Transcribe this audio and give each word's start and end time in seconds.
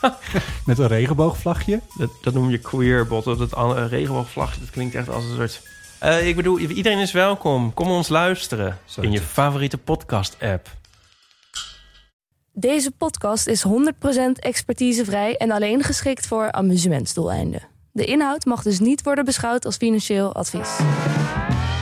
met 0.66 0.78
een 0.78 0.86
regenboogvlagje. 0.86 1.80
Dat, 1.96 2.10
dat 2.22 2.34
noem 2.34 2.50
je 2.50 2.58
queerbot. 2.58 3.24
Dat 3.24 3.54
an- 3.54 3.86
regenboogvlagje, 3.86 4.60
dat 4.60 4.70
klinkt 4.70 4.94
echt 4.94 5.08
als 5.08 5.24
een 5.24 5.36
soort... 5.36 5.62
Eh, 5.98 6.28
ik 6.28 6.36
bedoel, 6.36 6.58
iedereen 6.58 6.98
is 6.98 7.12
welkom. 7.12 7.74
Kom 7.74 7.90
ons 7.90 8.08
luisteren 8.08 8.78
Zo 8.84 9.00
in 9.00 9.12
je 9.12 9.20
favoriete 9.20 9.78
podcast-app. 9.78 10.68
Deze 12.52 12.90
podcast 12.90 13.46
is 13.46 13.64
100% 13.66 13.70
expertisevrij 14.32 15.36
en 15.36 15.50
alleen 15.50 15.82
geschikt 15.82 16.26
voor 16.26 16.52
amusementsdoeleinden. 16.52 17.62
De 17.92 18.04
inhoud 18.04 18.44
mag 18.44 18.62
dus 18.62 18.78
niet 18.78 19.02
worden 19.02 19.24
beschouwd 19.24 19.64
als 19.64 19.76
financieel 19.76 20.34
advies. 20.34 20.78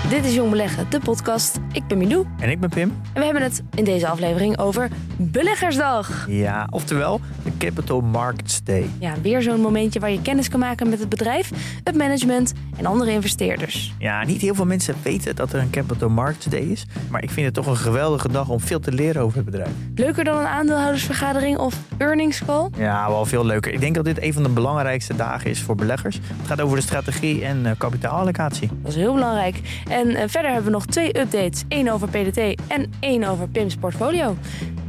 Dit 0.08 0.24
is 0.24 0.34
Jong 0.34 0.50
Beleggen, 0.50 0.86
de 0.90 1.00
podcast. 1.00 1.58
Ik 1.72 1.86
ben 1.86 1.98
Milou 1.98 2.26
En 2.40 2.50
ik 2.50 2.60
ben 2.60 2.68
Pim. 2.70 2.92
en 3.12 3.20
we 3.20 3.24
hebben 3.24 3.42
het 3.42 3.62
in 3.74 3.84
deze 3.84 4.08
aflevering 4.08 4.58
over 4.58 4.88
Beleggersdag. 5.16 6.26
Ja, 6.28 6.66
oftewel 6.70 7.20
de 7.44 7.50
Capital 7.58 8.00
Markets 8.00 8.64
Day. 8.64 8.90
Ja, 8.98 9.14
weer 9.22 9.42
zo'n 9.42 9.60
momentje 9.60 10.00
waar 10.00 10.10
je 10.10 10.22
kennis 10.22 10.48
kan 10.48 10.60
maken 10.60 10.88
met 10.88 10.98
het 10.98 11.08
bedrijf, 11.08 11.50
het 11.84 11.96
management 11.96 12.52
en 12.76 12.86
andere 12.86 13.10
investeerders. 13.10 13.94
Ja, 13.98 14.24
niet 14.24 14.40
heel 14.40 14.54
veel 14.54 14.64
mensen 14.66 14.94
weten 15.02 15.36
dat 15.36 15.52
er 15.52 15.60
een 15.60 15.70
Capital 15.70 16.08
Markets 16.08 16.44
Day 16.46 16.60
is. 16.60 16.86
Maar 17.10 17.22
ik 17.22 17.30
vind 17.30 17.46
het 17.46 17.54
toch 17.54 17.66
een 17.66 17.76
geweldige 17.76 18.28
dag 18.28 18.48
om 18.48 18.60
veel 18.60 18.80
te 18.80 18.92
leren 18.92 19.22
over 19.22 19.36
het 19.36 19.44
bedrijf. 19.44 19.70
Leuker 19.94 20.24
dan 20.24 20.38
een 20.38 20.46
aandeelhoudersvergadering 20.46 21.58
of 21.58 21.74
earnings 21.96 22.44
call? 22.44 22.68
Ja, 22.76 23.08
wel 23.08 23.24
veel 23.26 23.44
leuker. 23.44 23.72
Ik 23.72 23.80
denk 23.80 23.94
dat 23.94 24.04
dit 24.04 24.22
een 24.22 24.32
van 24.32 24.42
de 24.42 24.48
belangrijkste 24.48 25.16
dagen 25.16 25.50
is 25.50 25.62
voor 25.62 25.74
beleggers. 25.74 26.16
Het 26.16 26.46
gaat 26.46 26.60
over 26.60 26.76
de 26.76 26.82
strategie 26.82 27.44
en 27.44 27.66
eh, 27.66 27.72
kapitaalallocatie. 27.78 28.68
Dat 28.82 28.90
is 28.90 28.96
heel 28.96 29.14
belangrijk. 29.14 29.60
En 29.98 30.14
eh, 30.14 30.28
verder 30.28 30.50
hebben 30.50 30.64
we 30.64 30.70
nog 30.70 30.86
twee 30.86 31.18
updates. 31.18 31.64
één 31.68 31.88
over 31.88 32.08
PDT 32.08 32.60
en 32.68 32.92
één 33.00 33.24
over 33.24 33.48
Pim's 33.48 33.76
portfolio. 33.76 34.36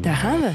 Daar 0.02 0.16
gaan 0.16 0.40
we. 0.40 0.52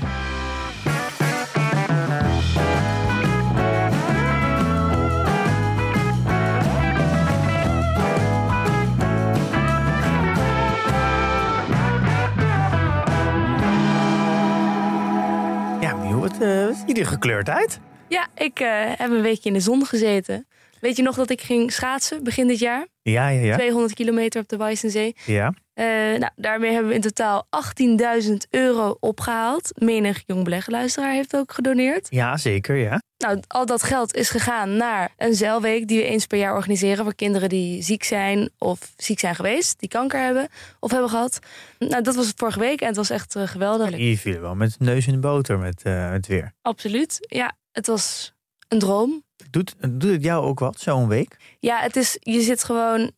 Ja, 15.80 15.94
Miel, 15.94 16.20
wat, 16.20 16.38
eh, 16.40 16.66
wat 16.66 16.84
ziet 16.86 16.98
er 16.98 17.06
gekleurd 17.06 17.48
uit? 17.48 17.80
Ja, 18.08 18.26
ik 18.34 18.60
eh, 18.60 18.68
heb 18.70 19.10
een 19.10 19.22
weekje 19.22 19.48
in 19.48 19.54
de 19.54 19.60
zon 19.60 19.86
gezeten. 19.86 20.46
Weet 20.84 20.96
je 20.96 21.02
nog 21.02 21.16
dat 21.16 21.30
ik 21.30 21.40
ging 21.40 21.72
schaatsen 21.72 22.24
begin 22.24 22.46
dit 22.46 22.58
jaar? 22.58 22.86
Ja, 23.02 23.28
ja, 23.28 23.40
ja. 23.40 23.56
200 23.56 23.94
kilometer 23.94 24.40
op 24.40 24.48
de 24.48 24.56
Weissensee. 24.56 25.16
Ja, 25.26 25.54
Eh, 25.74 25.84
nou, 26.18 26.30
daarmee 26.36 26.70
hebben 26.70 26.88
we 26.88 26.94
in 26.94 27.00
totaal 27.00 27.46
18.000 27.50 28.46
euro 28.50 28.96
opgehaald. 29.00 29.70
Menig 29.74 30.22
jong 30.26 30.44
beleggerluisteraar 30.44 31.12
heeft 31.12 31.36
ook 31.36 31.52
gedoneerd. 31.52 32.06
ja 32.10 32.36
zeker, 32.36 32.76
ja. 32.76 33.00
Nou, 33.18 33.40
al 33.46 33.66
dat 33.66 33.82
geld 33.82 34.14
is 34.14 34.28
gegaan 34.30 34.76
naar 34.76 35.12
een 35.16 35.34
zeilweek 35.34 35.88
die 35.88 35.98
we 35.98 36.04
eens 36.04 36.26
per 36.26 36.38
jaar 36.38 36.54
organiseren 36.54 37.04
voor 37.04 37.14
kinderen 37.14 37.48
die 37.48 37.82
ziek 37.82 38.04
zijn 38.04 38.50
of 38.58 38.92
ziek 38.96 39.18
zijn 39.18 39.34
geweest, 39.34 39.80
die 39.80 39.88
kanker 39.88 40.20
hebben 40.20 40.48
of 40.80 40.90
hebben 40.90 41.10
gehad. 41.10 41.38
Nou, 41.78 42.02
dat 42.02 42.14
was 42.14 42.32
vorige 42.36 42.58
week 42.58 42.80
en 42.80 42.86
het 42.86 42.96
was 42.96 43.10
echt 43.10 43.36
eh, 43.36 43.46
geweldig. 43.46 43.96
Je 43.96 44.18
viel 44.18 44.40
wel 44.40 44.54
met 44.54 44.76
neus 44.78 45.06
in 45.06 45.12
de 45.12 45.18
boter 45.18 45.58
met 45.58 45.82
eh, 45.82 46.10
het 46.10 46.26
weer. 46.26 46.52
Absoluut. 46.62 47.18
Ja, 47.20 47.52
het 47.72 47.86
was 47.86 48.34
een 48.68 48.78
droom. 48.78 49.23
Doet, 49.54 49.74
doet 49.88 50.10
het 50.10 50.22
jou 50.22 50.44
ook 50.44 50.58
wat, 50.58 50.80
zo'n 50.80 51.08
week? 51.08 51.36
Ja, 51.60 51.80
het 51.80 51.96
is, 51.96 52.16
je 52.20 52.40
zit 52.40 52.64
gewoon 52.64 53.10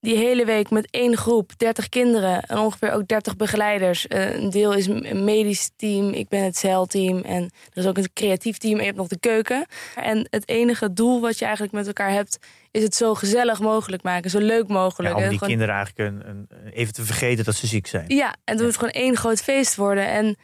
die 0.00 0.16
hele 0.16 0.44
week 0.44 0.70
met 0.70 0.88
één 0.90 1.16
groep, 1.16 1.58
30 1.58 1.88
kinderen 1.88 2.42
en 2.42 2.58
ongeveer 2.58 2.92
ook 2.92 3.08
30 3.08 3.36
begeleiders. 3.36 4.06
Eh, 4.06 4.34
een 4.34 4.50
deel 4.50 4.72
is 4.72 4.86
een 4.86 5.24
medisch 5.24 5.70
team, 5.76 6.10
ik 6.10 6.28
ben 6.28 6.42
het 6.44 6.56
zeilteam 6.56 7.18
en 7.18 7.42
er 7.42 7.78
is 7.82 7.86
ook 7.86 7.98
een 7.98 8.12
creatief 8.14 8.56
team 8.56 8.72
en 8.74 8.78
je 8.80 8.84
hebt 8.86 8.96
nog 8.96 9.08
de 9.08 9.18
keuken. 9.18 9.66
En 9.94 10.26
het 10.30 10.48
enige 10.48 10.92
doel 10.92 11.20
wat 11.20 11.38
je 11.38 11.44
eigenlijk 11.44 11.74
met 11.74 11.86
elkaar 11.86 12.10
hebt, 12.10 12.38
is 12.70 12.82
het 12.82 12.94
zo 12.94 13.14
gezellig 13.14 13.60
mogelijk 13.60 14.02
maken, 14.02 14.30
zo 14.30 14.38
leuk 14.38 14.68
mogelijk. 14.68 15.16
Ja, 15.16 15.22
om 15.22 15.28
die 15.28 15.38
gewoon- 15.38 15.48
kinderen 15.48 15.74
eigenlijk 15.74 16.10
een, 16.10 16.28
een, 16.28 16.48
even 16.72 16.92
te 16.92 17.02
vergeten 17.02 17.44
dat 17.44 17.54
ze 17.54 17.66
ziek 17.66 17.86
zijn. 17.86 18.04
ja, 18.08 18.34
en 18.44 18.56
doe 18.56 18.66
het 18.66 18.76
gewoon 18.76 18.92
één 18.92 19.16
groot 19.16 19.42
feest 19.42 19.76
worden. 19.76 20.06
En 20.06 20.36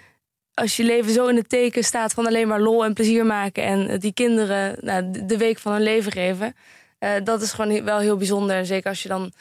als 0.60 0.76
je 0.76 0.84
leven 0.84 1.12
zo 1.12 1.26
in 1.26 1.36
het 1.36 1.48
teken 1.48 1.84
staat 1.84 2.12
van 2.12 2.26
alleen 2.26 2.48
maar 2.48 2.60
lol 2.60 2.84
en 2.84 2.92
plezier 2.94 3.26
maken 3.26 3.62
en 3.62 3.88
eh, 3.88 3.98
die 3.98 4.12
kinderen 4.12 4.76
nou, 4.80 5.10
de- 5.26 5.36
week 5.36 5.58
van 5.58 5.72
hun 5.72 5.82
leven 5.82 6.12
geven, 6.12 6.54
eh, 6.98 7.10
dat 7.24 7.42
is 7.42 7.52
gewoon 7.52 7.84
wel 7.84 7.98
heel 7.98 8.16
bijzonder. 8.16 8.56
En 8.56 8.66
zeker 8.66 8.88
als 8.88 9.02
je 9.02 9.08
dan 9.08 9.32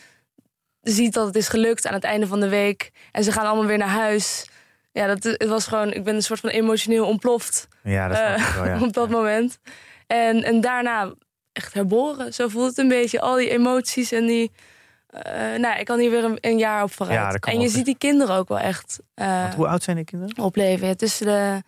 ziet 0.81 1.13
dat 1.13 1.25
het 1.25 1.35
is 1.35 1.47
gelukt 1.47 1.87
aan 1.87 1.93
het 1.93 2.03
einde 2.03 2.27
van 2.27 2.39
de 2.39 2.49
week 2.49 2.91
en 3.11 3.23
ze 3.23 3.31
gaan 3.31 3.45
allemaal 3.45 3.65
weer 3.65 3.77
naar 3.77 3.87
huis. 3.87 4.49
Ja, 4.91 5.07
dat 5.07 5.23
het 5.23 5.47
was 5.47 5.67
gewoon, 5.67 5.93
ik 5.93 6.03
ben 6.03 6.15
een 6.15 6.23
soort 6.23 6.39
van 6.39 6.49
emotioneel 6.49 7.05
ontploft 7.05 7.67
Ja, 7.83 8.07
dat 8.07 8.17
eh, 8.17 8.47
ik 8.47 8.53
wel, 8.55 8.65
ja. 8.65 8.81
op 8.87 8.93
dat 8.93 9.09
moment. 9.09 9.59
En, 10.07 10.43
en 10.43 10.61
daarna 10.61 11.13
echt 11.51 11.73
herboren. 11.73 12.33
Zo 12.33 12.47
voelt 12.47 12.67
het 12.69 12.77
een 12.77 12.87
beetje. 12.87 13.21
Al 13.21 13.35
die 13.35 13.49
emoties 13.49 14.11
en 14.11 14.25
die. 14.25 14.51
Eh, 15.09 15.59
nou, 15.59 15.79
ik 15.79 15.85
kan 15.85 15.99
hier 15.99 16.09
weer 16.11 16.23
een, 16.23 16.37
een 16.41 16.57
jaar 16.57 16.83
op 16.83 16.91
vooruit. 16.91 17.33
Ja, 17.45 17.51
en 17.51 17.53
je 17.53 17.59
wel. 17.65 17.69
ziet 17.69 17.85
die 17.85 17.97
kinderen 17.97 18.35
ook 18.35 18.47
wel 18.47 18.59
echt 18.59 18.99
eh, 19.13 19.41
Want 19.41 19.53
hoe 19.53 19.67
oud 19.67 19.83
zijn 19.83 19.95
die 19.95 20.05
kinderen? 20.05 20.43
opleven. 20.43 20.87
Ja, 20.87 20.93
tussen 20.95 21.25
de 21.25 21.63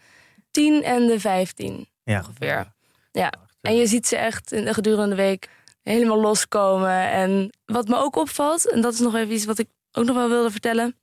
10 0.52 0.84
en 0.84 1.08
de 1.08 1.20
15 1.20 1.88
Ja, 2.04 2.18
ongeveer. 2.18 2.72
Ja. 3.12 3.34
En 3.62 3.76
je 3.76 3.88
ziet 3.88 4.08
ze 4.08 4.18
echt 4.18 4.52
in 4.52 4.66
de 4.66 4.74
gedurende 4.74 5.16
week 5.16 5.50
helemaal 5.84 6.20
loskomen. 6.22 7.10
En 7.12 7.50
wat 7.66 7.88
me 7.88 7.96
ook 7.98 8.16
opvalt, 8.16 8.72
en 8.72 8.82
dat 8.82 8.94
is 8.94 9.00
nog 9.00 9.16
even 9.16 9.34
iets 9.34 9.46
wat 9.46 9.60
ik 9.60 9.68
ook 9.92 10.06
nog 10.06 10.16
wel 10.16 10.30
wilde 10.30 10.52
vertellen. 10.52 10.96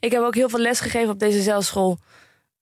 Ik 0.00 0.12
heb 0.12 0.22
ook 0.22 0.34
heel 0.34 0.48
veel 0.48 0.58
les 0.58 0.80
gegeven 0.80 1.10
op 1.10 1.18
deze 1.18 1.42
zeilschool. 1.42 1.98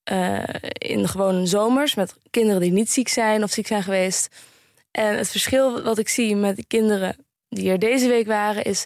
eh, 0.04 0.42
in 0.72 1.08
gewoon 1.08 1.46
zomers 1.46 1.94
met 1.94 2.14
kinderen 2.30 2.60
die 2.60 2.72
niet 2.72 2.90
ziek 2.90 3.08
zijn 3.08 3.42
of 3.42 3.50
ziek 3.50 3.66
zijn 3.66 3.82
geweest. 3.82 4.28
En 4.90 5.16
het 5.16 5.30
verschil 5.30 5.82
wat 5.82 5.98
ik 5.98 6.08
zie 6.08 6.36
met 6.36 6.56
de 6.56 6.64
kinderen 6.66 7.16
die 7.48 7.70
er 7.70 7.78
deze 7.78 8.08
week 8.08 8.26
waren, 8.26 8.64
is 8.64 8.84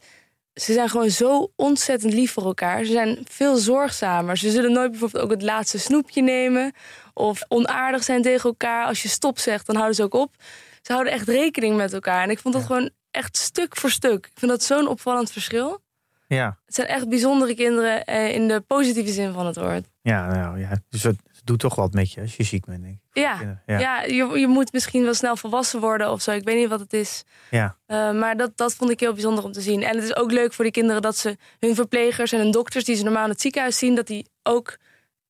ze 0.61 0.73
zijn 0.73 0.89
gewoon 0.89 1.11
zo 1.11 1.53
ontzettend 1.57 2.13
lief 2.13 2.33
voor 2.33 2.45
elkaar. 2.45 2.85
Ze 2.85 2.93
zijn 2.93 3.19
veel 3.31 3.57
zorgzamer. 3.57 4.37
Ze 4.37 4.51
zullen 4.51 4.73
nooit 4.73 4.91
bijvoorbeeld 4.91 5.25
ook 5.25 5.31
het 5.31 5.43
laatste 5.43 5.79
snoepje 5.79 6.23
nemen. 6.23 6.73
Of 7.15 7.41
onaardig 7.49 8.05
zijn 8.05 8.23
tegen 8.23 8.49
elkaar. 8.49 8.87
Als 8.87 9.03
je 9.03 9.09
stop 9.09 9.39
zegt, 9.39 9.67
dan 9.67 9.75
houden 9.75 9.97
ze 9.97 10.03
ook 10.03 10.15
op. 10.15 10.35
Ze 10.83 10.93
houden 10.93 11.13
echt 11.13 11.29
rekening 11.29 11.77
met 11.77 11.93
elkaar. 11.93 12.23
En 12.23 12.31
ik 12.31 12.39
vond 12.39 12.55
dat 12.55 12.65
gewoon 12.65 12.91
echt 13.11 13.37
stuk 13.37 13.77
voor 13.77 13.91
stuk. 13.91 14.27
Ik 14.27 14.39
vind 14.39 14.51
dat 14.51 14.63
zo'n 14.63 14.89
opvallend 14.89 15.33
verschil. 15.33 15.81
ja. 16.27 16.59
Het 16.67 16.75
zijn 16.75 16.87
echt 16.87 17.09
bijzondere 17.09 17.55
kinderen 17.55 18.05
eh, 18.05 18.35
in 18.35 18.49
de 18.49 18.61
positieve 18.61 19.13
zin 19.13 19.33
van 19.33 19.47
het 19.47 19.57
woord. 19.57 19.87
Ja, 20.03 20.27
nou 20.27 20.61
ja. 20.61 20.71
Dus 20.89 21.03
het 21.03 21.19
doet 21.49 21.59
toch 21.59 21.75
wat 21.75 21.93
met 21.93 22.13
je 22.13 22.21
als 22.21 22.37
je 22.37 22.43
ziek 22.43 22.65
bent, 22.65 22.83
denk 22.83 22.95
ik. 22.95 23.01
Ja, 23.23 23.61
ja. 23.67 23.79
Ja. 23.79 24.03
je, 24.03 24.39
je 24.39 24.47
moet 24.47 24.73
misschien 24.73 25.03
wel 25.05 25.15
snel 25.15 25.37
volwassen 25.37 25.81
worden 25.81 26.11
of 26.11 26.23
zo. 26.23 26.31
Ik 26.31 26.45
weet 26.45 26.57
niet 26.57 26.69
wat 26.69 26.81
het 26.81 26.93
is. 26.93 27.25
Ja. 27.51 27.77
Eh, 27.87 28.13
maar 28.13 28.37
dat, 28.37 28.57
dat 28.57 28.75
vond 28.75 28.91
ik 28.91 29.01
heel 29.01 29.13
bijzonder 29.13 29.45
om 29.45 29.53
te 29.53 29.61
zien. 29.61 29.83
En 29.83 29.95
het 29.95 30.05
is 30.05 30.17
ook 30.17 30.31
leuk 30.33 30.53
voor 30.53 30.65
die 30.65 30.73
kinderen 30.73 31.03
dat 31.03 31.17
ze 31.17 31.37
hun 31.61 31.75
verplegers 31.75 32.33
en 32.33 32.39
hun 32.39 32.51
dokters 32.51 32.85
die 32.85 32.97
ze 32.97 33.03
normaal 33.05 33.25
in 33.25 33.31
het 33.31 33.41
ziekenhuis 33.41 33.79
zien, 33.79 33.95
dat 33.95 34.07
die 34.07 34.27
ook 34.43 34.79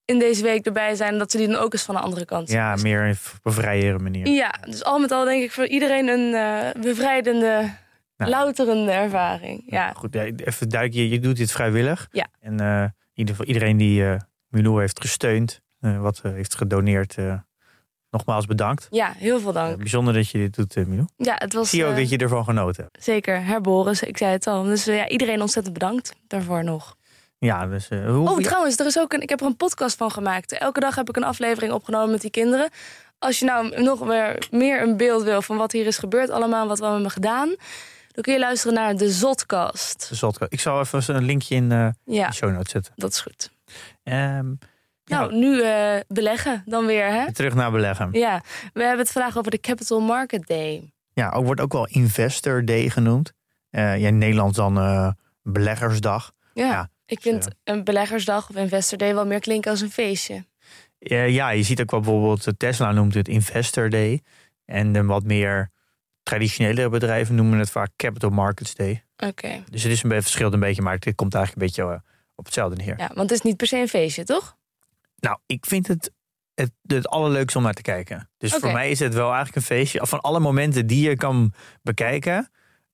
in 0.04 0.18
deze 0.18 0.42
week 0.42 0.66
erbij 0.66 0.94
zijn. 0.94 1.12
En 1.12 1.18
dat 1.18 1.30
ze 1.30 1.36
die 1.36 1.46
dan 1.48 1.56
ook 1.56 1.72
eens 1.72 1.82
van 1.82 1.94
de 1.94 2.00
andere 2.00 2.24
kant 2.24 2.48
zien. 2.48 2.58
Ja, 2.58 2.76
meer 2.82 3.18
op 3.42 3.56
een 3.56 4.02
manier. 4.02 4.26
ja, 4.26 4.50
dus 4.64 4.84
al 4.84 4.98
met 4.98 5.10
al 5.12 5.24
denk 5.24 5.42
ik 5.42 5.52
voor 5.52 5.66
iedereen 5.66 6.08
een 6.08 6.34
eh, 6.34 6.82
bevrijdende, 6.82 7.70
Nou. 8.16 8.30
louterende 8.30 8.92
ervaring. 8.92 9.62
Ja. 9.66 9.92
Goed, 9.92 10.14
ja, 10.14 10.22
even 10.22 10.68
duidelijk, 10.68 11.00
je, 11.00 11.08
je 11.08 11.20
doet 11.20 11.36
dit 11.36 11.52
vrijwillig. 11.52 12.08
Ja. 12.10 12.26
En 12.40 12.60
eh, 12.60 12.82
in 12.82 12.92
ieder 13.14 13.34
geval 13.34 13.46
iedereen 13.54 13.76
die 13.76 14.04
eh 14.04 14.16
Milou 14.48 14.80
heeft 14.80 15.00
gesteund, 15.00 15.60
wat 15.80 16.20
eh, 16.22 16.32
heeft 16.32 16.54
gedoneerd, 16.54 17.16
eh, 17.16 17.34
nogmaals 18.10 18.46
bedankt. 18.46 18.86
ja, 18.90 19.12
heel 19.16 19.40
veel 19.40 19.48
Eh, 19.48 19.54
dank. 19.54 19.76
bijzonder 19.78 20.14
dat 20.14 20.30
je 20.30 20.38
dit 20.38 20.54
doet, 20.54 20.76
eh 20.76 20.84
Milou. 20.84 21.08
Ja, 21.16 21.34
het 21.38 21.52
was 21.52 21.70
Zie 21.70 21.84
ook 21.84 21.90
eh, 21.90 21.96
dat 21.96 22.08
je 22.08 22.18
ervan 22.18 22.44
genoten 22.44 22.82
hebt. 22.82 23.04
zeker 23.04 23.44
herboren, 23.44 24.08
ik 24.08 24.16
zei 24.18 24.32
het 24.32 24.46
al. 24.46 24.62
Dus 24.62 24.86
eh, 24.86 24.96
ja, 24.96 25.08
iedereen 25.08 25.40
ontzettend 25.40 25.74
bedankt 25.74 26.12
daarvoor 26.26 26.64
nog. 26.64 26.96
Ja, 27.38 27.66
dus 27.66 27.88
eh, 27.88 28.10
hoe... 28.10 28.30
Oh, 28.30 28.38
trouwens, 28.38 28.76
er 28.78 28.86
is 28.86 28.98
ook 28.98 29.12
een, 29.12 29.20
ik 29.20 29.28
heb 29.28 29.40
er 29.40 29.46
een 29.46 29.56
podcast 29.56 29.96
van 29.96 30.10
gemaakt. 30.10 30.52
Elke 30.52 30.80
dag 30.80 30.94
heb 30.94 31.08
ik 31.08 31.16
een 31.16 31.24
aflevering 31.24 31.72
opgenomen 31.72 32.10
met 32.10 32.20
die 32.20 32.30
kinderen. 32.30 32.70
Als 33.18 33.38
je 33.38 33.44
nou 33.44 33.82
nog 33.82 34.04
meer, 34.06 34.46
meer 34.50 34.82
een 34.82 34.96
beeld 34.96 35.22
wil 35.22 35.42
van 35.42 35.56
wat 35.56 35.72
hier 35.72 35.86
is 35.86 35.98
gebeurd 35.98 36.30
allemaal, 36.30 36.68
wat 36.68 36.78
we 36.78 36.86
hebben 36.86 37.10
gedaan, 37.10 37.48
dan 38.12 38.22
kun 38.22 38.32
je 38.32 38.38
luisteren 38.38 38.74
naar 38.74 38.96
de 38.96 39.10
Zotcast. 39.10 40.08
de 40.08 40.14
zotko- 40.14 40.46
Ik 40.48 40.60
zal 40.60 40.80
even 40.80 41.14
een 41.14 41.24
linkje 41.24 41.54
in 41.54 41.72
eh, 41.72 41.88
Ja, 42.04 42.26
de 42.28 42.34
show 42.34 42.52
notes 42.52 42.70
zetten. 42.72 42.92
dat 42.96 43.10
is 43.12 43.20
goed. 43.20 43.50
Ehm, 44.02 44.46
ja, 44.48 44.56
Nou, 45.08 45.34
nu 45.34 45.62
eh, 45.62 46.00
beleggen 46.08 46.62
dan 46.66 46.86
weer, 46.86 47.06
hè? 47.06 47.32
terug 47.32 47.54
naar 47.54 47.70
beleggen. 47.70 48.08
Ja, 48.12 48.42
we 48.72 48.80
hebben 48.80 48.98
het 48.98 49.12
vandaag 49.12 49.38
over 49.38 49.50
de 49.50 49.60
Capital 49.60 50.00
Market 50.00 50.46
Day. 50.46 50.92
Ja, 51.12 51.30
ook, 51.30 51.44
wordt 51.44 51.60
ook 51.60 51.72
wel 51.72 51.86
Investor 51.86 52.64
Day 52.64 52.88
genoemd. 52.88 53.32
Ja, 53.70 53.92
in 53.92 54.18
Nederland 54.18 54.54
dan 54.54 54.78
eh, 54.78 55.10
Beleggersdag. 55.42 56.32
Ja, 56.54 56.66
Ja, 56.66 56.90
ik 57.06 57.22
dus, 57.22 57.32
vind 57.32 57.48
een 57.64 57.84
beleggersdag 57.84 58.50
of 58.50 58.56
investor 58.56 58.98
day 58.98 59.14
wel 59.14 59.26
meer 59.26 59.40
klinken 59.40 59.70
als 59.70 59.80
een 59.80 59.90
feestje. 59.90 60.44
Ja, 60.98 61.50
je 61.50 61.62
ziet 61.62 61.80
ook 61.80 61.90
wel 61.90 62.00
bijvoorbeeld 62.00 62.48
Tesla 62.56 62.92
noemt 62.92 63.14
het 63.14 63.28
Investor 63.28 63.90
Day. 63.90 64.22
En 64.64 64.92
de 64.92 65.04
wat 65.04 65.24
meer 65.24 65.70
traditionele 66.22 66.88
bedrijven 66.88 67.34
noemen 67.34 67.58
het 67.58 67.70
vaak 67.70 67.90
Capital 67.96 68.30
Markets 68.30 68.74
Day. 68.74 69.04
Oké. 69.16 69.64
Dus 69.70 69.82
het 69.82 69.92
is 69.92 70.02
een 70.02 70.08
beetje, 70.08 70.24
verschilt 70.24 70.52
een 70.52 70.60
beetje, 70.60 70.82
maar 70.82 70.96
het 71.00 71.14
komt 71.14 71.34
eigenlijk 71.34 71.74
een 71.74 71.82
beetje 71.82 72.02
op 72.34 72.44
hetzelfde 72.44 72.76
neer. 72.76 72.98
Ja, 72.98 73.10
want 73.14 73.30
het 73.30 73.38
is 73.38 73.40
niet 73.40 73.56
per 73.56 73.66
se 73.66 73.76
een 73.76 73.88
feestje, 73.88 74.24
toch? 74.24 74.56
Nou, 75.20 75.38
ik 75.46 75.66
vind 75.66 75.86
het 75.86 76.12
het, 76.54 76.70
het 76.86 77.08
allerleukste 77.08 77.58
om 77.58 77.64
naar 77.64 77.74
te 77.74 77.82
kijken. 77.82 78.30
Dus 78.38 78.54
voor 78.54 78.72
mij 78.72 78.90
is 78.90 78.98
het 78.98 79.14
wel 79.14 79.26
eigenlijk 79.26 79.56
een 79.56 79.62
feestje. 79.62 80.06
Van 80.06 80.20
alle 80.20 80.40
momenten 80.40 80.86
die 80.86 81.08
je 81.08 81.16
kan 81.16 81.52
bekijken 81.82 82.50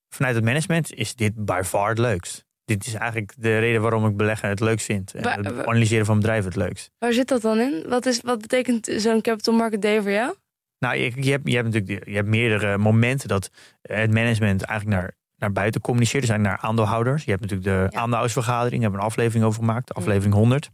vanuit 0.09 0.35
het 0.35 0.43
management, 0.43 0.93
is 0.93 1.15
dit 1.15 1.45
by 1.45 1.61
far 1.65 1.89
het 1.89 1.97
leukst. 1.97 2.45
Dit 2.65 2.85
is 2.85 2.93
eigenlijk 2.93 3.33
de 3.37 3.59
reden 3.59 3.81
waarom 3.81 4.05
ik 4.05 4.17
beleggen 4.17 4.49
het 4.49 4.59
leukst 4.59 4.85
vind. 4.85 5.13
En 5.13 5.45
het 5.45 5.65
analyseren 5.65 6.05
van 6.05 6.15
bedrijven 6.15 6.45
het 6.45 6.55
leukst. 6.55 6.91
Waar 6.97 7.13
zit 7.13 7.27
dat 7.27 7.41
dan 7.41 7.59
in? 7.59 7.85
Wat, 7.87 8.05
is, 8.05 8.21
wat 8.21 8.41
betekent 8.41 8.89
zo'n 8.97 9.21
capital 9.21 9.53
market 9.53 9.81
day 9.81 10.01
voor 10.01 10.11
jou? 10.11 10.35
Nou, 10.79 10.95
je, 10.95 11.23
je, 11.23 11.31
hebt, 11.31 11.49
je 11.49 11.55
hebt 11.55 11.73
natuurlijk 11.73 12.07
je 12.07 12.15
hebt 12.15 12.27
meerdere 12.27 12.77
momenten 12.77 13.27
dat 13.27 13.49
het 13.81 14.13
management 14.13 14.61
eigenlijk 14.61 15.01
naar, 15.01 15.11
naar 15.35 15.51
buiten 15.51 15.81
communiceert. 15.81 16.23
Er 16.23 16.29
zijn 16.29 16.41
naar 16.41 16.57
aandeelhouders. 16.57 17.23
Je 17.23 17.29
hebt 17.29 17.41
natuurlijk 17.41 17.69
de 17.69 17.87
Ja. 17.89 17.99
aandeelhoudersvergadering. 17.99 18.71
Daar 18.71 18.81
hebben 18.81 18.99
we 18.99 19.05
een 19.05 19.11
aflevering 19.11 19.45
over 19.45 19.59
gemaakt. 19.59 19.93
Aflevering 19.93 20.33
100. 20.33 20.69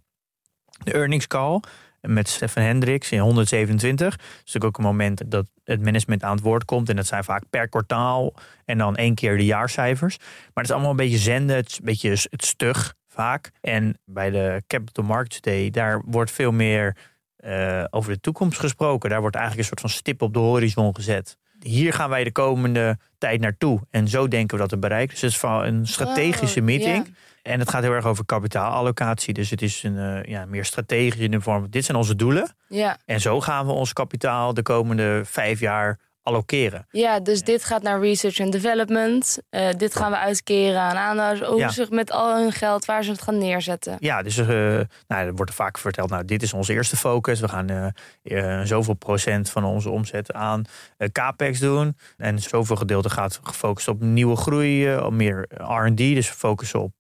De 0.84 0.94
earnings 0.94 1.28
call 1.28 1.60
met 2.02 2.30
Stefan 2.30 2.64
Hendricks 2.64 3.12
in 3.12 3.20
127. 3.20 4.10
Dat 4.10 4.20
is 4.20 4.38
natuurlijk 4.38 4.66
ook 4.66 4.78
een 4.78 4.84
moment 4.84 5.32
dat 5.32 5.46
het 5.64 5.82
management 5.82 6.24
aan 6.24 6.36
het 6.36 6.44
woord 6.44 6.66
komt. 6.66 6.90
En 6.90 6.96
dat 6.96 7.06
zijn 7.06 7.24
vaak 7.24 7.44
per 7.50 7.70
kwartaal 7.70 8.34
en 8.66 8.78
dan 8.78 8.96
één 8.96 9.16
keer 9.16 9.38
de 9.38 9.46
jaarcijfers. 9.46 10.18
Maar 10.18 10.28
het 10.54 10.66
is 10.66 10.72
allemaal 10.72 10.90
een 10.90 10.96
beetje 10.96 11.18
zenden. 11.18 11.56
Het 11.56 11.70
is 11.70 11.78
een 11.78 11.86
beetje 11.86 12.10
het 12.10 12.46
stug 12.46 12.94
vaak. 13.08 13.52
En 13.62 13.98
bij 14.06 14.30
de 14.30 14.64
Capital 14.68 15.04
Markets 15.04 15.42
Day, 15.42 15.70
daar 15.70 16.02
wordt 16.06 16.32
veel 16.32 16.52
meer 16.52 16.98
eh, 17.36 17.84
over 17.90 18.14
de 18.14 18.20
toekomst 18.20 18.60
gesproken. 18.60 19.10
Daar 19.10 19.22
wordt 19.22 19.36
eigenlijk 19.36 19.70
een 19.70 19.78
soort 19.78 19.92
van 19.92 20.00
stip 20.00 20.22
op 20.22 20.34
de 20.34 20.40
horizon 20.40 20.96
gezet. 20.96 21.38
Hier 21.60 21.94
gaan 21.94 22.10
wij 22.10 22.24
de 22.24 22.32
komende 22.32 22.98
tijd 23.18 23.42
naartoe. 23.42 23.82
En 23.90 24.08
zo 24.08 24.28
denken 24.28 24.56
we 24.56 24.62
dat 24.62 24.72
te 24.72 24.78
bereiken. 24.78 25.10
Dus 25.10 25.22
het 25.22 25.32
is 25.32 25.38
van 25.38 25.64
een 25.64 25.88
strategische 25.88 26.60
Oh, 26.60 26.66
meeting. 26.66 27.16
En 27.42 27.60
het 27.60 27.70
gaat 27.70 27.84
heel 27.84 27.92
erg 27.92 28.06
over 28.06 28.26
kapitaalallocatie. 28.26 29.34
Dus 29.34 29.50
het 29.50 29.62
is 29.62 29.84
een, 29.84 29.98
eh, 29.98 30.24
ja, 30.24 30.46
meer 30.46 30.66
strategisch 30.66 31.20
in 31.20 31.32
de 31.32 31.42
vorm. 31.42 31.70
Dit 31.70 31.86
zijn 31.86 31.98
onze 31.98 32.16
doelen. 32.16 32.56
Ja. 32.68 32.98
En 33.06 33.22
zo 33.22 33.42
gaan 33.42 33.66
we 33.66 33.72
ons 33.72 33.94
kapitaal 33.94 34.54
de 34.54 34.62
komende 34.62 35.22
vijf 35.26 35.60
jaar 35.60 36.00
allokeren. 36.24 36.86
ja, 36.90 37.20
dus 37.20 37.44
dit 37.44 37.64
gaat 37.64 37.82
naar 37.82 38.00
research 38.00 38.40
and 38.40 38.52
development. 38.52 39.40
Eh, 39.50 39.70
dit 39.78 39.96
gaan 39.96 40.12
we 40.12 40.18
uitkeren 40.18 40.80
aan 40.80 40.96
aandeelhouders. 40.96 41.50
Overzicht 41.50 41.92
met 41.92 42.12
al 42.12 42.38
hun 42.38 42.52
geld, 42.52 42.86
waar 42.86 43.04
ze 43.04 43.12
het 43.12 43.22
gaan 43.22 43.38
neerzetten. 43.38 43.96
Ja, 44.00 44.22
dus 44.22 44.38
eh, 44.38 44.48
nou, 44.48 44.88
er 45.08 45.34
wordt 45.34 45.54
vaak 45.54 45.78
verteld, 45.78 46.10
nou, 46.10 46.26
dit 46.26 46.44
is 46.44 46.54
onze 46.54 46.74
eerste 46.74 46.98
focus. 46.98 47.40
We 47.40 47.48
gaan 47.48 47.94
eh, 48.24 48.62
zoveel 48.62 48.94
procent 48.94 49.50
van 49.50 49.64
onze 49.64 49.90
omzet 49.90 50.34
aan 50.34 50.66
capex 51.12 51.60
doen. 51.60 51.98
En 52.18 52.40
zoveel 52.40 52.76
gedeelte 52.76 53.10
gaat 53.10 53.40
gefocust 53.44 53.88
op 53.88 54.02
nieuwe 54.02 54.36
groei, 54.36 54.98
op 54.98 55.14
meer 55.14 55.48
R&D. 55.58 55.98
Dus 55.98 56.30
focussen 56.30 56.82
op 56.82 56.94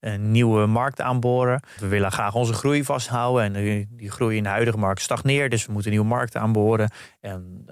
een 0.00 0.30
nieuwe 0.30 0.66
markt 0.66 1.00
aanboren. 1.00 1.62
We 1.78 1.88
willen 1.88 2.12
graag 2.12 2.34
onze 2.34 2.52
groei 2.52 2.84
vasthouden. 2.84 3.54
En 3.54 3.86
die, 3.96 4.10
groei 4.10 4.36
in 4.36 4.42
de 4.42 4.48
huidige 4.48 4.78
markt 4.78 5.00
stagneert. 5.00 5.50
Dus 5.50 5.66
we 5.66 5.72
moeten 5.72 5.90
nieuwe 5.90 6.06
markten 6.06 6.40
aanboren. 6.40 6.90
En 7.20 7.64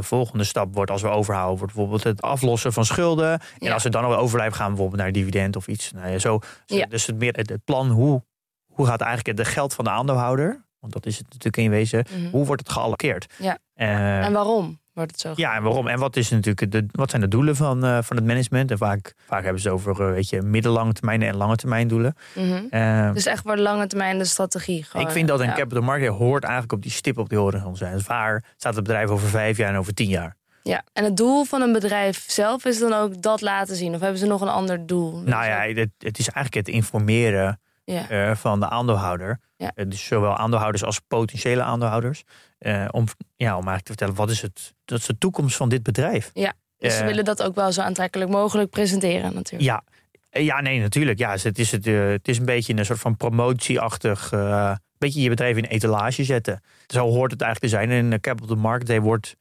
de 0.00 0.06
volgende 0.06 0.44
stap 0.44 0.74
wordt, 0.74 0.90
als 0.90 1.02
we 1.02 1.08
overhouden, 1.08 1.58
wordt 1.58 1.74
bijvoorbeeld 1.74 2.04
het 2.04 2.22
aflossen 2.22 2.72
van 2.72 2.84
schulden. 2.84 3.40
En 3.58 3.72
als 3.72 3.82
we 3.82 3.88
dan 3.90 4.02
nog 4.02 4.16
overblijven, 4.16 4.56
gaan 4.56 4.64
we 4.66 4.72
bijvoorbeeld 4.72 5.02
naar 5.02 5.12
dividend 5.12 5.56
of 5.56 5.66
iets. 5.68 5.92
Nou 5.92 6.08
ja, 6.08 6.18
zo, 6.18 6.38
Ja. 6.66 6.86
Dus 6.86 7.06
het, 7.06 7.16
meer, 7.18 7.32
het, 7.32 7.48
het 7.48 7.64
plan, 7.64 7.88
hoe, 7.90 8.22
hoe 8.66 8.86
gaat 8.86 9.00
eigenlijk 9.00 9.38
het 9.38 9.48
geld 9.48 9.74
van 9.74 9.84
de 9.84 9.90
aandeelhouder, 9.90 10.64
want 10.78 10.92
dat 10.92 11.06
is 11.06 11.16
het 11.18 11.26
natuurlijk 11.26 11.56
in 11.56 11.70
wezen, 11.70 12.04
Mhm. 12.10 12.30
hoe 12.30 12.46
wordt 12.46 12.62
het 12.62 12.72
geallockeerd? 12.72 13.34
Ja. 13.38 13.58
Eh, 13.74 14.24
En 14.24 14.32
waarom 14.32 14.80
wordt 15.00 15.12
het 15.12 15.20
zo? 15.20 15.42
ja, 15.42 15.54
en 15.54 15.62
waarom? 15.62 15.88
En 15.88 15.98
wat, 15.98 16.16
is 16.16 16.30
natuurlijk 16.30 16.72
de, 16.72 16.86
wat 16.90 17.10
zijn 17.10 17.22
de 17.22 17.28
doelen 17.28 17.56
van, 17.56 17.84
eh, 17.84 17.98
van 18.02 18.16
het 18.16 18.24
management? 18.24 18.70
En 18.70 18.78
vaak, 18.78 19.14
vaak 19.26 19.42
hebben 19.42 19.62
ze 19.62 19.70
over 19.70 20.00
eh, 20.00 20.12
weet 20.12 20.28
je, 20.28 20.42
middellange 20.42 20.92
termijn 20.92 21.22
en 21.22 21.36
lange 21.36 21.56
termijn 21.56 21.88
doelen. 21.88 22.14
Mhm. 22.34 22.64
Eh, 22.70 23.12
Dus 23.12 23.26
echt 23.26 23.42
voor 23.42 23.56
de 23.56 23.62
lange 23.62 23.86
termijn 23.86 24.18
de 24.18 24.24
strategie. 24.24 24.84
Gewoon. 24.84 25.06
ik 25.06 25.12
vind 25.12 25.28
dat 25.28 25.40
een 25.40 25.46
ja. 25.46 25.54
capital 25.54 25.82
market 25.82 26.08
hoort 26.08 26.42
eigenlijk 26.42 26.72
op 26.72 26.82
die 26.82 26.90
stip 26.90 27.18
op 27.18 27.28
die 27.28 27.38
horizon 27.38 27.76
zijn. 27.76 27.92
Dus 27.92 28.06
waar 28.06 28.44
staat 28.56 28.74
het 28.74 28.84
bedrijf 28.84 29.08
over 29.08 29.28
vijf 29.28 29.56
jaar 29.56 29.68
en 29.68 29.76
over 29.76 29.94
tien 29.94 30.08
jaar? 30.08 30.36
Ja, 30.62 30.82
en 30.92 31.04
het 31.04 31.16
doel 31.16 31.44
van 31.44 31.60
een 31.60 31.72
bedrijf 31.72 32.24
zelf 32.26 32.64
is 32.64 32.78
dan 32.78 32.92
ook 32.92 33.22
dat 33.22 33.40
laten 33.40 33.76
zien? 33.76 33.94
Of 33.94 34.00
hebben 34.00 34.18
ze 34.18 34.26
nog 34.26 34.40
een 34.40 34.48
ander 34.48 34.86
doel? 34.86 35.22
Nou 35.24 35.44
ja, 35.44 35.60
het, 35.60 35.90
het 35.98 36.18
is 36.18 36.28
eigenlijk 36.28 36.66
het 36.66 36.74
informeren 36.74 37.60
ja. 37.84 38.36
van 38.36 38.60
de 38.60 38.68
aandeelhouder. 38.68 39.38
Ja. 39.56 39.72
Dus 39.84 40.06
zowel 40.06 40.36
aandeelhouders 40.36 40.84
als 40.84 41.00
potentiële 41.08 41.62
aandeelhouders. 41.62 42.24
Eh, 42.60 42.88
om, 42.90 43.04
ja, 43.36 43.48
om 43.56 43.66
eigenlijk 43.68 43.80
te 43.80 43.86
vertellen, 43.86 44.14
wat 44.14 44.30
is, 44.30 44.42
het, 44.42 44.74
dat 44.84 44.98
is 44.98 45.06
de 45.06 45.18
toekomst 45.18 45.56
van 45.56 45.68
dit 45.68 45.82
bedrijf? 45.82 46.30
Dus 46.78 46.94
ze 46.94 47.00
Eh, 47.00 47.06
willen 47.06 47.24
dat 47.24 47.42
ook 47.42 47.54
wel 47.54 47.72
zo 47.72 47.80
aantrekkelijk 47.80 48.30
mogelijk 48.30 48.70
presenteren 48.70 49.34
natuurlijk. 49.34 49.70
Ja, 49.70 49.82
Eh, 50.30 50.44
ja 50.44 50.60
nee, 50.60 50.80
natuurlijk. 50.80 51.18
Ja, 51.18 51.32
dus 51.32 51.42
het, 51.42 51.58
is 51.58 51.70
het, 51.70 51.84
het 51.84 52.28
is 52.28 52.38
een 52.38 52.44
beetje 52.44 52.76
een 52.76 52.84
soort 52.84 52.98
van 52.98 53.16
promotieachtig... 53.16 54.32
eh 54.32 54.74
beetje 54.98 55.20
je 55.22 55.28
bedrijf 55.28 55.56
in 55.56 55.64
etalage 55.64 56.24
zetten. 56.24 56.62
Zo 56.86 57.06
hoort 57.08 57.30
het 57.30 57.40
eigenlijk 57.42 57.72
te 57.72 57.78
zijn. 57.78 57.90
En 57.90 58.10
de 58.10 58.20
Capital 58.20 58.56
Market 58.56 58.86
Day 58.86 59.00
wordt... 59.00 59.36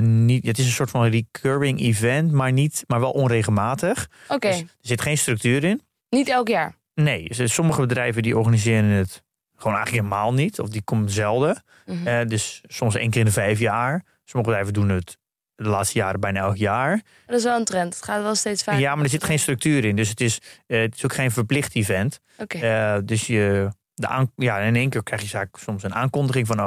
niet, 0.00 0.46
het 0.46 0.58
is 0.58 0.66
een 0.66 0.72
soort 0.72 0.90
van 0.90 1.04
recurring 1.06 1.80
event, 1.80 2.32
maar, 2.32 2.52
niet, 2.52 2.84
maar 2.86 3.00
wel 3.00 3.10
onregelmatig. 3.10 4.08
Oké, 4.28 4.48
Dus 4.48 4.60
er 4.60 4.66
zit 4.80 5.00
geen 5.00 5.18
structuur 5.18 5.64
in. 5.64 5.80
niet 6.08 6.28
elk 6.28 6.48
jaar. 6.48 6.74
Nee, 6.94 7.28
dus 7.28 7.54
sommige 7.54 7.80
bedrijven 7.80 8.22
die 8.22 8.36
organiseren 8.38 8.90
het 8.90 9.22
gewoon 9.62 9.76
eigenlijk 9.76 10.06
helemaal 10.06 10.34
niet. 10.34 10.60
Of 10.60 10.68
die 10.68 10.82
komt 10.82 11.12
zelden. 11.12 11.62
Mhm. 11.86 12.06
Eh, 12.06 12.26
dus 12.26 12.60
soms 12.66 12.94
één 12.94 13.10
keer 13.10 13.20
in 13.20 13.26
de 13.26 13.32
vijf 13.32 13.58
jaar. 13.58 14.04
Sommige 14.24 14.50
bedrijven 14.50 14.72
doen 14.72 14.88
het 14.88 15.18
de 15.54 15.68
laatste 15.68 15.98
jaren 15.98 16.20
bijna 16.20 16.40
elk 16.40 16.56
jaar. 16.56 17.00
Dat 17.26 17.36
is 17.38 17.44
wel 17.44 17.58
een 17.58 17.64
trend. 17.64 17.94
Het 17.94 18.04
gaat 18.04 18.22
wel 18.22 18.34
steeds 18.34 18.62
vaker. 18.62 18.80
Ja, 18.80 18.94
maar 18.94 19.04
er 19.04 19.10
zit 19.10 19.24
geen 19.24 19.38
structuur 19.38 19.84
in. 19.84 19.96
Dus 19.96 20.08
het 20.08 20.20
is, 20.20 20.38
eh, 20.66 20.80
het 20.80 20.94
is 20.94 21.04
ook 21.04 21.12
geen 21.14 21.30
verplicht 21.30 21.74
event. 21.74 22.20
Oké, 22.38 22.58
Eh, 22.58 22.96
dus 23.04 23.26
je, 23.26 23.68
de 23.94 24.06
aan, 24.06 24.32
ja, 24.36 24.58
in 24.58 24.76
één 24.76 24.90
keer 24.90 25.02
krijg 25.02 25.20
je 25.22 25.28
zaak, 25.28 25.56
soms 25.58 25.82
een 25.82 25.94
aankondiging 25.94 26.46
van 26.46 26.60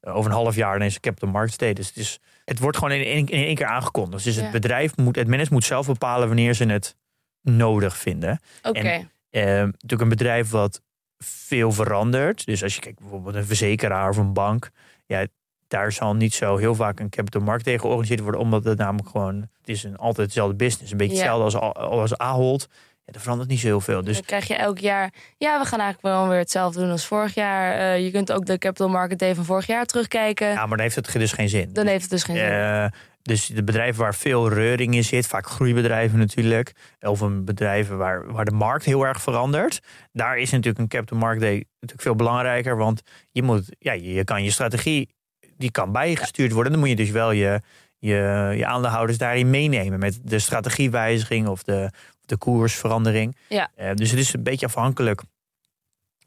over 0.00 0.30
een 0.30 0.36
half 0.36 0.54
jaar 0.54 0.76
ineens 0.76 0.94
een 0.94 1.00
Capital 1.00 1.28
Markets 1.28 1.56
Day. 1.56 1.72
Dus 1.74 1.86
het, 1.88 1.96
is, 1.96 2.18
het 2.44 2.58
wordt 2.58 2.76
gewoon 2.78 2.92
in 2.92 3.04
één, 3.04 3.26
in 3.26 3.44
één 3.44 3.54
keer 3.54 3.66
aangekondigd. 3.66 4.24
Dus 4.24 4.36
Ja. 4.36 4.42
het 4.42 4.50
bedrijf 4.50 4.96
moet, 4.96 5.16
het 5.16 5.24
management 5.24 5.50
moet 5.50 5.64
zelf 5.64 5.86
bepalen 5.86 6.26
wanneer 6.26 6.54
ze 6.54 6.64
het 6.64 6.96
nodig 7.42 7.96
vinden. 7.96 8.40
oké. 8.62 9.08
Eh, 9.30 9.42
natuurlijk 9.44 10.02
een 10.02 10.08
bedrijf 10.08 10.50
wat 10.50 10.82
veel 11.24 11.72
verandert. 11.72 12.46
Dus 12.46 12.62
als 12.62 12.74
je 12.74 12.80
kijkt 12.80 13.00
bijvoorbeeld 13.00 13.34
een 13.34 13.46
verzekeraar 13.46 14.08
of 14.08 14.16
een 14.16 14.32
bank. 14.32 14.70
Ja, 15.06 15.26
daar 15.68 15.92
zal 15.92 16.14
niet 16.14 16.34
zo 16.34 16.56
heel 16.56 16.74
vaak 16.74 17.00
een 17.00 17.08
capital 17.10 17.40
market 17.42 17.64
tegen 17.64 17.80
georganiseerd 17.80 18.20
worden. 18.20 18.40
Omdat 18.40 18.64
het 18.64 18.78
namelijk 18.78 19.08
gewoon, 19.08 19.34
het 19.36 19.68
is 19.68 19.82
een, 19.84 19.96
altijd 19.96 20.26
hetzelfde 20.26 20.54
business. 20.54 20.90
Een 20.92 20.96
beetje 20.98 21.16
Ja. 21.16 21.20
hetzelfde 21.20 21.58
als, 21.74 21.74
als 21.90 22.18
Ahold. 22.18 22.66
Ja, 23.04 23.12
er 23.12 23.20
verandert 23.20 23.48
niet 23.50 23.60
zo 23.60 23.66
heel 23.66 23.80
veel. 23.80 24.04
Dus 24.04 24.14
Dan 24.14 24.24
krijg 24.24 24.46
je 24.48 24.54
elk 24.54 24.78
jaar... 24.78 25.12
Ja, 25.36 25.58
we 25.60 25.66
gaan 25.66 25.80
eigenlijk 25.80 26.14
wel 26.14 26.28
weer 26.28 26.38
hetzelfde 26.38 26.80
doen 26.80 26.90
als 26.90 27.06
vorig 27.06 27.34
jaar. 27.34 27.72
Eh, 27.72 28.04
je 28.04 28.10
kunt 28.10 28.32
ook 28.32 28.46
de 28.46 28.58
Capital 28.58 28.88
Market 28.88 29.18
Day 29.18 29.34
van 29.34 29.44
vorig 29.44 29.66
jaar 29.66 29.84
terugkijken. 29.86 30.48
ja, 30.48 30.54
maar 30.66 30.68
dan 30.68 30.80
heeft 30.80 30.94
het 30.94 31.12
dus 31.12 31.32
geen 31.32 31.48
zin. 31.48 31.72
Dan 31.72 31.86
heeft 31.86 32.02
het 32.02 32.10
dus 32.10 32.22
geen 32.24 32.36
zin. 32.36 32.44
Eh, 32.50 32.84
dus 33.30 33.46
de 33.46 33.64
bedrijven 33.64 34.00
waar 34.02 34.14
veel 34.14 34.48
reuring 34.48 34.94
in 34.94 35.04
zit, 35.04 35.26
vaak 35.26 35.46
groeibedrijven 35.46 36.18
natuurlijk, 36.18 36.72
of 37.00 37.20
een 37.20 37.44
bedrijven 37.44 37.98
waar, 37.98 38.32
waar 38.32 38.44
de 38.44 38.50
markt 38.50 38.84
heel 38.84 39.06
erg 39.06 39.22
verandert, 39.22 39.80
daar 40.12 40.38
is 40.38 40.50
natuurlijk 40.50 40.78
een 40.78 40.88
capital 40.88 41.18
market 41.18 41.40
day 41.40 41.64
natuurlijk 41.72 42.02
veel 42.02 42.14
belangrijker, 42.14 42.76
want 42.76 43.02
je 43.30 43.42
moet, 43.42 43.76
ja, 43.78 43.92
je, 43.92 44.12
je 44.12 44.24
kan 44.24 44.44
je 44.44 44.50
strategie, 44.50 45.08
die 45.56 45.70
kan 45.70 45.92
bijgestuurd 45.92 46.52
worden. 46.52 46.72
Dan 46.72 46.80
moet 46.80 46.90
je 46.90 46.96
dus 46.96 47.10
wel 47.10 47.30
je, 47.30 47.60
je, 47.98 48.52
je 48.56 48.66
aandeelhouders 48.66 49.18
daarin 49.18 49.50
meenemen 49.50 49.98
met 49.98 50.20
de 50.22 50.38
strategiewijziging 50.38 51.46
of 51.48 51.62
de, 51.62 51.90
de 52.20 52.36
koersverandering. 52.36 53.36
Ja. 53.48 53.70
Eh, 53.74 53.94
dus 53.94 54.10
het 54.10 54.18
is 54.20 54.32
een 54.32 54.42
beetje 54.42 54.66
afhankelijk 54.66 55.22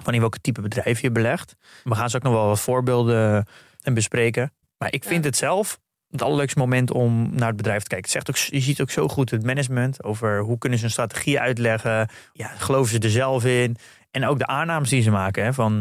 van 0.04 0.14
in 0.14 0.20
welke 0.20 0.40
type 0.42 0.62
bedrijf 0.62 1.02
je 1.02 1.12
belegt. 1.12 1.56
We 1.84 1.96
gaan 1.96 2.10
zo 2.10 2.18
ook 2.18 2.24
nog 2.24 2.34
wel 2.34 2.48
wat 2.48 2.60
voorbeelden 2.60 3.48
en 3.82 3.94
bespreken. 3.94 4.54
Maar 4.78 4.94
ik 4.94 5.04
vind 5.04 5.24
Ja. 5.24 5.30
het 5.30 5.38
zelf 5.38 5.80
het 6.14 6.22
allerleukste 6.22 6.60
moment 6.60 6.92
om 6.92 7.30
naar 7.36 7.48
het 7.48 7.58
bedrijf 7.58 7.82
te 7.84 7.88
kijken. 7.90 8.12
Het 8.12 8.26
zegt 8.26 8.30
ook, 8.30 8.54
je 8.54 8.60
ziet 8.66 8.82
ook 8.82 8.90
zo 8.92 9.08
goed 9.08 9.30
het 9.32 9.44
management 9.46 10.04
over 10.04 10.40
hoe 10.40 10.58
kunnen 10.58 10.80
ze 10.80 10.86
een 10.86 10.92
strategie 10.92 11.40
uitleggen. 11.40 12.10
Ja, 12.34 12.48
geloven 12.48 12.92
ze 12.92 13.00
er 13.00 13.10
zelf 13.10 13.46
in? 13.46 13.76
En 14.12 14.26
ook 14.26 14.40
de 14.40 14.48
aannames 14.48 14.90
die 14.90 15.02
ze 15.02 15.12
maken. 15.12 15.44
Hè, 15.44 15.54
van, 15.54 15.74
eh, 15.74 15.80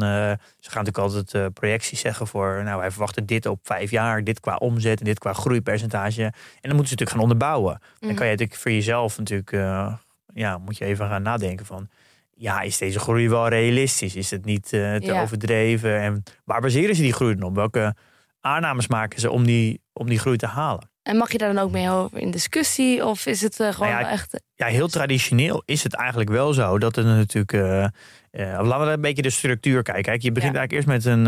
ze 0.61 0.71
gaan 0.71 0.85
natuurlijk 0.85 0.99
altijd 0.99 1.35
eh, 1.35 1.47
projecties 1.55 2.01
zeggen 2.01 2.27
voor, 2.27 2.61
nou 2.65 2.79
wij 2.81 2.91
verwachten 2.91 3.27
dit 3.27 3.47
op 3.47 3.59
vijf 3.63 3.91
jaar, 3.91 4.25
dit 4.25 4.41
qua 4.41 4.57
omzet 4.57 4.99
en 4.99 5.05
dit 5.05 5.19
qua 5.19 5.33
groeipercentage. 5.33 6.23
En 6.23 6.33
dan 6.33 6.77
moeten 6.77 6.89
ze 6.89 6.95
natuurlijk 6.95 7.11
gaan 7.11 7.21
onderbouwen. 7.21 7.79
Dan 7.99 8.09
Mhm. 8.09 8.15
kan 8.17 8.27
je 8.27 8.33
natuurlijk 8.33 8.61
voor 8.61 8.71
jezelf 8.71 9.19
natuurlijk, 9.19 9.53
eh, 9.53 9.95
ja, 10.35 10.59
moet 10.59 10.79
je 10.79 10.85
even 10.85 11.09
gaan 11.09 11.23
nadenken 11.23 11.67
van, 11.67 11.89
ja, 12.35 12.61
is 12.61 12.79
deze 12.79 12.99
groei 12.99 13.29
wel 13.29 13.49
realistisch? 13.49 14.17
Is 14.17 14.31
het 14.31 14.45
niet 14.45 14.69
te 14.69 14.99
Ja. 15.01 15.21
overdreven? 15.23 16.01
En 16.01 16.23
waar 16.45 16.61
baseren 16.61 16.95
ze 16.97 17.03
die 17.03 17.13
groei 17.13 17.35
dan 17.35 17.49
op? 17.49 17.55
Welke 17.55 17.95
aannames 18.41 18.87
maken 18.87 19.21
ze 19.21 19.31
om 19.31 19.45
die, 19.45 19.81
om 19.93 20.07
die 20.09 20.19
groei 20.19 20.37
te 20.37 20.47
halen? 20.47 20.91
En 21.03 21.17
mag 21.17 21.33
je 21.33 21.39
daar 21.39 21.55
dan 21.55 21.63
ook 21.65 21.71
mee 21.71 21.91
over 21.91 22.19
in 22.19 22.31
discussie? 22.31 23.07
Of 23.07 23.27
is 23.27 23.41
het 23.43 23.61
eh, 23.61 23.73
gewoon 23.73 23.89
Nou 23.93 24.03
ja, 24.03 24.11
echt... 24.11 24.41
Ja, 24.55 24.67
heel 24.67 24.89
traditioneel 24.89 25.63
is 25.65 25.83
het 25.83 25.95
eigenlijk 25.95 26.31
wel 26.31 26.53
zo 26.53 26.79
dat 26.79 26.97
het 26.97 27.07
natuurlijk. 27.07 27.53
eh, 27.53 27.85
eh, 27.85 28.67
laten 28.67 28.87
we 28.87 28.93
een 28.93 29.01
beetje 29.01 29.23
de 29.23 29.31
structuur 29.31 29.83
kijken. 29.83 30.03
Kijk, 30.03 30.23
je 30.23 30.33
begint 30.33 30.53
Ja. 30.55 30.59
eigenlijk 30.59 30.89
eerst 30.89 31.05
met 31.07 31.15
een, 31.15 31.23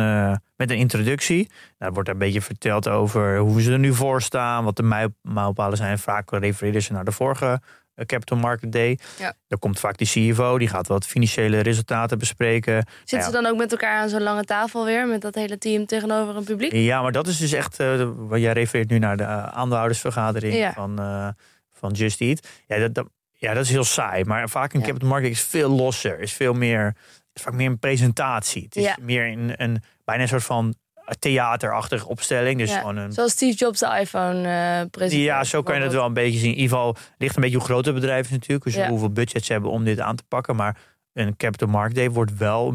met 0.56 0.71
een 0.71 0.76
introductie. 0.76 1.50
Daar 1.78 1.92
wordt 1.92 2.09
er 2.09 2.14
een 2.14 2.21
beetje 2.21 2.40
verteld 2.40 2.88
over 2.88 3.38
hoe 3.38 3.62
ze 3.62 3.73
er 3.73 3.78
nu 3.78 3.94
voor 3.94 4.23
staan, 4.23 4.64
wat 4.64 4.76
de 4.76 4.83
mijl- 4.83 5.14
mijlpalen 5.23 5.76
zijn. 5.76 5.99
Vaak 5.99 6.30
refereren 6.30 6.83
ze 6.83 6.92
naar 6.92 7.04
de 7.04 7.12
vorige 7.12 7.61
Capital 8.06 8.38
Market 8.38 8.72
Day. 8.72 8.98
Ja. 9.18 9.34
Dan 9.48 9.58
komt 9.58 9.80
vaak 9.80 9.96
die 9.98 10.06
CFO, 10.32 10.58
die 10.58 10.68
gaat 10.68 10.86
wat 10.86 11.06
financiële 11.06 11.60
resultaten 11.60 12.18
bespreken. 12.18 12.86
Zitten 12.98 13.18
ja. 13.18 13.24
ze 13.24 13.30
dan 13.30 13.46
ook 13.46 13.56
met 13.58 13.70
elkaar 13.72 14.00
aan 14.00 14.08
zo'n 14.08 14.22
lange 14.22 14.44
tafel 14.44 14.84
weer? 14.84 15.06
Met 15.06 15.20
dat 15.20 15.34
hele 15.34 15.58
team 15.58 15.86
tegenover 15.86 16.36
een 16.36 16.44
publiek? 16.44 16.72
Ja, 16.72 17.02
maar 17.02 17.12
dat 17.12 17.26
is 17.26 17.38
dus 17.38 17.52
echt. 17.52 17.80
eh, 17.80 18.08
wat 18.16 18.40
jij 18.40 18.52
refereert 18.52 18.90
nu 18.90 18.98
naar 18.98 19.16
de 19.16 19.22
eh, 19.22 19.44
aandeelhoudersvergadering 19.44 20.54
Ja. 20.54 20.72
van, 20.72 20.98
eh, 20.98 21.28
van 21.72 21.92
Just 21.92 22.20
Eat. 22.20 22.48
Ja 22.66 22.78
dat, 22.78 22.94
dat, 22.94 23.06
ja, 23.32 23.54
dat 23.54 23.64
is 23.64 23.70
heel 23.70 23.84
saai. 23.84 24.24
Maar 24.24 24.48
vaak 24.48 24.72
een 24.72 24.82
capital 24.82 25.08
market 25.08 25.30
is 25.30 25.40
veel 25.42 25.70
losser. 25.70 26.20
Is 26.20 26.32
veel 26.32 26.52
meer. 26.54 26.96
Is 27.32 27.42
vaak 27.42 27.54
meer 27.54 27.66
een 27.66 27.78
presentatie. 27.78 28.62
Het 28.62 28.76
is 28.76 28.94
meer 29.00 29.26
een, 29.26 29.52
een 29.62 29.82
bijna 30.04 30.22
een 30.22 30.28
soort 30.28 30.44
van 30.44 30.74
theaterachtige 31.18 32.08
opstelling. 32.08 32.58
Dus 32.58 32.70
Ja, 32.70 32.78
gewoon 32.78 32.96
een. 32.96 33.12
Zoals 33.12 33.32
Steve 33.32 33.56
Jobs 33.56 33.78
de 33.78 33.96
iPhone 34.00 34.49
eh 34.49 34.87
presenteerde. 34.90 35.25
Ja, 35.25 35.44
zo 35.44 35.62
kan 35.62 35.76
je 35.76 35.82
het 35.82 35.92
wel 35.92 36.06
een 36.06 36.12
beetje 36.14 36.38
zien. 36.38 36.50
In 36.50 36.56
ieder 36.61 36.76
geval 36.76 36.96
ligt 37.18 37.37
een 37.37 37.42
beetje 37.42 37.56
hoe 37.56 37.66
groot 37.66 37.84
het 37.84 37.94
bedrijf 37.94 38.25
is 38.26 38.30
natuurlijk. 38.32 38.64
Dus 38.64 38.75
Ja. 38.75 38.88
hoeveel 38.88 39.11
budget 39.11 39.44
ze 39.44 39.52
hebben 39.52 39.70
om 39.70 39.84
dit 39.84 40.00
aan 40.00 40.16
te 40.16 40.25
pakken. 40.28 40.56
Maar 40.56 40.76
een 41.12 41.37
Capital 41.37 41.68
Market 41.68 41.94
Day 41.96 42.11
wordt 42.11 42.37
wel, 42.37 42.75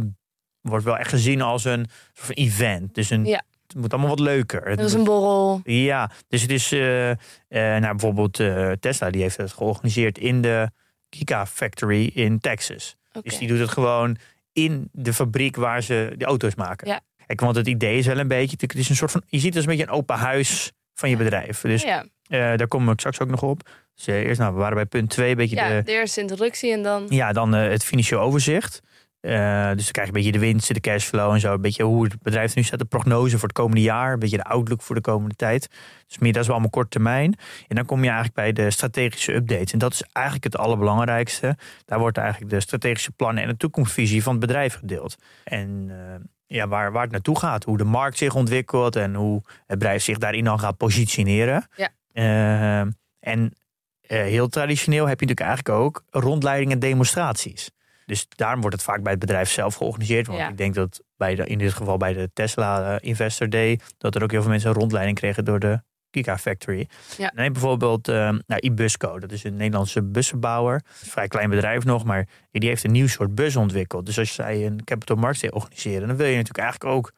wordt 0.61 0.85
wel 0.85 0.97
echt 0.97 1.09
gezien 1.09 1.41
als 1.41 1.63
een 1.65 1.85
soort 2.13 2.25
van 2.27 2.35
event. 2.35 2.93
Dus 2.95 3.09
een, 3.09 3.25
Ja. 3.25 3.41
het 3.67 3.75
moet 3.77 3.91
allemaal 3.91 4.09
wat 4.09 4.19
leuker. 4.19 4.67
Het 4.69 4.79
Er 4.79 4.85
is 4.85 4.93
een 4.93 5.03
borrel. 5.03 5.61
ja, 5.63 6.11
dus 6.27 6.41
het 6.41 6.51
is, 6.51 6.71
eh, 6.71 7.09
eh, 7.11 7.17
nou 7.47 7.81
bijvoorbeeld 7.95 8.33
Tesla, 8.81 9.09
die 9.09 9.21
heeft 9.21 9.37
het 9.37 9.51
georganiseerd 9.53 10.17
in 10.17 10.41
de 10.41 10.69
Kika 11.09 11.45
Factory 11.45 12.11
in 12.13 12.39
Texas. 12.39 12.95
Dus 13.21 13.37
die 13.37 13.47
doet 13.47 13.59
het 13.59 13.69
gewoon 13.69 14.17
in 14.53 14.89
de 14.91 15.13
fabriek 15.13 15.55
waar 15.55 15.83
ze 15.83 16.13
de 16.17 16.25
auto's 16.25 16.55
maken. 16.55 16.87
Ja. 16.87 17.01
Kijk, 17.29 17.41
want 17.41 17.55
het 17.55 17.67
idee 17.67 17.97
is 17.97 18.05
wel 18.05 18.17
een 18.17 18.27
beetje, 18.27 18.57
het 18.59 18.75
is 18.75 18.89
een 18.89 18.95
soort 18.95 19.11
van, 19.11 19.23
je 19.27 19.37
ziet 19.37 19.47
het 19.47 19.55
als 19.55 19.63
een 19.63 19.69
beetje 19.69 19.91
een 19.91 19.97
open 19.97 20.15
huis 20.15 20.71
van 20.93 21.09
je 21.09 21.17
bedrijf. 21.17 21.61
Dus 21.61 21.83
ja, 21.83 22.05
eh, 22.27 22.39
daar 22.39 22.67
komen 22.67 22.87
we 22.87 22.99
straks 22.99 23.19
ook 23.19 23.29
nog 23.29 23.43
op. 23.43 23.69
Dus 23.95 24.07
eh, 24.07 24.15
eerst, 24.15 24.39
nou, 24.39 24.53
we 24.53 24.59
waren 24.59 24.75
bij 24.75 24.85
punt 24.85 25.09
2, 25.09 25.29
een 25.29 25.35
beetje 25.35 25.55
ja, 25.55 25.67
de, 25.67 25.83
de 25.83 25.91
eerste 25.91 26.21
introductie 26.21 26.71
en 26.71 26.83
dan... 26.83 27.05
ja, 27.09 27.31
dan 27.31 27.55
eh, 27.55 27.69
het 27.69 27.83
financieel 27.83 28.19
overzicht. 28.19 28.81
Eh, 29.19 29.71
dus 29.71 29.83
dan 29.83 29.91
krijg 29.91 29.95
je 29.95 30.05
een 30.05 30.11
beetje 30.11 30.31
de 30.31 30.39
winsten, 30.39 30.73
de 30.73 30.79
cashflow 30.79 31.33
en 31.33 31.39
zo. 31.39 31.53
Een 31.53 31.61
beetje 31.61 31.83
hoe 31.83 32.03
het 32.03 32.21
bedrijf 32.21 32.55
nu 32.55 32.63
staat, 32.63 32.79
de 32.79 32.85
prognose 32.85 33.37
voor 33.37 33.47
het 33.47 33.57
komende 33.57 33.81
jaar. 33.81 34.13
Een 34.13 34.19
beetje 34.19 34.37
de 34.37 34.43
outlook 34.43 34.81
voor 34.81 34.95
de 34.95 35.01
komende 35.01 35.35
tijd. 35.35 35.69
Dus 36.07 36.17
meer, 36.17 36.31
dat 36.31 36.41
is 36.41 36.47
wel 36.47 36.55
allemaal 36.55 36.73
kort 36.73 36.91
termijn. 36.91 37.35
En 37.67 37.75
dan 37.75 37.85
kom 37.85 37.99
je 38.03 38.09
eigenlijk 38.09 38.35
bij 38.35 38.53
de 38.53 38.71
strategische 38.71 39.33
updates. 39.33 39.71
En 39.71 39.79
dat 39.79 39.93
is 39.93 40.03
eigenlijk 40.11 40.45
het 40.45 40.57
allerbelangrijkste. 40.57 41.57
Daar 41.85 41.99
wordt 41.99 42.17
eigenlijk 42.17 42.51
de 42.51 42.59
strategische 42.59 43.11
plannen 43.11 43.43
en 43.43 43.49
de 43.49 43.57
toekomstvisie 43.57 44.23
van 44.23 44.31
het 44.31 44.41
bedrijf 44.41 44.73
gedeeld. 44.73 45.15
En 45.43 45.87
eh, 45.89 46.25
ja, 46.47 46.67
waar, 46.67 46.91
waar 46.91 47.03
het 47.03 47.11
naartoe 47.11 47.39
gaat. 47.39 47.63
Hoe 47.63 47.77
de 47.77 47.83
markt 47.83 48.17
zich 48.17 48.35
ontwikkelt 48.35 48.95
en 48.95 49.15
hoe 49.15 49.41
het 49.45 49.79
bedrijf 49.79 50.03
zich 50.03 50.17
daarin 50.17 50.43
dan 50.43 50.59
gaat 50.59 50.77
positioneren. 50.77 51.67
Ja. 51.75 51.89
Eh, 52.11 52.87
en 53.19 53.53
heel 54.01 54.47
traditioneel 54.47 55.07
heb 55.07 55.19
je 55.19 55.25
natuurlijk 55.25 55.57
eigenlijk 55.57 55.79
ook 55.79 56.03
rondleidingen 56.09 56.73
en 56.73 56.79
demonstraties. 56.79 57.69
Dus 58.09 58.25
daarom 58.35 58.61
wordt 58.61 58.75
het 58.75 58.85
vaak 58.85 59.01
bij 59.01 59.11
het 59.11 59.19
bedrijf 59.21 59.49
zelf 59.51 59.75
georganiseerd. 59.75 60.27
Want 60.27 60.39
Ja. 60.39 60.49
ik 60.49 60.57
denk 60.57 60.73
dat 60.73 61.01
bij 61.17 61.35
de, 61.35 61.45
in 61.45 61.57
dit 61.57 61.73
geval 61.73 61.97
bij 61.97 62.13
de 62.13 62.29
Tesla 62.33 62.95
eh, 62.95 63.09
Investor 63.09 63.49
Day... 63.49 63.79
dat 63.97 64.15
er 64.15 64.23
ook 64.23 64.31
heel 64.31 64.41
veel 64.41 64.49
mensen 64.51 64.69
een 64.69 64.75
rondleiding 64.75 65.17
kregen 65.17 65.45
door 65.45 65.59
de 65.59 65.81
Kika 66.09 66.37
Factory. 66.37 66.87
Ja. 67.17 67.31
Neem 67.35 67.53
bijvoorbeeld 67.53 68.07
eh 68.07 68.15
nou, 68.47 68.59
Ibusco. 68.61 69.19
Dat 69.19 69.31
is 69.31 69.43
een 69.43 69.55
Nederlandse 69.55 70.03
bussenbouwer. 70.03 70.81
Vrij 70.85 71.27
klein 71.27 71.49
bedrijf 71.49 71.83
nog, 71.85 72.03
maar 72.03 72.27
die 72.51 72.69
heeft 72.69 72.83
een 72.83 72.91
nieuw 72.91 73.07
soort 73.07 73.35
bus 73.35 73.55
ontwikkeld. 73.55 74.05
Dus 74.05 74.19
als 74.19 74.33
zij 74.33 74.65
een 74.65 74.83
Capital 74.83 75.15
Markets 75.15 75.41
Day 75.41 75.51
organiseren... 75.51 76.07
dan 76.07 76.17
wil 76.17 76.25
je 76.27 76.35
natuurlijk 76.35 76.57
eigenlijk 76.63 76.95
ook... 76.95 77.11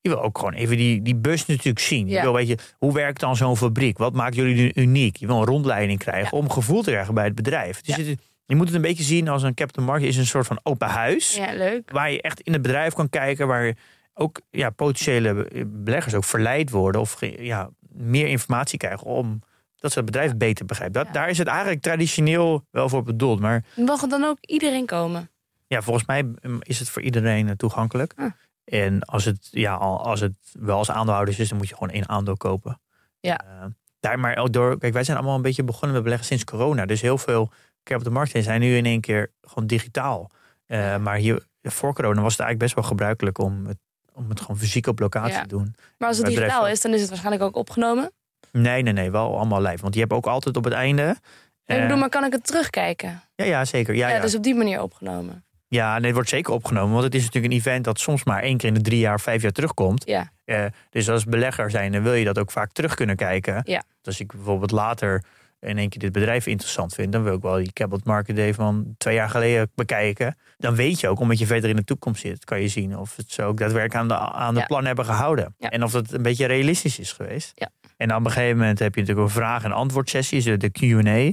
Je 0.00 0.08
wil 0.08 0.22
ook 0.22 0.38
gewoon 0.38 0.52
even 0.54 0.76
die, 0.76 1.02
die 1.02 1.16
bus 1.16 1.46
natuurlijk 1.46 1.78
zien. 1.84 2.08
Je 2.08 2.20
wil, 2.20 2.32
weet 2.32 2.48
je, 2.48 2.58
hoe 2.78 2.92
werkt 2.92 3.20
dan 3.20 3.36
zo'n 3.36 3.56
fabriek? 3.56 3.98
Wat 3.98 4.12
maakt 4.14 4.34
jullie 4.34 4.54
nu 4.54 4.70
uniek? 4.74 5.16
Je 5.16 5.26
wil 5.26 5.36
een 5.38 5.44
rondleiding 5.44 5.98
krijgen 5.98 6.38
om 6.38 6.50
gevoel 6.50 6.82
te 6.82 6.90
krijgen 6.90 7.14
bij 7.14 7.24
het 7.24 7.34
bedrijf. 7.34 7.80
Dus 7.80 7.96
het- 7.96 8.18
je 8.50 8.56
moet 8.56 8.66
het 8.66 8.74
een 8.76 8.82
beetje 8.82 9.02
zien 9.04 9.28
als 9.28 9.42
een 9.42 9.54
capital 9.54 9.84
market 9.84 10.08
is 10.08 10.16
een 10.16 10.26
soort 10.26 10.46
van 10.46 10.60
open 10.62 10.88
huis. 10.88 11.34
Ja, 11.36 11.52
leuk. 11.54 11.90
Waar 11.90 12.10
je 12.10 12.22
echt 12.22 12.40
in 12.40 12.52
het 12.52 12.62
bedrijf 12.62 12.94
kan 12.94 13.08
kijken. 13.08 13.46
Waar 13.46 13.76
ook 14.14 14.40
ja, 14.50 14.70
potentiële 14.70 15.48
beleggers 15.66 16.14
ook 16.14 16.24
verleid 16.24 16.70
worden. 16.70 17.00
Of 17.00 17.12
ge- 17.12 17.42
ja, 17.44 17.70
meer 17.92 18.26
informatie 18.26 18.78
krijgen 18.78 19.06
om 19.06 19.42
dat 19.76 19.92
ze 19.92 19.96
het 19.98 20.06
bedrijf 20.06 20.36
beter 20.36 20.64
begrijpen. 20.66 20.96
Dat, 20.98 21.06
Ja. 21.06 21.12
Daar 21.12 21.28
is 21.28 21.38
het 21.38 21.46
eigenlijk 21.46 21.80
traditioneel 21.82 22.66
wel 22.70 22.88
voor 22.88 23.02
bedoeld. 23.02 23.40
Maar 23.40 23.64
Mag 23.76 24.06
dan 24.06 24.24
ook 24.24 24.36
iedereen 24.40 24.86
komen? 24.86 25.30
ja, 25.66 25.82
volgens 25.82 26.06
mij 26.06 26.22
mm, 26.22 26.58
is 26.60 26.78
het 26.78 26.88
voor 26.88 27.02
iedereen 27.02 27.48
eh, 27.48 27.54
toegankelijk. 27.54 28.12
Ah. 28.16 28.30
En 28.64 29.02
als 29.02 29.24
het, 29.24 29.48
ja, 29.50 29.74
al- 29.74 30.04
als 30.04 30.20
het 30.20 30.32
wel 30.52 30.76
als 30.78 30.90
aandeelhouders 30.90 31.38
is, 31.38 31.48
dan 31.48 31.58
moet 31.58 31.68
je 31.68 31.74
gewoon 31.74 31.90
één 31.92 32.08
aandeel 32.08 32.36
kopen. 32.36 32.80
Ja. 33.20 33.38
Eh, 33.40 33.64
daar 34.00 34.18
maar 34.18 34.36
ook 34.36 34.52
door, 34.52 34.78
kijk, 34.78 34.92
wij 34.92 35.04
zijn 35.04 35.16
allemaal 35.16 35.36
een 35.36 35.42
beetje 35.42 35.64
begonnen 35.64 35.92
met 35.92 36.02
beleggen 36.02 36.26
sinds 36.26 36.44
corona. 36.44 36.86
Dus 36.86 37.00
heel 37.00 37.18
veel 37.18 37.52
capital 37.82 38.12
markets 38.12 38.44
zijn 38.44 38.60
nu 38.60 38.76
in 38.76 38.84
één 38.86 39.00
keer 39.00 39.30
gewoon 39.42 39.66
digitaal. 39.66 40.30
Eh, 40.66 40.96
maar 40.96 41.16
hier, 41.16 41.46
voor 41.62 41.94
corona 41.94 42.20
was 42.22 42.32
het 42.32 42.40
eigenlijk 42.40 42.58
best 42.58 42.74
wel 42.74 42.84
gebruikelijk 42.84 43.38
om 43.38 43.66
het, 43.66 43.78
om 44.12 44.28
het 44.28 44.40
gewoon 44.40 44.56
fysiek 44.58 44.86
op 44.86 44.98
locatie 44.98 45.32
Ja. 45.34 45.40
te 45.42 45.48
doen. 45.48 45.74
Maar 45.98 46.08
als 46.08 46.16
het 46.16 46.26
Bij 46.26 46.34
digitaal 46.34 46.56
bedrijf- 46.58 46.76
is, 46.76 46.82
dan 46.82 46.92
is 46.94 47.00
het 47.00 47.08
waarschijnlijk 47.08 47.44
ook 47.44 47.56
opgenomen. 47.56 48.12
Nee, 48.52 48.82
nee, 48.82 48.92
nee, 48.92 49.10
wel 49.10 49.36
allemaal 49.36 49.62
live. 49.62 49.82
Want 49.82 49.94
je 49.94 50.00
hebt 50.00 50.12
ook 50.12 50.26
altijd 50.26 50.56
op 50.56 50.64
het 50.64 50.72
einde. 50.72 51.16
ik 51.64 51.76
eh, 51.76 51.82
bedoel, 51.82 51.96
maar 51.98 52.08
kan 52.08 52.24
ik 52.24 52.32
het 52.32 52.46
terugkijken? 52.46 53.22
ja, 53.34 53.44
ja, 53.44 53.64
zeker. 53.64 53.94
Ja, 53.94 54.08
Ja, 54.08 54.14
ja. 54.14 54.20
dus 54.20 54.34
op 54.34 54.42
die 54.42 54.54
manier 54.54 54.82
opgenomen. 54.82 55.44
ja, 55.68 55.94
nee, 55.96 56.04
het 56.04 56.14
wordt 56.14 56.28
zeker 56.28 56.52
opgenomen. 56.52 56.92
Want 56.92 57.04
het 57.04 57.14
is 57.14 57.24
natuurlijk 57.24 57.52
een 57.52 57.58
event 57.58 57.84
dat 57.84 58.00
soms 58.00 58.24
maar 58.24 58.42
één 58.42 58.56
keer 58.56 58.68
in 58.68 58.74
de 58.74 58.80
drie 58.80 58.98
jaar, 58.98 59.20
vijf 59.20 59.42
jaar 59.42 59.52
terugkomt. 59.52 60.02
Ja, 60.06 60.30
Eh, 60.44 60.64
dus 60.90 61.08
als 61.10 61.24
belegger 61.24 61.70
zijn, 61.70 61.92
dan 61.92 62.02
wil 62.02 62.12
je 62.14 62.24
dat 62.24 62.38
ook 62.38 62.50
vaak 62.50 62.72
terug 62.72 62.94
kunnen 62.94 63.16
kijken. 63.16 63.54
Ja. 63.64 63.78
Dus 63.78 64.06
als 64.06 64.20
ik 64.20 64.32
bijvoorbeeld 64.32 64.70
later 64.70 65.24
in 65.60 65.78
één 65.78 65.88
keer 65.88 66.00
dit 66.00 66.12
bedrijf 66.12 66.46
interessant 66.46 66.94
vind, 66.94 67.12
dan 67.12 67.22
wil 67.22 67.34
ik 67.34 67.42
wel 67.42 67.56
die 67.56 67.72
Capital 67.72 68.12
Market 68.12 68.36
Day 68.36 68.54
van 68.54 68.94
twee 68.98 69.14
jaar 69.14 69.28
geleden 69.30 69.70
bekijken. 69.74 70.36
Dan 70.58 70.74
weet 70.74 71.00
je 71.00 71.08
ook, 71.08 71.20
omdat 71.20 71.38
je 71.38 71.46
verder 71.46 71.70
in 71.70 71.76
de 71.76 71.84
toekomst 71.84 72.20
zit, 72.20 72.44
kan 72.44 72.60
je 72.60 72.68
zien 72.68 72.98
of 72.98 73.16
het 73.16 73.30
zo 73.32 73.46
ook 73.46 73.58
daadwerkelijk 73.58 73.94
aan 73.94 74.08
de, 74.08 74.14
aan 74.18 74.54
de 74.54 74.60
Ja. 74.60 74.66
plan 74.66 74.84
hebben 74.84 75.04
gehouden. 75.04 75.54
Ja. 75.58 75.70
En 75.70 75.82
of 75.82 75.92
het 75.92 76.12
een 76.12 76.22
beetje 76.22 76.46
realistisch 76.46 76.98
is 76.98 77.12
geweest. 77.12 77.52
Ja. 77.54 77.70
En 77.96 78.08
dan 78.08 78.18
op 78.18 78.24
een 78.24 78.30
gegeven 78.30 78.56
moment 78.58 78.78
heb 78.78 78.94
je 78.94 79.00
natuurlijk 79.00 79.28
een 79.28 79.34
vraag- 79.34 79.64
en 79.64 79.72
antwoord 79.72 80.10
sessie, 80.10 80.56
de 80.56 80.70
Q&A. 80.70 81.32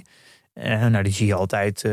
Eh, 0.53 0.85
nou, 0.85 1.03
die 1.03 1.13
zie 1.13 1.27
je 1.27 1.33
altijd 1.33 1.83
eh, 1.83 1.91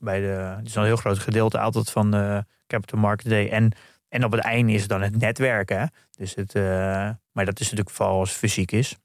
bij 0.00 0.20
de. 0.20 0.54
Het 0.56 0.66
is 0.66 0.76
al 0.76 0.82
een 0.82 0.88
heel 0.88 0.96
groot 0.96 1.18
gedeelte 1.18 1.58
altijd 1.58 1.90
van 1.90 2.10
de 2.10 2.44
Capital 2.66 2.98
Market 2.98 3.28
Day. 3.30 3.48
En, 3.48 3.72
en 4.08 4.24
op 4.24 4.32
het 4.32 4.40
einde 4.40 4.72
is 4.72 4.80
het 4.80 4.90
dan 4.90 5.02
het 5.02 5.18
netwerken. 5.18 5.90
Dus 6.16 6.34
het, 6.34 6.54
eh, 6.54 6.62
maar 7.32 7.44
dat 7.44 7.60
is 7.60 7.64
natuurlijk 7.64 7.90
vooral 7.96 8.18
als 8.18 8.28
het 8.28 8.38
fysiek 8.38 8.72
is. 8.72 8.96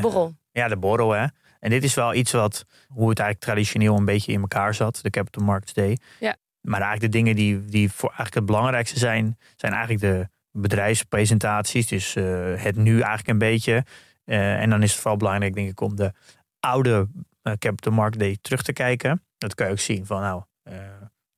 Borrel. 0.00 0.34
ja, 0.52 0.68
de 0.68 0.76
borrel, 0.76 1.10
hè. 1.12 1.26
En 1.60 1.70
dit 1.70 1.84
is 1.84 1.94
wel 1.94 2.14
iets 2.14 2.32
wat, 2.32 2.64
hoe 2.88 3.08
het 3.08 3.18
eigenlijk 3.18 3.50
traditioneel 3.50 3.96
een 3.96 4.04
beetje 4.04 4.32
in 4.32 4.40
elkaar 4.40 4.74
zat, 4.74 4.98
de 5.02 5.10
Capital 5.10 5.44
Markets 5.44 5.72
Day. 5.72 5.98
Ja. 6.20 6.36
Maar 6.60 6.80
eigenlijk 6.80 7.12
de 7.12 7.18
dingen 7.18 7.36
die, 7.36 7.64
die 7.64 7.92
voor 7.92 8.08
eigenlijk 8.08 8.34
het 8.34 8.46
belangrijkste 8.46 8.98
zijn, 8.98 9.38
zijn 9.56 9.72
eigenlijk 9.72 10.00
de 10.00 10.28
bedrijfspresentaties. 10.52 11.86
Dus 11.86 12.16
eh, 12.16 12.24
het 12.54 12.76
nu 12.76 12.92
eigenlijk 12.92 13.28
een 13.28 13.38
beetje. 13.38 13.84
Eh, 14.24 14.60
en 14.60 14.70
dan 14.70 14.82
is 14.82 14.90
het 14.90 15.00
vooral 15.00 15.18
belangrijk, 15.18 15.54
denk 15.54 15.70
ik, 15.70 15.80
om 15.80 15.96
de 15.96 16.12
oude 16.60 17.08
eh, 17.42 17.52
Capital 17.52 17.92
Market 17.92 18.20
Day 18.20 18.38
terug 18.40 18.62
te 18.62 18.72
kijken. 18.72 19.22
Dat 19.38 19.54
kan 19.54 19.66
je 19.66 19.72
ook 19.72 19.78
zien 19.78 20.06
van, 20.06 20.20
nou, 20.20 20.42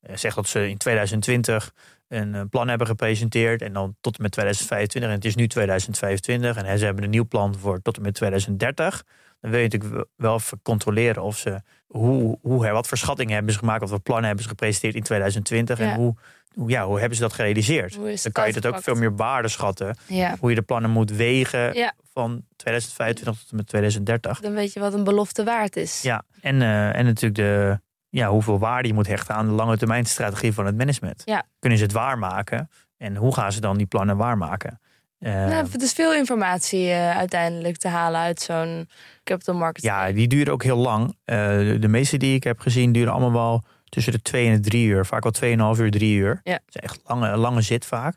zeg 0.01 0.35
dat 0.35 0.49
ze 0.49 0.69
in 0.69 0.77
2020 0.77 1.75
een 2.09 2.49
plan 2.49 2.69
hebben 2.69 2.87
gepresenteerd. 2.87 3.63
En 3.63 3.73
dan 3.73 3.97
tot 4.01 4.17
en 4.17 4.23
met 4.23 4.33
2025. 4.33 5.11
En 5.11 5.17
het 5.17 5.25
is 5.25 5.35
nu 5.35 5.47
2025. 5.47 6.57
En 6.57 6.79
ze 6.79 6.85
hebben 6.85 7.05
een 7.05 7.11
nieuw 7.11 7.27
plan 7.27 7.55
voor 7.55 7.83
tot 7.83 7.97
en 7.97 8.03
met 8.03 8.15
2030. 8.15 9.05
Dan 9.41 9.51
wil 9.51 9.61
je 9.61 9.69
natuurlijk 9.69 10.09
wel 10.17 10.35
even 10.35 10.61
controleren 10.63 11.23
of 11.23 11.37
ze 11.37 11.61
hoe, 11.87 12.39
hoe, 12.43 12.67
hè, 12.67 12.73
wat 12.73 12.87
voor 12.89 12.99
schattingen 12.99 13.35
hebben 13.35 13.53
ze 13.53 13.59
gemaakt, 13.59 13.81
wat 13.81 13.89
voor 13.89 14.01
plannen 14.01 14.27
hebben 14.27 14.43
ze 14.45 14.51
gepresenteerd 14.51 14.95
in 14.95 15.03
2020 15.03 15.79
Ja. 15.79 15.91
en 15.91 15.97
hoe, 15.97 16.15
hoe, 16.55 16.71
ja, 16.71 16.87
hoe 16.87 16.99
hebben 16.99 17.17
ze 17.17 17.23
dat 17.23 17.33
gerealiseerd. 17.33 17.95
Dan 18.23 18.33
kan 18.33 18.47
je 18.47 18.53
het 18.55 18.67
ook 18.67 18.83
veel 18.83 18.95
meer 18.95 19.17
waarde 19.17 19.49
schatten. 19.49 19.97
Ja, 20.07 20.37
Hoe 20.41 20.49
je 20.51 20.55
de 20.57 20.63
plannen 20.63 20.91
moet 20.91 21.11
wegen 21.11 21.75
Ja. 21.75 21.93
van 22.13 22.45
2025 22.57 23.39
tot 23.43 23.51
en 23.51 23.57
met 23.57 23.67
2030. 23.67 24.41
dan 24.41 24.53
weet 24.55 24.73
je 24.73 24.81
wat 24.81 24.95
een 24.95 25.05
belofte 25.05 25.45
waard 25.45 25.77
is. 25.77 26.03
Ja, 26.03 26.23
en, 26.41 26.63
eh, 26.63 26.97
en 26.97 27.05
natuurlijk 27.05 27.35
de, 27.35 27.81
ja, 28.09 28.29
hoeveel 28.29 28.59
waarde 28.59 28.89
je 28.89 28.95
moet 28.95 29.07
hechten 29.07 29.35
aan 29.35 29.47
de 29.47 29.53
lange 29.53 29.77
termijn 29.77 30.05
strategie 30.07 30.53
van 30.53 30.67
het 30.67 30.77
management. 30.77 31.23
Kunnen 31.59 31.79
ze 31.79 31.85
het 31.85 31.93
waarmaken? 31.93 32.71
En 32.97 33.17
hoe 33.17 33.35
gaan 33.35 33.53
ze 33.53 33.61
dan 33.61 33.77
die 33.77 33.87
plannen 33.87 34.17
waarmaken? 34.17 34.81
Eh, 35.21 35.33
Nou, 35.33 35.67
het 35.71 35.83
is 35.83 35.93
veel 35.93 36.15
informatie 36.15 36.91
eh, 36.91 37.17
uiteindelijk 37.17 37.77
te 37.77 37.89
halen 37.89 38.21
uit 38.21 38.41
zo'n 38.41 38.89
capital 39.25 39.55
market. 39.55 39.83
Ja, 39.83 40.13
die 40.13 40.29
duren 40.29 40.53
ook 40.53 40.63
heel 40.63 40.77
lang. 40.77 41.17
Eh, 41.25 41.37
de, 41.81 41.89
meeste 41.89 42.17
die 42.17 42.35
ik 42.35 42.45
heb 42.45 42.61
gezien 42.61 42.93
duren 42.93 43.13
allemaal 43.13 43.33
wel 43.33 43.63
tussen 43.89 44.13
de 44.13 44.23
2 44.23 44.47
en 44.47 44.55
de 44.55 44.61
3 44.61 44.87
uur. 44.87 45.07
Vaak 45.07 45.23
wel 45.23 45.33
2,5 45.75 45.81
uur, 45.81 45.91
3 45.91 46.17
uur. 46.17 46.41
Ja. 46.43 46.53
Dat 46.53 46.75
is 46.75 46.81
echt 46.81 47.01
lange, 47.05 47.37
lange 47.37 47.61
zit 47.61 47.87
vaak. 47.87 48.17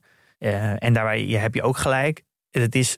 En 0.77 0.93
daarbij 0.93 1.25
je, 1.25 1.37
heb 1.37 1.53
je 1.53 1.61
ook 1.61 1.77
gelijk. 1.77 2.23
Het 2.51 2.75
is 2.75 2.97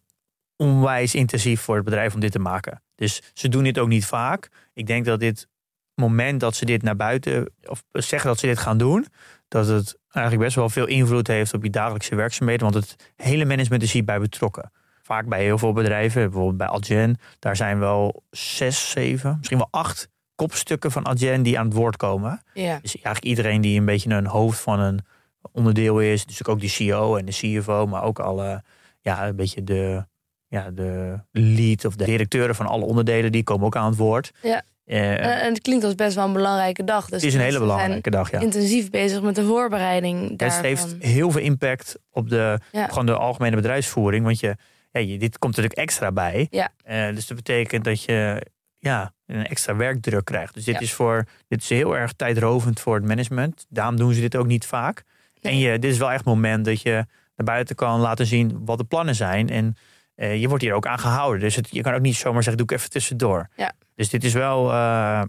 onwijs 0.56 1.16
intensief 1.16 1.62
voor 1.62 1.76
het 1.76 1.86
bedrijf 1.86 2.14
om 2.14 2.20
dit 2.20 2.32
te 2.32 2.40
maken. 2.40 2.84
Dus 2.96 3.22
ze 3.34 3.50
doen 3.50 3.64
dit 3.64 3.80
ook 3.80 3.88
niet 3.88 4.06
vaak. 4.06 4.50
Ik 4.74 4.88
denk 4.88 5.06
dat 5.06 5.20
dit 5.20 5.48
moment 5.96 6.40
dat 6.40 6.56
ze 6.56 6.66
dit 6.66 6.82
naar 6.82 6.96
buiten, 6.96 7.52
of 7.64 7.84
zeggen 7.92 8.30
dat 8.30 8.40
ze 8.40 8.46
dit 8.46 8.58
gaan 8.58 8.78
doen, 8.78 9.08
dat 9.48 9.68
het 9.68 9.98
eigenlijk 10.10 10.46
best 10.46 10.56
wel 10.56 10.70
veel 10.70 10.88
invloed 10.88 11.28
heeft 11.28 11.54
op 11.54 11.64
je 11.64 11.70
dagelijkse 11.70 12.16
werkzaamheden. 12.16 12.72
Want 12.72 12.86
het 12.86 13.14
hele 13.16 13.46
management 13.46 13.84
is 13.84 13.92
hierbij 13.92 14.20
betrokken. 14.20 14.72
Vaak 15.02 15.28
bij 15.28 15.44
heel 15.44 15.58
veel 15.58 15.74
bedrijven, 15.74 16.22
bijvoorbeeld 16.22 16.58
bij 16.58 16.68
Adyen, 16.68 17.18
daar 17.40 17.56
zijn 17.56 17.80
wel 17.80 18.24
zes, 18.30 18.90
zeven, 18.90 19.36
misschien 19.38 19.58
wel 19.58 19.68
acht 19.72 20.10
kopstukken 20.36 20.92
van 20.92 21.06
Adyen 21.06 21.44
die 21.44 21.60
aan 21.60 21.66
het 21.66 21.76
woord 21.76 21.98
komen. 21.98 22.42
Ja. 22.54 22.80
Dus 22.82 22.94
eigenlijk 22.94 23.26
iedereen 23.26 23.62
die 23.62 23.80
een 23.80 23.86
beetje 23.86 24.10
een 24.10 24.26
hoofd 24.26 24.60
van 24.60 24.80
een 24.80 25.06
onderdeel 25.52 26.00
is. 26.00 26.26
Dus 26.26 26.46
ook 26.46 26.60
die 26.60 26.70
CEO 26.70 27.16
en 27.16 27.26
de 27.26 27.32
CFO, 27.32 27.86
maar 27.86 28.04
ook 28.04 28.20
alle, 28.20 28.64
ja, 29.00 29.28
een 29.28 29.36
beetje 29.36 29.64
de, 29.64 30.06
ja, 30.48 30.72
de 30.72 31.20
lead 31.32 31.86
of 31.86 31.96
de 31.96 32.06
directeuren 32.06 32.56
van 32.56 32.68
alle 32.68 32.86
onderdelen, 32.86 33.32
die 33.32 33.44
komen 33.44 33.66
ook 33.66 33.76
aan 33.76 33.90
het 33.90 33.98
woord. 33.98 34.32
Ja. 34.42 34.64
Eh, 34.86 35.12
En 35.12 35.42
en 35.42 35.50
het 35.54 35.62
klinkt 35.62 35.84
als 35.84 35.96
best 35.96 36.16
wel 36.16 36.26
een 36.26 36.34
belangrijke 36.34 36.84
dag. 36.84 37.04
Dus 37.10 37.22
het 37.22 37.24
is 37.24 37.34
een 37.34 37.40
hele 37.42 37.60
belangrijke 37.60 38.10
dag, 38.10 38.32
ja. 38.32 38.40
intensief 38.40 38.90
bezig 38.90 39.22
met 39.22 39.36
de 39.36 39.46
voorbereiding 39.46 40.30
Het 40.30 40.40
daarvan. 40.40 40.64
heeft 40.64 40.96
heel 41.00 41.32
veel 41.32 41.42
impact 41.42 41.96
op 42.12 42.30
de, 42.30 42.60
Ja. 42.72 42.88
gewoon 42.88 43.06
de 43.06 43.16
algemene 43.16 43.56
bedrijfsvoering. 43.56 44.26
Want 44.26 44.40
je, 44.40 44.56
ja, 44.92 45.00
je, 45.00 45.18
dit 45.18 45.38
komt 45.40 45.56
natuurlijk 45.56 45.82
extra 45.82 46.12
bij. 46.12 46.48
Ja. 46.50 46.70
Eh, 46.84 47.16
dus 47.16 47.28
dat 47.28 47.38
betekent 47.38 47.84
dat 47.84 48.04
je 48.04 48.46
ja, 48.80 49.14
een 49.26 49.46
extra 49.48 49.76
werkdruk 49.76 50.26
krijgt. 50.26 50.54
Dus 50.54 50.64
dit, 50.64 50.82
is 50.82 50.94
voor, 50.94 51.26
dit 51.48 51.62
is 51.62 51.70
heel 51.70 51.98
erg 51.98 52.14
tijdrovend 52.14 52.80
voor 52.80 52.96
het 52.96 53.06
management. 53.06 53.66
Daarom 53.70 53.96
doen 53.96 54.14
ze 54.14 54.22
dit 54.22 54.36
ook 54.36 54.48
niet 54.48 54.66
vaak. 54.66 55.04
En 55.42 55.58
je, 55.58 55.80
dit 55.80 55.92
is 55.92 55.98
wel 55.98 56.08
echt 56.10 56.18
het 56.18 56.28
moment 56.28 56.66
dat 56.66 56.82
je 56.82 56.92
naar 57.36 57.46
buiten 57.46 57.76
kan 57.76 58.00
laten 58.00 58.26
zien 58.26 58.62
wat 58.66 58.78
de 58.78 58.84
plannen 58.84 59.16
zijn. 59.16 59.50
En 59.50 59.76
eh, 60.16 60.42
je 60.42 60.48
wordt 60.48 60.64
hier 60.64 60.74
ook 60.74 60.88
aan 60.88 61.00
gehouden. 61.00 61.40
Dus 61.40 61.56
het, 61.56 61.68
je 61.72 61.82
kan 61.82 61.94
ook 61.94 62.02
niet 62.02 62.16
zomaar 62.16 62.44
zeggen, 62.44 62.58
doe 62.66 62.72
ik 62.76 62.78
even 62.82 62.90
tussendoor. 62.92 63.48
Ja. 63.56 63.72
Dus 63.96 64.10
dit 64.10 64.24
is 64.24 64.34
wel... 64.34 64.72
eh, 64.72 65.24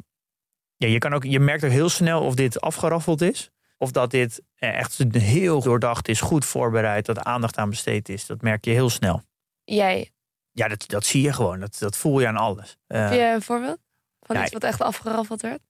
ja, 0.77 0.89
je, 0.89 0.99
kan 0.99 1.15
ook, 1.15 1.25
je 1.25 1.41
merkt 1.41 1.65
ook 1.65 1.71
heel 1.71 1.89
snel 1.89 2.23
of 2.23 2.35
dit 2.35 2.61
afgeraffeld 2.61 3.21
is. 3.21 3.51
Of 3.79 3.91
dat 3.91 4.11
dit 4.11 4.43
eh, 4.55 4.79
echt 4.79 5.05
heel 5.11 5.61
doordacht 5.61 6.09
is, 6.09 6.21
goed 6.21 6.45
voorbereid, 6.45 7.07
dat 7.07 7.19
aandacht 7.19 7.57
aan 7.57 7.71
besteed 7.71 8.09
is. 8.09 8.27
Dat 8.27 8.43
merk 8.43 8.65
je 8.65 8.71
heel 8.71 8.91
snel. 8.91 9.23
Jij, 9.65 10.11
Ja, 10.53 10.69
dat, 10.69 10.85
dat 10.87 11.05
zie 11.05 11.23
je 11.23 11.33
gewoon. 11.33 11.61
Dat, 11.61 11.77
dat 11.79 11.97
voel 11.97 12.21
je 12.21 12.27
aan 12.29 12.37
alles. 12.37 12.77
Eh, 12.87 13.01
heb 13.01 13.13
je 13.13 13.33
een 13.35 13.43
voorbeeld 13.43 13.79
van 14.21 14.37
ja, 14.37 14.43
iets 14.43 14.53
wat 14.53 14.65
echt 14.65 14.81
afgeraffeld 14.81 15.43
werd? 15.43 15.61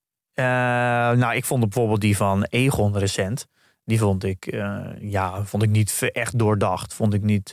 nou, 1.18 1.34
ik 1.34 1.44
vond 1.44 1.60
bijvoorbeeld 1.60 2.00
die 2.00 2.16
van 2.16 2.42
Egon 2.44 2.98
recent. 2.98 3.46
Die 3.84 3.98
vond 3.98 4.24
ik, 4.24 4.52
ja, 5.00 5.44
vond 5.44 5.62
ik 5.62 5.70
niet 5.70 6.10
echt 6.12 6.38
doordacht. 6.38 6.94
Vond 6.94 7.14
ik 7.14 7.22
niet, 7.22 7.50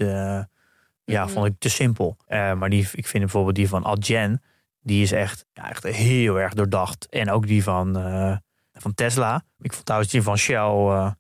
ja, 1.06 1.28
vond 1.28 1.46
ik 1.46 1.54
te 1.60 1.70
simpel. 1.70 2.18
Maar 2.28 2.70
die, 2.70 2.88
ik 2.94 3.08
vind 3.08 3.24
bijvoorbeeld 3.24 3.56
die 3.56 3.68
van 3.68 3.86
Adyen, 3.86 4.42
die 4.84 5.04
is 5.04 5.12
echt, 5.12 5.46
ja, 5.54 5.70
echt 5.70 5.84
heel 5.84 6.40
erg 6.40 6.54
doordacht. 6.54 7.08
En 7.10 7.32
ook 7.32 7.48
die 7.48 7.64
van, 7.64 7.98
eh, 7.98 8.38
van 8.74 8.94
Tesla. 8.94 9.44
Ik 9.60 9.74
vond 9.74 9.86
trouwens 9.86 10.12
die 10.12 10.22
van 10.22 10.38
Shell 10.38 10.58
eh, 10.58 11.12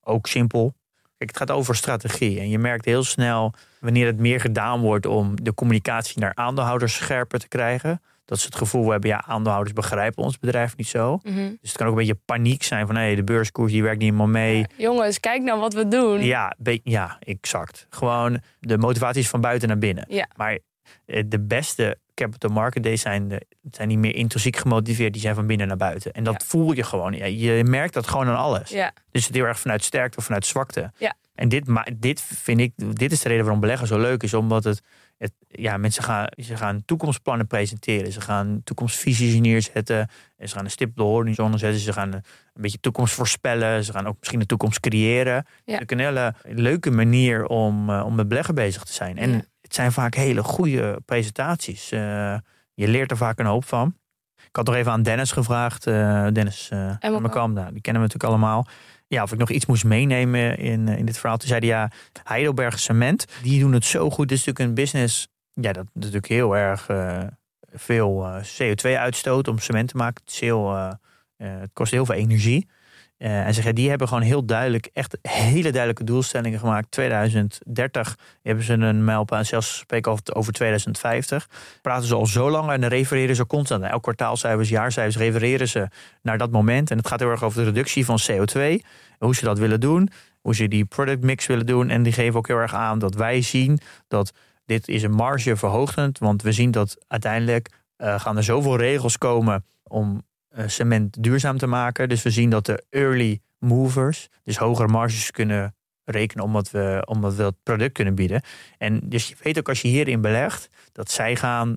ook 0.00 0.26
simpel. 0.26 0.74
Kijk, 1.16 1.30
het 1.30 1.38
gaat 1.38 1.50
over 1.50 1.76
strategie. 1.76 2.40
En 2.40 2.48
je 2.48 2.58
merkt 2.58 2.84
heel 2.84 3.04
snel 3.04 3.52
wanneer 3.80 4.06
het 4.06 4.18
meer 4.18 4.40
gedaan 4.40 4.80
wordt 4.80 5.06
om 5.06 5.42
de 5.42 5.54
communicatie 5.54 6.20
naar 6.20 6.34
aandeelhouders 6.34 6.94
scherper 6.94 7.38
te 7.38 7.48
krijgen. 7.48 8.02
Dat 8.24 8.38
ze 8.38 8.46
het 8.46 8.56
gevoel 8.56 8.90
hebben, 8.90 9.10
ja, 9.10 9.24
aandeelhouders 9.26 9.74
begrijpen 9.74 10.22
ons 10.22 10.38
bedrijf 10.38 10.76
niet 10.76 10.88
zo. 10.88 11.18
Mhm. 11.22 11.34
Dus 11.34 11.58
het 11.60 11.76
kan 11.76 11.86
ook 11.86 11.92
een 11.92 11.98
beetje 11.98 12.20
paniek 12.24 12.62
zijn 12.62 12.86
van 12.86 12.96
hé, 12.96 13.14
de 13.14 13.24
beurskoers 13.24 13.72
die 13.72 13.82
werkt 13.82 13.98
niet 13.98 14.10
helemaal 14.10 14.32
mee. 14.32 14.58
Ja, 14.58 14.66
jongens, 14.76 15.20
kijk 15.20 15.42
nou 15.42 15.60
wat 15.60 15.74
we 15.74 15.88
doen. 15.88 16.24
Ja, 16.24 16.56
ja, 16.82 17.16
exact. 17.20 17.86
Gewoon 17.90 18.40
de 18.60 18.78
motivatie 18.78 19.20
is 19.20 19.28
van 19.28 19.40
buiten 19.40 19.68
naar 19.68 19.78
binnen. 19.78 20.04
Ja. 20.08 20.28
Maar 20.36 20.58
eh, 21.04 21.22
de 21.26 21.40
beste 21.40 21.98
capital 22.16 22.50
market 22.50 22.82
days 22.82 23.00
zijn, 23.00 23.28
de, 23.28 23.42
zijn 23.70 23.88
niet 23.88 23.98
meer 23.98 24.14
intrinsiek 24.14 24.56
gemotiveerd. 24.56 25.12
Die 25.12 25.22
zijn 25.22 25.34
van 25.34 25.46
binnen 25.46 25.66
naar 25.68 25.76
buiten. 25.76 26.12
En 26.12 26.24
dat 26.24 26.40
Ja. 26.40 26.46
voel 26.46 26.72
je 26.72 26.82
gewoon. 26.82 27.12
Ja, 27.12 27.24
je 27.24 27.64
merkt 27.64 27.94
dat 27.94 28.06
gewoon 28.08 28.26
aan 28.26 28.36
alles. 28.36 28.70
Ja. 28.70 28.92
Dus 29.10 29.26
het 29.26 29.34
heel 29.34 29.44
erg 29.44 29.60
vanuit 29.60 29.84
sterkte 29.84 30.18
of 30.18 30.24
vanuit 30.24 30.46
zwakte. 30.46 30.92
Ja. 30.98 31.14
En 31.34 31.48
dit, 31.48 31.64
dit 31.96 32.20
vind 32.20 32.60
ik, 32.60 32.72
dit 32.98 33.12
is 33.12 33.20
de 33.20 33.28
reden 33.28 33.42
waarom 33.44 33.60
beleggen 33.60 33.86
zo 33.86 33.98
leuk 33.98 34.22
is. 34.22 34.34
Omdat 34.34 34.64
het, 34.64 34.80
het 35.18 35.32
ja, 35.48 35.76
mensen 35.76 36.02
gaan, 36.02 36.26
ze 36.36 36.56
gaan 36.56 36.82
toekomstplannen 36.84 37.46
presenteren. 37.46 38.12
Ze 38.12 38.20
gaan 38.20 38.60
toekomstvisies 38.64 39.40
neerzetten. 39.40 40.08
En 40.36 40.48
ze 40.48 40.54
gaan 40.54 40.64
een 40.64 40.70
stip 40.70 40.88
op 40.88 40.96
de 40.96 41.02
horizon 41.02 41.58
zetten. 41.58 41.80
Ze 41.80 41.92
gaan 41.92 42.08
een, 42.12 42.22
een 42.54 42.62
beetje 42.62 42.80
toekomst 42.80 43.14
voorspellen. 43.14 43.84
Ze 43.84 43.92
gaan 43.92 44.06
ook 44.06 44.16
misschien 44.18 44.38
de 44.40 44.46
toekomst 44.46 44.80
creëren. 44.80 45.46
Ja. 45.64 45.78
Het 45.78 45.90
is 45.92 45.98
een 45.98 46.04
hele 46.04 46.34
leuke 46.42 46.90
manier 46.90 47.46
om, 47.46 47.90
eh, 47.90 48.04
om 48.04 48.14
met 48.14 48.28
beleggen 48.28 48.54
bezig 48.54 48.82
te 48.84 48.92
zijn. 48.92 49.18
En. 49.18 49.46
Het 49.66 49.74
zijn 49.74 49.92
vaak 49.92 50.14
hele 50.14 50.42
goede 50.42 51.00
presentaties. 51.04 51.92
Eh, 51.92 52.38
je 52.74 52.88
leert 52.88 53.10
er 53.10 53.16
vaak 53.16 53.38
een 53.38 53.46
hoop 53.46 53.64
van. 53.64 53.96
Ik 54.36 54.56
had 54.56 54.66
nog 54.66 54.74
even 54.74 54.92
aan 54.92 55.02
Dennis 55.02 55.32
gevraagd. 55.32 55.86
eh, 55.86 56.26
Dennis 56.32 56.70
uh, 56.72 56.78
Emmelkamp. 56.98 57.26
McCam, 57.26 57.52
nou, 57.52 57.72
die 57.72 57.80
kennen 57.80 58.02
we 58.02 58.08
natuurlijk 58.08 58.24
allemaal. 58.24 58.66
Ja, 59.06 59.22
of 59.22 59.32
ik 59.32 59.38
nog 59.38 59.50
iets 59.50 59.66
moest 59.66 59.84
meenemen 59.84 60.58
in, 60.58 60.88
eh, 60.88 60.98
in 60.98 61.06
dit 61.06 61.18
verhaal. 61.18 61.36
Toen 61.36 61.48
zei 61.48 61.60
hij, 61.60 61.68
ja, 61.68 61.90
Heidelberg 62.24 62.78
Cement, 62.78 63.26
die 63.42 63.60
doen 63.60 63.72
het 63.72 63.84
zo 63.84 64.10
goed. 64.10 64.28
Dit 64.28 64.38
is 64.38 64.44
natuurlijk 64.44 64.68
een 64.68 64.82
business, 64.82 65.28
ja, 65.52 65.72
dat 65.72 65.86
natuurlijk 65.92 66.26
heel 66.26 66.56
erg 66.56 66.88
eh, 66.88 67.22
veel 67.72 68.24
eh, 68.26 68.42
CO2 68.42 68.98
uitstoot 68.98 69.48
om 69.48 69.58
cement 69.58 69.88
te 69.88 69.96
maken. 69.96 70.22
Het, 70.24 70.32
is 70.32 70.40
heel, 70.40 70.74
eh, 70.74 70.92
eh, 71.36 71.60
het 71.60 71.70
kost 71.72 71.92
heel 71.92 72.06
veel 72.06 72.14
energie. 72.14 72.68
Eh, 73.18 73.46
en 73.46 73.54
zeg, 73.54 73.64
ja, 73.64 73.72
die 73.72 73.88
hebben 73.88 74.08
gewoon 74.08 74.22
heel 74.22 74.44
duidelijk, 74.44 74.88
echt 74.92 75.18
hele 75.22 75.70
duidelijke 75.70 76.04
doelstellingen 76.04 76.58
gemaakt. 76.58 76.90
2030 76.90 78.18
hebben 78.42 78.64
ze 78.64 78.72
een 78.72 79.04
mijlpaal, 79.04 79.44
zelfs 79.44 79.76
spreken 79.76 80.12
over, 80.12 80.34
over 80.34 80.52
2050. 80.52 81.48
Praten 81.82 82.08
ze 82.08 82.14
al 82.14 82.26
zo 82.26 82.50
lang 82.50 82.70
en 82.70 82.88
refereren 82.88 83.36
ze 83.36 83.46
constant. 83.46 83.84
Elk 83.84 84.02
kwartaalcijfers, 84.02 84.68
jaarcijfers 84.68 85.16
refereren 85.16 85.68
ze 85.68 85.88
naar 86.22 86.38
dat 86.38 86.50
moment. 86.50 86.90
En 86.90 86.96
het 86.96 87.08
gaat 87.08 87.20
heel 87.20 87.30
erg 87.30 87.42
over 87.42 87.58
de 87.58 87.64
reductie 87.64 88.04
van 88.04 88.18
CO2. 88.30 88.84
Hoe 89.18 89.34
ze 89.34 89.44
dat 89.44 89.58
willen 89.58 89.80
doen. 89.80 90.10
Hoe 90.40 90.54
ze 90.54 90.68
die 90.68 90.84
product 90.84 91.24
mix 91.24 91.46
willen 91.46 91.66
doen. 91.66 91.88
En 91.88 92.02
die 92.02 92.12
geven 92.12 92.38
ook 92.38 92.46
heel 92.46 92.56
erg 92.56 92.74
aan 92.74 92.98
dat 92.98 93.14
wij 93.14 93.42
zien 93.42 93.78
dat 94.08 94.32
dit 94.64 94.88
is 94.88 95.02
een 95.02 95.14
marge 95.14 95.56
verhogend. 95.56 96.18
Want 96.18 96.42
we 96.42 96.52
zien 96.52 96.70
dat 96.70 97.04
uiteindelijk 97.08 97.68
uh, 97.98 98.20
gaan 98.20 98.36
er 98.36 98.44
zoveel 98.44 98.76
regels 98.76 99.18
komen 99.18 99.64
om 99.82 100.12
uh, 100.12 100.18
cement 100.66 101.22
duurzaam 101.22 101.58
te 101.58 101.66
maken. 101.66 102.08
Dus 102.08 102.22
we 102.22 102.30
zien 102.30 102.50
dat 102.50 102.66
de 102.66 102.84
early 102.90 103.40
movers 103.58 104.28
dus 104.44 104.56
hogere 104.56 104.88
marges 104.88 105.30
kunnen 105.30 105.74
rekenen 106.04 106.44
omdat 106.44 106.70
we, 106.70 107.02
omdat 107.06 107.34
we 107.34 107.42
het 107.42 107.62
product 107.62 107.92
kunnen 107.92 108.14
bieden. 108.14 108.42
En 108.78 109.00
dus 109.04 109.28
je 109.28 109.34
weet 109.42 109.58
ook 109.58 109.68
als 109.68 109.82
je 109.82 109.88
hierin 109.88 110.20
belegt, 110.20 110.68
dat 110.92 111.10
zij 111.10 111.36
gaan 111.36 111.76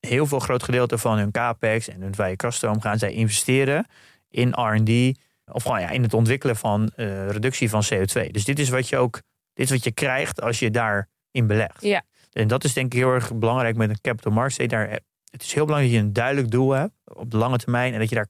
heel 0.00 0.26
veel 0.26 0.38
groot 0.38 0.62
gedeelte 0.62 0.98
van 0.98 1.18
hun 1.18 1.30
capex 1.30 1.88
en 1.88 2.00
hun 2.00 2.14
vrije 2.14 2.36
kaststroom 2.36 2.80
gaan 2.80 2.98
zij 2.98 3.12
investeren 3.12 3.86
in 4.28 4.48
R&D 4.48 5.18
of 5.52 5.62
gewoon 5.62 5.80
ja, 5.80 5.90
in 5.90 6.02
het 6.02 6.14
ontwikkelen 6.14 6.56
van 6.56 6.90
uh, 6.96 7.28
reductie 7.30 7.70
van 7.70 7.84
CO2. 7.94 8.30
Dus 8.30 8.44
dit 8.44 8.58
is 8.58 8.68
wat 8.68 8.88
je 8.88 8.96
ook, 8.96 9.22
dit 9.52 9.64
is 9.64 9.70
wat 9.70 9.84
je 9.84 9.92
krijgt 9.92 10.40
als 10.40 10.58
je 10.58 10.70
daarin 10.70 11.46
belegt. 11.46 11.82
Ja. 11.82 12.02
En 12.32 12.48
dat 12.48 12.64
is 12.64 12.72
denk 12.72 12.92
ik 12.92 12.98
heel 12.98 13.12
erg 13.12 13.34
belangrijk 13.34 13.76
met 13.76 13.90
een 13.90 14.00
capital 14.00 14.32
market. 14.32 14.70
Daar, 14.70 15.00
het 15.38 15.46
is 15.46 15.54
heel 15.54 15.64
belangrijk 15.64 15.94
dat 15.94 16.02
je 16.02 16.08
een 16.08 16.14
duidelijk 16.14 16.50
doel 16.50 16.70
hebt 16.70 16.92
op 17.04 17.30
de 17.30 17.36
lange 17.36 17.58
termijn 17.58 17.92
en 17.92 17.98
dat 17.98 18.08
je 18.08 18.14
daar 18.14 18.28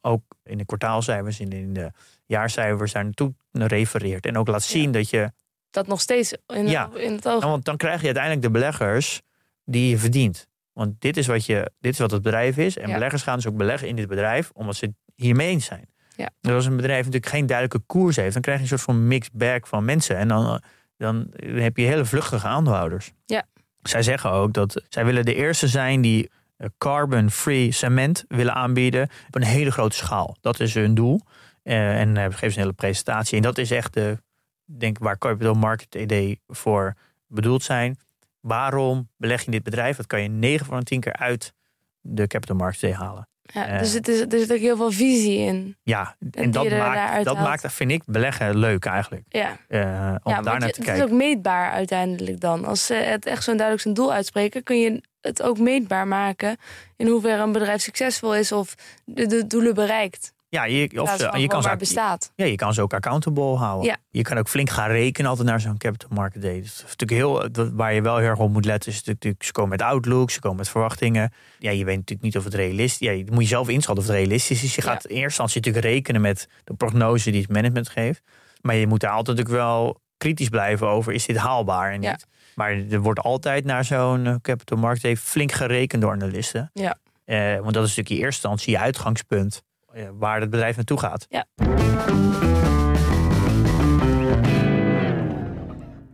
ook 0.00 0.22
in 0.44 0.58
de 0.58 0.64
kwartaalcijfers 0.64 1.40
en 1.40 1.50
in 1.50 1.72
de 1.72 1.90
jaarcijfers 2.26 2.92
daar 2.92 3.04
naartoe 3.04 3.34
refereert. 3.52 4.26
En 4.26 4.36
ook 4.36 4.48
laat 4.48 4.62
zien 4.62 4.82
ja. 4.82 4.90
dat 4.90 5.10
je... 5.10 5.32
Dat 5.70 5.86
nog 5.86 6.00
steeds 6.00 6.34
in, 6.46 6.66
ja. 6.68 6.90
in 6.94 7.12
het 7.12 7.28
oog... 7.28 7.40
Nou, 7.40 7.50
want 7.50 7.64
dan 7.64 7.76
krijg 7.76 7.98
je 8.00 8.04
uiteindelijk 8.06 8.42
de 8.42 8.50
beleggers 8.50 9.22
die 9.64 9.88
je 9.88 9.98
verdient. 9.98 10.48
Want 10.72 11.00
dit 11.00 11.16
is 11.16 11.26
wat, 11.26 11.46
je, 11.46 11.70
dit 11.80 11.92
is 11.92 11.98
wat 11.98 12.10
het 12.10 12.22
bedrijf 12.22 12.56
is. 12.56 12.78
En 12.78 12.88
Ja. 12.88 12.94
beleggers 12.94 13.22
gaan 13.22 13.36
dus 13.36 13.46
ook 13.46 13.56
beleggen 13.56 13.88
in 13.88 13.96
dit 13.96 14.08
bedrijf, 14.08 14.50
omdat 14.54 14.76
ze 14.76 14.84
het 14.84 14.94
hiermee 15.14 15.48
eens 15.48 15.64
zijn. 15.64 15.88
Ja. 16.16 16.30
Dus 16.40 16.52
als 16.52 16.66
een 16.66 16.76
bedrijf 16.76 17.04
natuurlijk 17.04 17.32
geen 17.32 17.46
duidelijke 17.46 17.86
koers 17.86 18.16
heeft, 18.16 18.32
dan 18.32 18.42
krijg 18.42 18.56
je 18.56 18.62
een 18.62 18.68
soort 18.68 18.80
van 18.80 19.06
mixed 19.06 19.32
bag 19.32 19.68
van 19.68 19.84
mensen. 19.84 20.16
En 20.16 20.28
dan, 20.28 20.62
dan 20.96 21.30
heb 21.44 21.76
je 21.76 21.84
hele 21.84 22.04
vluchtige 22.04 22.46
aandeelhouders. 22.46 23.12
Ja. 23.26 23.44
Zij 23.82 24.02
zeggen 24.02 24.30
ook 24.30 24.52
dat 24.52 24.82
zij 24.88 25.04
willen 25.04 25.24
de 25.24 25.34
eerste 25.34 25.68
zijn 25.68 26.00
die 26.00 26.30
eh, 26.56 26.68
carbon-free 26.78 27.70
cement 27.70 28.24
willen 28.28 28.54
aanbieden 28.54 29.08
op 29.26 29.34
een 29.34 29.42
hele 29.42 29.70
grote 29.70 29.96
schaal. 29.96 30.36
Dat 30.40 30.60
is 30.60 30.74
hun 30.74 30.94
doel. 30.94 31.20
Uh, 31.64 32.00
en 32.00 32.14
dan 32.14 32.32
geven 32.32 32.50
ze 32.50 32.56
een 32.56 32.62
hele 32.62 32.72
presentatie. 32.72 33.36
En 33.36 33.42
dat 33.42 33.58
is 33.58 33.70
echt 33.70 33.94
de, 33.94 34.18
denk 34.64 34.98
waar 34.98 35.18
Capital 35.18 35.54
Market 35.54 35.94
idee 35.94 36.40
voor 36.46 36.94
bedoeld 37.26 37.62
zijn. 37.62 37.98
Waarom 38.40 39.08
beleg 39.16 39.40
je 39.40 39.46
in 39.46 39.52
dit 39.52 39.62
bedrijf? 39.62 39.96
Dat 39.96 40.06
kan 40.06 40.22
je 40.22 40.28
9 40.28 40.66
van 40.66 40.78
de 40.78 40.84
10 40.84 41.00
keer 41.00 41.12
uit 41.12 41.52
de 42.00 42.26
Capital 42.26 42.56
Market 42.56 42.82
idee 42.82 42.94
halen. 42.94 43.28
Ja, 43.52 43.78
dus 43.78 43.92
het 43.92 44.08
is, 44.08 44.20
er 44.20 44.38
zit 44.38 44.52
ook 44.52 44.58
heel 44.58 44.76
veel 44.76 44.90
visie 44.92 45.38
in. 45.38 45.76
Ja, 45.82 46.16
en, 46.30 46.50
dat, 46.50 46.70
maakt, 46.70 47.24
dat 47.24 47.38
maakt, 47.38 47.72
vind 47.72 47.90
ik, 47.90 48.02
beleggen 48.06 48.56
leuk 48.58 48.84
eigenlijk. 48.84 49.24
Ja, 49.28 49.56
Uh, 49.68 50.14
om 50.22 50.32
ja 50.32 50.40
daar 50.40 50.42
naar 50.42 50.54
je- 50.54 50.58
te 50.60 50.64
het 50.66 50.76
kijken. 50.76 50.94
is 50.94 51.02
ook 51.02 51.16
meetbaar 51.18 51.70
uiteindelijk 51.72 52.40
dan. 52.40 52.64
Als 52.64 52.86
ze 52.86 52.94
het 52.94 53.26
echt 53.26 53.42
zo'n 53.44 53.54
duidelijk 53.56 53.82
zijn 53.82 53.94
doel 53.94 54.12
uitspreken, 54.12 54.62
kun 54.62 54.80
je 54.80 55.00
het 55.20 55.42
ook 55.42 55.58
meetbaar 55.58 56.06
maken 56.08 56.56
in 56.96 57.06
hoeverre 57.06 57.42
een 57.42 57.52
bedrijf 57.52 57.80
succesvol 57.82 58.34
is 58.34 58.52
of 58.52 58.74
de, 59.04 59.26
de 59.26 59.46
doelen 59.46 59.74
bereikt. 59.74 60.32
Ja, 60.52 60.64
je, 60.64 61.02
of 61.02 61.10
ze- 61.16 61.28
van 61.30 61.40
je, 61.40 61.46
kan 61.46 61.62
ze, 61.62 61.76
bestaat. 61.76 62.32
ja, 62.36 62.44
je 62.44 62.56
kan 62.56 62.74
ze 62.74 62.82
ook 62.82 62.94
accountable 62.94 63.56
houden. 63.56 63.86
Ja. 63.90 63.96
Je 64.10 64.22
kan 64.22 64.38
ook 64.38 64.48
flink 64.48 64.70
gaan 64.70 64.90
rekenen 64.90 65.30
altijd 65.30 65.48
naar 65.48 65.60
zo'n 65.60 65.76
capital 65.78 66.08
market 66.12 66.42
day. 66.42 66.56
Is 66.58 66.80
natuurlijk 66.82 67.10
heel, 67.10 67.52
dat- 67.52 67.70
waar 67.72 67.94
je 67.94 68.02
wel 68.02 68.16
heel 68.16 68.28
erg 68.28 68.38
op 68.38 68.50
moet 68.50 68.64
letten. 68.64 68.92
Is 68.92 69.02
natuurlijk, 69.04 69.44
ze 69.44 69.52
komen 69.52 69.70
met 69.70 69.82
outlook, 69.82 70.30
ze 70.30 70.40
komen 70.40 70.56
met 70.56 70.68
verwachtingen. 70.68 71.32
Ja, 71.58 71.70
je 71.70 71.84
weet 71.84 71.96
natuurlijk 71.96 72.22
niet 72.22 72.36
of 72.36 72.44
het 72.44 72.54
realistisch 72.54 73.00
is. 73.00 73.06
Ja, 73.08 73.12
je 73.12 73.24
moet 73.30 73.42
jezelf 73.42 73.68
inschatten 73.68 74.04
of 74.04 74.10
het 74.10 74.18
realistisch 74.18 74.62
is. 74.62 74.74
Je 74.74 74.82
Ja. 74.84 74.88
gaat 74.92 75.04
in 75.04 75.10
eerste 75.10 75.24
instantie 75.24 75.56
natuurlijk 75.60 75.84
rekenen 75.94 76.20
met 76.20 76.48
de 76.64 76.74
prognose 76.74 77.30
die 77.30 77.40
het 77.40 77.50
management 77.50 77.88
geeft. 77.88 78.22
Maar 78.60 78.74
je 78.74 78.86
moet 78.86 79.00
daar 79.00 79.10
altijd 79.12 79.36
natuurlijk 79.36 79.64
wel 79.64 80.00
kritisch 80.16 80.48
blijven 80.48 80.86
over. 80.88 81.12
Is 81.12 81.26
dit 81.26 81.36
haalbaar 81.36 81.92
en 81.92 82.02
Ja. 82.02 82.10
niet? 82.10 82.26
Maar 82.54 82.70
er 82.90 83.00
wordt 83.00 83.20
altijd 83.20 83.64
naar 83.64 83.84
zo'n 83.84 84.26
eh, 84.26 84.34
capital 84.42 84.78
market 84.78 85.02
day 85.02 85.16
flink 85.16 85.52
gerekend 85.52 86.02
door 86.02 86.12
analisten. 86.12 86.70
Ja. 86.72 86.96
Eh, 87.24 87.36
want 87.60 87.74
dat 87.74 87.82
is 87.84 87.88
natuurlijk 87.96 88.08
in 88.10 88.16
eerste 88.16 88.26
instantie 88.48 88.72
je 88.72 88.78
uitgangspunt. 88.78 89.62
Eh, 89.92 90.08
waar 90.18 90.40
het 90.40 90.50
bedrijf 90.50 90.76
naartoe 90.76 90.98
gaat. 90.98 91.26
Ja. 91.28 91.46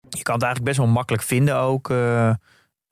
Je 0.08 0.22
kan 0.22 0.34
het 0.34 0.42
eigenlijk 0.42 0.64
best 0.64 0.76
wel 0.76 0.86
makkelijk 0.86 1.22
vinden 1.22 1.56
ook. 1.56 1.90
eh, 1.90 2.28
eh, 2.28 2.36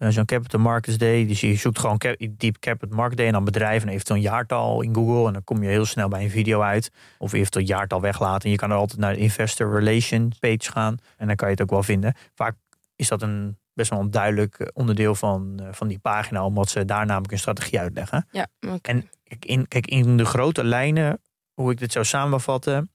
Zo'n 0.08 0.24
Capital 0.24 0.60
Markets 0.60 0.98
Day. 0.98 1.26
Dus 1.26 1.40
je 1.40 1.54
zoekt 1.54 1.78
gewoon 1.78 1.98
cap, 1.98 2.16
Deep 2.36 2.58
Capital 2.58 2.96
Market 2.96 3.16
Day 3.16 3.26
en 3.26 3.32
dan 3.32 3.44
bedrijf 3.44 3.82
en 3.82 3.88
eventueel 3.88 4.18
een 4.18 4.24
jaartal 4.24 4.82
in 4.82 4.94
Google. 4.94 5.26
En 5.26 5.32
dan 5.32 5.44
kom 5.44 5.62
je 5.62 5.68
heel 5.68 5.84
snel 5.84 6.08
bij 6.08 6.22
een 6.22 6.30
video 6.30 6.60
uit. 6.60 6.90
Of 7.18 7.32
eventueel 7.32 7.64
een 7.64 7.70
jaartal 7.70 8.00
weglaten. 8.00 8.44
En 8.44 8.50
je 8.50 8.56
kan 8.56 8.70
er 8.70 8.76
altijd 8.76 9.00
naar 9.00 9.12
de 9.14 9.18
Investor 9.20 9.72
Relation 9.78 10.32
page 10.40 10.72
gaan. 10.72 10.96
En 11.16 11.26
dan 11.26 11.36
kan 11.36 11.48
je 11.48 11.54
het 11.54 11.62
ook 11.62 11.70
wel 11.70 11.82
vinden. 11.82 12.14
Vaak 12.34 12.54
is 12.96 13.08
dat 13.08 13.22
een 13.22 13.58
best 13.74 13.90
wel 13.90 14.00
een 14.00 14.10
duidelijk 14.10 14.70
onderdeel 14.74 15.14
van, 15.14 15.60
van 15.70 15.88
die 15.88 15.98
pagina. 15.98 16.44
Omdat 16.44 16.68
ze 16.68 16.84
daar 16.84 17.06
namelijk 17.06 17.32
een 17.32 17.38
strategie 17.38 17.78
uitleggen. 17.80 18.26
Ja, 18.30 18.46
oké. 18.60 18.90
En 18.90 19.08
kijk 19.28 19.44
in, 19.44 19.68
kijk, 19.68 19.86
in 19.86 20.16
de 20.16 20.24
grote 20.24 20.64
lijnen, 20.64 21.22
hoe 21.52 21.72
ik 21.72 21.78
dit 21.78 21.92
zou 21.92 22.04
samenvatten, 22.04 22.90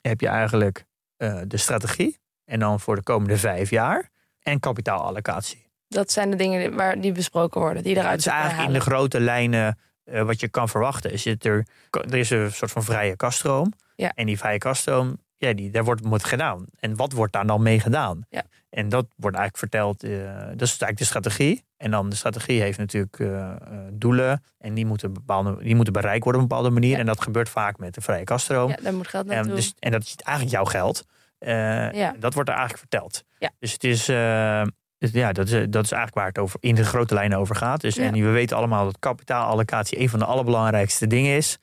heb 0.00 0.20
je 0.20 0.28
eigenlijk 0.28 0.84
eh, 1.16 1.40
de 1.46 1.56
strategie. 1.56 2.18
En 2.44 2.58
dan 2.58 2.80
voor 2.80 2.96
de 2.96 3.02
komende 3.02 3.36
vijf 3.36 3.70
jaar. 3.70 4.10
En 4.40 4.60
kapitaalallocatie. 4.60 5.66
Dat 5.88 6.10
zijn 6.10 6.30
de 6.30 6.36
dingen 6.36 6.74
waar 6.74 7.00
die 7.00 7.12
besproken 7.12 7.60
worden, 7.60 7.82
die 7.82 7.96
eruit 7.96 8.10
het 8.10 8.20
is 8.20 8.26
eigenlijk 8.26 8.68
in 8.68 8.74
de 8.74 8.80
grote 8.80 9.20
lijnen 9.20 9.78
eh, 10.04 10.22
wat 10.22 10.40
je 10.40 10.48
kan 10.48 10.68
verwachten. 10.68 11.12
Is 11.12 11.24
het 11.24 11.44
er, 11.44 11.66
er 11.90 12.14
is 12.14 12.30
een 12.30 12.52
soort 12.52 12.70
van 12.70 12.84
vrije 12.84 13.16
kaststroom. 13.16 13.72
Ja. 13.96 14.12
En 14.14 14.26
die 14.26 14.38
vrije 14.38 14.58
kaststroom, 14.58 15.18
ja, 15.38 15.52
die, 15.52 15.70
daar 15.70 15.84
wordt 15.84 16.04
moet 16.04 16.24
gedaan. 16.24 16.64
En 16.80 16.96
wat 16.96 17.12
wordt 17.12 17.32
daar 17.32 17.46
dan 17.46 17.62
mee 17.62 17.80
gedaan? 17.80 18.26
Ja. 18.28 18.42
En 18.70 18.88
dat 18.88 19.06
wordt 19.16 19.36
eigenlijk 19.36 19.56
verteld. 19.72 20.02
eh, 20.02 20.10
dat 20.36 20.62
is 20.62 20.68
eigenlijk 20.68 20.98
de 20.98 21.04
strategie. 21.04 21.64
En 21.76 21.90
dan 21.90 22.08
de 22.08 22.16
strategie 22.16 22.60
heeft 22.60 22.78
natuurlijk 22.78 23.18
eh, 23.20 23.50
eh, 23.50 23.56
doelen. 23.92 24.42
En 24.58 24.74
die 24.74 24.86
moeten, 24.86 25.12
bepaalde, 25.12 25.56
die 25.62 25.74
moeten 25.74 25.92
bereikt 25.92 26.24
worden 26.24 26.42
op 26.42 26.50
een 26.50 26.56
bepaalde 26.56 26.74
manier. 26.80 26.92
Ja. 26.94 26.98
En 26.98 27.06
dat 27.06 27.22
gebeurt 27.22 27.48
vaak 27.48 27.78
met 27.78 27.94
de 27.94 28.00
vrije 28.00 28.24
kaststroom. 28.24 28.68
Ja, 28.70 28.76
daar 28.82 28.94
moet 28.94 29.08
geld 29.08 29.28
En, 29.28 29.34
naartoe. 29.34 29.54
dus, 29.54 29.74
en 29.78 29.90
dat 29.90 30.02
is 30.02 30.16
eigenlijk 30.16 30.56
jouw 30.56 30.64
geld. 30.64 31.04
Ja. 31.38 32.14
Dat 32.18 32.34
wordt 32.34 32.48
er 32.48 32.54
eigenlijk 32.56 32.78
verteld. 32.90 33.24
Ja. 33.38 33.50
Dus 33.58 33.72
het 33.72 33.84
is, 33.84 34.06
ja, 34.06 35.32
dat, 35.32 35.48
is, 35.48 35.66
dat 35.70 35.84
is 35.84 35.92
eigenlijk 35.92 36.14
waar 36.14 36.26
het 36.26 36.38
over, 36.38 36.58
in 36.62 36.74
de 36.74 36.84
grote 36.84 37.14
lijnen 37.14 37.38
over 37.38 37.56
gaat. 37.56 37.80
Dus, 37.80 37.94
Ja. 37.94 38.02
En 38.04 38.12
we 38.12 38.30
weten 38.30 38.56
allemaal 38.56 38.84
dat 38.84 38.98
kapitaalallocatie 38.98 40.00
een 40.00 40.08
van 40.08 40.18
de 40.18 40.24
allerbelangrijkste 40.24 41.06
dingen 41.06 41.36
is 41.36 41.58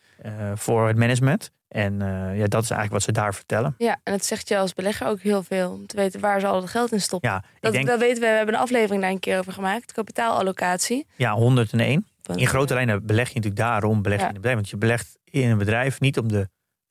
voor 0.56 0.88
het 0.88 0.98
management. 0.98 1.52
En 1.74 2.02
eh, 2.02 2.38
ja, 2.38 2.48
dat 2.48 2.64
is 2.64 2.70
eigenlijk 2.70 2.92
wat 2.92 3.02
ze 3.02 3.12
daar 3.12 3.34
vertellen. 3.34 3.76
Ja, 3.78 4.00
en 4.04 4.14
het 4.14 4.26
zegt 4.26 4.48
je 4.48 4.58
als 4.58 4.74
belegger 4.74 5.08
ook 5.08 5.20
heel 5.20 5.44
veel. 5.44 5.72
Om 5.72 5.88
te 5.88 5.96
weten 5.96 6.20
waar 6.20 6.40
ze 6.40 6.48
al 6.48 6.62
het 6.62 6.70
geld 6.70 6.92
in 6.92 7.02
stoppen. 7.02 7.30
Ja, 7.30 7.44
dat, 7.60 7.72
denk 7.74 7.88
dat 7.88 8.00
weten 8.00 8.22
we. 8.22 8.28
We 8.30 8.34
hebben 8.36 8.56
een 8.56 8.62
aflevering 8.62 9.02
daar 9.02 9.12
een 9.12 9.20
keer 9.20 9.38
over 9.40 9.54
gemaakt. 9.54 9.92
Kapitaalallocatie. 9.92 11.06
ja, 11.16 11.34
101. 11.34 12.08
Want, 12.24 12.40
In 12.40 12.48
grote 12.48 12.74
lijnen 12.74 13.06
beleg 13.06 13.28
je 13.28 13.34
natuurlijk 13.36 13.62
daarom 13.62 14.02
beleg 14.02 14.18
je 14.20 14.24
Ja. 14.24 14.30
in 14.30 14.36
een 14.36 14.42
bedrijf. 14.42 14.56
Want 14.58 14.70
je 14.70 14.78
belegt 14.78 15.18
in 15.24 15.50
een 15.50 15.58
bedrijf 15.58 16.00
niet 16.00 16.18
om 16.20 16.28
de 16.28 16.48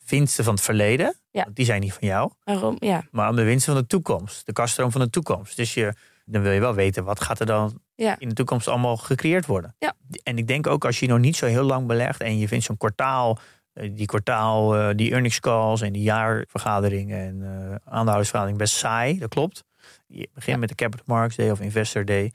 winsten 0.07 0.45
van 0.45 0.55
het 0.55 0.63
verleden. 0.63 1.17
Ja. 1.31 1.43
Want 1.45 1.57
die 1.57 1.65
zijn 1.65 1.81
niet 1.81 1.93
van 1.93 2.09
jou. 2.09 2.31
Waarom? 2.45 2.77
Ja, 2.79 3.03
maar 3.11 3.29
om 3.29 3.37
de 3.37 3.43
winsten 3.43 3.73
van 3.73 3.83
de 3.83 3.89
toekomst. 3.89 4.47
De 4.47 4.53
kaststroom 4.53 4.91
van 4.91 5.01
de 5.01 5.11
toekomst. 5.11 5.57
Dus 5.57 5.75
je, 5.75 5.93
dan 6.25 6.43
wil 6.43 6.53
je 6.53 6.61
wel 6.61 6.75
weten 6.75 7.05
wat 7.05 7.21
gaat 7.21 7.41
er 7.41 7.47
dan 7.47 7.81
Ja. 7.95 8.17
in 8.19 8.29
de 8.29 8.35
toekomst 8.35 8.69
allemaal 8.69 8.97
gecreëerd 8.97 9.47
worden. 9.47 9.75
Ja. 9.79 9.93
En 10.23 10.39
ik 10.39 10.47
denk 10.47 10.67
ook 10.67 10.85
als 10.85 11.01
je 11.01 11.07
nog 11.07 11.19
niet 11.19 11.37
zo 11.37 11.47
heel 11.47 11.65
lang 11.65 11.87
belegt 11.87 12.21
en 12.21 12.39
je 12.39 12.49
vindt 12.49 12.65
zo'n 12.65 12.77
kwartaal, 12.77 13.39
eh, 13.39 13.43
die 13.75 14.07
kwartaal, 14.07 14.77
eh, 14.77 14.91
die 14.97 15.11
earnings 15.11 15.41
calls 15.41 15.81
en 15.81 15.93
die 15.93 16.03
jaarvergaderingen 16.03 17.19
en 17.19 17.43
eh 17.43 17.75
aandeelhoudersvergadering 17.85 18.59
best 18.59 18.75
saai. 18.75 19.19
Dat 19.19 19.29
klopt. 19.29 19.65
Je 20.07 20.29
begint 20.35 20.55
Ja. 20.55 20.59
met 20.59 20.69
de 20.69 20.75
Capital 20.75 21.07
Markets 21.09 21.37
Day 21.37 21.51
of 21.51 21.61
Investor 21.61 22.05
Day. 22.05 22.33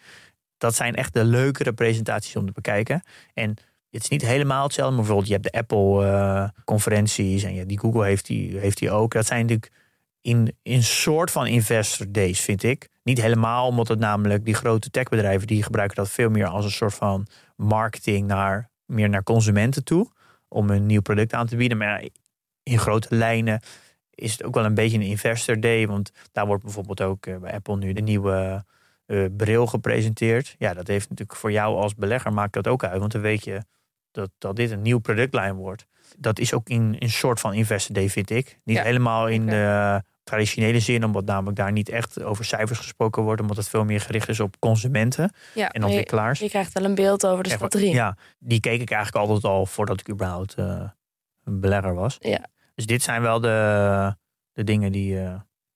Dat 0.57 0.75
zijn 0.75 0.95
echt 0.95 1.13
de 1.13 1.23
leukere 1.23 1.73
presentaties 1.73 2.35
om 2.35 2.45
te 2.45 2.51
bekijken. 2.51 3.03
En 3.33 3.49
het 3.89 4.03
is 4.03 4.09
niet 4.09 4.21
helemaal 4.21 4.63
hetzelfde. 4.63 4.95
Maar 4.95 5.05
bijvoorbeeld, 5.05 5.27
je 5.27 5.33
hebt 5.41 5.53
de 5.53 5.59
Apple-conferenties 5.59 7.43
en 7.43 7.53
ja, 7.53 7.63
die 7.65 7.79
Google 7.79 8.05
heeft 8.05 8.25
die, 8.25 8.57
heeft 8.57 8.77
die 8.77 8.91
ook. 8.91 9.13
Dat 9.13 9.25
zijn 9.25 9.41
natuurlijk 9.41 9.71
in 10.21 10.55
een 10.63 10.83
soort 10.83 11.31
van 11.31 11.47
investor 11.47 12.11
days, 12.11 12.39
vind 12.39 12.63
ik. 12.63 12.89
Niet 13.03 13.21
helemaal, 13.21 13.67
omdat 13.67 13.87
het 13.87 13.99
namelijk 13.99 14.45
die 14.45 14.53
grote 14.53 14.89
techbedrijven... 14.89 15.47
die 15.47 15.63
gebruiken 15.63 15.95
dat 15.95 16.09
veel 16.09 16.29
meer 16.29 16.47
als 16.47 16.65
een 16.65 16.71
soort 16.71 16.93
van 16.93 17.27
marketing... 17.55 18.27
naar 18.27 18.69
meer 18.85 19.09
naar 19.09 19.23
consumenten 19.23 19.83
toe. 19.83 20.11
Om 20.47 20.69
een 20.69 20.85
nieuw 20.85 21.01
product 21.01 21.33
aan 21.33 21.47
te 21.47 21.55
bieden. 21.55 21.77
Maar 21.77 22.03
ja, 22.03 22.09
in 22.63 22.79
grote 22.79 23.15
lijnen 23.15 23.61
is 24.13 24.31
het 24.31 24.43
ook 24.43 24.53
wel 24.53 24.65
een 24.65 24.73
beetje 24.73 24.97
een 24.97 25.03
investor 25.03 25.59
day. 25.59 25.87
Want 25.87 26.11
daar 26.31 26.45
wordt 26.45 26.63
bijvoorbeeld 26.63 27.01
ook 27.01 27.25
eh, 27.25 27.37
bij 27.37 27.53
Apple 27.53 27.77
nu 27.77 27.93
de 27.93 28.01
nieuwe 28.01 28.65
eh, 29.05 29.25
bril 29.37 29.67
gepresenteerd. 29.67 30.55
Ja, 30.57 30.73
dat 30.73 30.87
heeft 30.87 31.09
natuurlijk 31.09 31.39
voor 31.39 31.51
jou 31.51 31.75
als 31.75 31.95
belegger 31.95 32.33
maakt 32.33 32.53
dat 32.53 32.67
ook 32.67 32.83
uit. 32.83 32.99
Want 32.99 33.11
dan 33.11 33.21
weet 33.21 33.43
je 33.43 33.61
dat, 34.11 34.29
dat 34.37 34.55
dit 34.55 34.71
een 34.71 34.81
nieuw 34.81 34.99
productlijn 34.99 35.55
wordt. 35.55 35.85
Dat 36.17 36.39
is 36.39 36.53
ook 36.53 36.69
in 36.69 36.95
een 36.99 37.09
soort 37.09 37.39
van 37.39 37.53
investor 37.53 37.95
day, 37.95 38.09
vind 38.09 38.29
ik. 38.29 38.59
Niet 38.63 38.77
Ja, 38.77 38.83
helemaal 38.83 39.27
in 39.27 39.45
de 39.45 40.01
traditionele 40.27 40.79
zin, 40.79 41.03
omdat 41.03 41.25
namelijk 41.25 41.57
daar 41.57 41.71
niet 41.71 41.89
echt 41.89 42.23
over 42.23 42.45
cijfers 42.45 42.79
gesproken 42.79 43.23
wordt, 43.23 43.41
omdat 43.41 43.57
het 43.57 43.69
veel 43.69 43.85
meer 43.85 44.01
gericht 44.01 44.29
is 44.29 44.39
op 44.39 44.59
consumenten 44.59 45.31
ja 45.53 45.69
en 45.69 45.79
maar 45.81 45.89
je, 45.89 45.95
ontwikkelaars. 45.95 46.39
je 46.39 46.49
krijgt 46.49 46.73
wel 46.73 46.83
een 46.83 46.95
beeld 46.95 47.25
over 47.25 47.43
de 47.43 47.49
strategie. 47.49 47.93
Ja, 47.93 48.17
die 48.39 48.59
keek 48.59 48.81
ik 48.81 48.91
eigenlijk 48.91 49.25
altijd 49.27 49.43
al 49.53 49.65
voordat 49.65 49.99
ik 49.99 50.09
überhaupt 50.09 50.53
eh, 50.53 50.89
een 51.43 51.59
belegger 51.59 51.93
was. 51.93 52.15
Ja. 52.19 52.45
Dus 52.75 52.85
dit 52.85 53.03
zijn 53.03 53.21
wel 53.21 53.39
de, 53.39 54.15
de 54.51 54.63
dingen 54.63 54.91
die, 54.91 55.19
eh, 55.19 55.33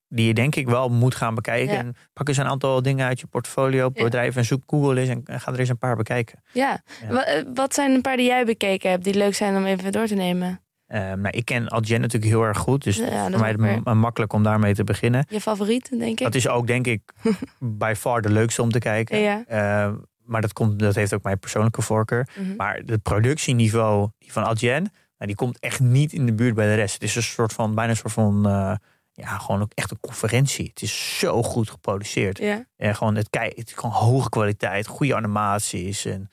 die 0.07 0.27
je 0.27 0.33
denk 0.33 0.55
ik 0.55 0.67
wel 0.67 0.89
moet 0.89 1.15
gaan 1.15 1.35
bekijken. 1.35 1.73
Ja. 1.73 1.79
En 1.79 1.95
pak 2.13 2.27
eens 2.27 2.37
een 2.37 2.45
aantal 2.45 2.81
dingen 2.81 3.05
uit 3.07 3.19
je 3.19 3.27
portfolio, 3.27 3.91
bedrijf 3.91 4.35
en 4.35 4.45
zoek 4.45 4.63
Google 4.67 4.99
eens 4.99 5.09
en, 5.09 5.21
en 5.25 5.39
ga 5.39 5.51
er 5.51 5.59
eens 5.59 5.69
een 5.69 5.77
paar 5.77 5.95
bekijken. 5.95 6.43
Ja. 6.51 6.81
Eh, 7.09 7.41
Wat 7.53 7.73
zijn 7.73 7.91
een 7.91 8.01
paar 8.01 8.17
die 8.17 8.25
jij 8.25 8.45
bekeken 8.45 8.89
hebt 8.89 9.03
die 9.03 9.13
leuk 9.13 9.33
zijn 9.35 9.55
om 9.55 9.65
even 9.65 9.91
door 9.91 10.07
te 10.07 10.15
nemen? 10.15 10.61
Nou, 10.91 11.29
ik 11.29 11.45
ken 11.45 11.69
Adyen 11.69 12.01
natuurlijk 12.01 12.31
heel 12.31 12.43
erg 12.43 12.57
goed, 12.57 12.83
dus 12.83 12.97
Ja, 12.97 13.29
voor 13.29 13.39
mij 13.39 13.81
het 13.83 13.93
makkelijk 13.93 14.33
om 14.33 14.43
daarmee 14.43 14.73
te 14.73 14.83
beginnen. 14.83 15.25
Je 15.29 15.41
favoriet, 15.41 15.89
denk 15.89 16.19
ik? 16.19 16.25
Dat 16.25 16.35
is 16.35 16.47
ook 16.47 16.67
denk 16.67 16.87
ik 16.87 17.01
by 17.59 17.93
far 17.97 18.21
de 18.21 18.29
leukste 18.29 18.61
om 18.61 18.71
te 18.71 18.79
kijken. 18.79 19.19
Ja. 19.19 19.43
Eh, 19.47 19.93
maar 20.25 20.41
dat, 20.41 20.53
komt, 20.53 20.79
dat 20.79 20.95
heeft 20.95 21.13
ook 21.13 21.23
mijn 21.23 21.39
persoonlijke 21.39 21.81
voorkeur. 21.81 22.27
Mhm. 22.35 22.55
Maar 22.55 22.81
het 22.85 23.01
productieniveau 23.01 24.09
van 24.19 24.43
Adyen, 24.43 24.81
nou, 24.81 24.93
die 25.17 25.35
komt 25.35 25.59
echt 25.59 25.79
niet 25.79 26.13
in 26.13 26.25
de 26.25 26.33
buurt 26.33 26.55
bij 26.55 26.67
de 26.67 26.75
rest. 26.75 26.93
Het 26.93 27.03
is 27.03 27.15
een 27.15 27.23
soort 27.23 27.53
van, 27.53 27.75
bijna 27.75 27.89
een 27.91 27.97
soort 27.97 28.13
van, 28.13 28.45
eh, 28.45 28.75
ja, 29.11 29.37
gewoon 29.37 29.61
ook 29.61 29.71
echt 29.73 29.91
een 29.91 29.99
conferentie. 29.99 30.67
Het 30.69 30.81
is 30.81 31.19
zo 31.19 31.43
goed 31.43 31.69
geproduceerd. 31.69 32.37
Ja. 32.37 32.65
En 32.77 32.95
gewoon, 32.95 33.15
het, 33.15 33.29
kijk, 33.29 33.57
het 33.57 33.67
is 33.67 33.73
gewoon 33.73 33.95
hoge 33.95 34.29
kwaliteit, 34.29 34.87
goede 34.87 35.15
animaties 35.15 36.05
en 36.05 36.31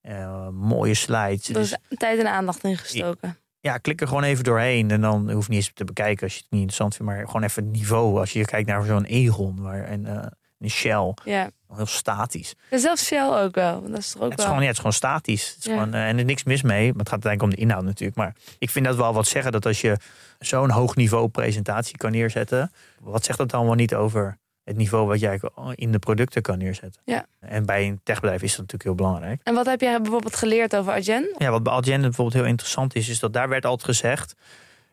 eh, 0.00 0.48
mooie 0.48 0.94
slides. 0.94 1.48
Er 1.48 1.54
Dus, 1.54 1.76
is 1.88 1.98
tijd 1.98 2.18
en 2.18 2.30
aandacht 2.30 2.64
in 2.64 2.76
gestoken. 2.76 3.38
Ja, 3.68 3.78
klik 3.78 4.00
er 4.00 4.08
gewoon 4.08 4.22
even 4.22 4.44
doorheen. 4.44 4.90
En 4.90 5.00
dan 5.00 5.30
hoef 5.30 5.44
je 5.46 5.50
niet 5.52 5.58
eens 5.58 5.70
te 5.74 5.84
bekijken 5.84 6.22
als 6.22 6.32
je 6.34 6.38
het 6.40 6.50
niet 6.50 6.60
interessant 6.60 6.94
vindt. 6.96 7.12
Maar 7.12 7.26
gewoon 7.26 7.42
even 7.42 7.62
het 7.64 7.72
niveau. 7.72 8.18
Als 8.18 8.32
je 8.32 8.44
kijkt 8.44 8.68
naar 8.68 8.84
zo'n 8.84 9.04
Egon 9.04 9.60
waar, 9.62 9.84
en 9.84 10.06
eh, 10.06 10.26
een 10.58 10.70
Shell. 10.70 11.14
Ja. 11.24 11.50
Heel 11.74 11.86
statisch. 11.86 12.54
En 12.70 12.78
zelfs 12.78 13.04
Shell 13.06 13.28
ook 13.28 13.54
wel. 13.54 13.72
want 13.80 13.88
Dat 13.92 13.98
is 13.98 14.10
toch 14.12 14.22
ook 14.22 14.30
Het 14.30 14.38
is, 14.38 14.44
wel... 14.44 14.46
gewoon, 14.46 14.60
ja, 14.60 14.66
het 14.66 14.72
is 14.72 14.78
gewoon 14.78 14.92
statisch. 14.92 15.48
Het 15.48 15.58
is 15.58 15.64
Ja. 15.64 15.72
gewoon, 15.72 15.94
eh, 15.94 16.00
en 16.00 16.12
er 16.12 16.18
is 16.18 16.24
niks 16.24 16.44
mis 16.44 16.62
mee. 16.62 16.88
Maar 16.90 16.98
het 16.98 17.08
gaat 17.08 17.24
uiteindelijk 17.24 17.42
om 17.42 17.50
de 17.50 17.56
inhoud 17.66 17.84
natuurlijk. 17.84 18.16
Maar 18.18 18.34
ik 18.58 18.70
vind 18.70 18.84
dat 18.84 18.96
wel 18.96 19.12
wat 19.14 19.26
zeggen. 19.26 19.52
Dat 19.52 19.66
als 19.66 19.80
je 19.80 19.96
zo'n 20.38 20.70
hoog 20.70 20.96
niveau 20.96 21.28
presentatie 21.28 21.96
kan 21.96 22.10
neerzetten. 22.10 22.72
Wat 23.00 23.24
zegt 23.24 23.38
dat 23.38 23.50
dan 23.50 23.64
wel 23.64 23.74
niet 23.74 23.94
over 23.94 24.38
het 24.68 24.76
niveau 24.76 25.06
wat 25.06 25.20
jij 25.20 25.40
in 25.74 25.92
de 25.92 25.98
producten 25.98 26.42
kan 26.42 26.58
neerzetten? 26.58 27.02
Ja. 27.04 27.26
En 27.40 27.66
bij 27.66 27.86
een 27.86 28.00
techbedrijf 28.02 28.42
is 28.42 28.48
dat 28.50 28.58
natuurlijk 28.58 28.84
heel 28.84 28.94
belangrijk. 28.94 29.40
En 29.42 29.54
wat 29.54 29.66
heb 29.66 29.80
jij 29.80 30.00
bijvoorbeeld 30.00 30.36
geleerd 30.36 30.76
over 30.76 30.92
Adyen? 30.92 31.34
Ja, 31.38 31.50
wat 31.50 31.62
bij 31.62 31.72
Adyen 31.72 32.00
bijvoorbeeld 32.00 32.36
heel 32.36 32.50
interessant 32.50 32.94
is, 32.94 33.08
is 33.08 33.18
dat 33.18 33.32
daar 33.32 33.48
werd 33.48 33.64
altijd 33.66 33.84
gezegd. 33.96 34.34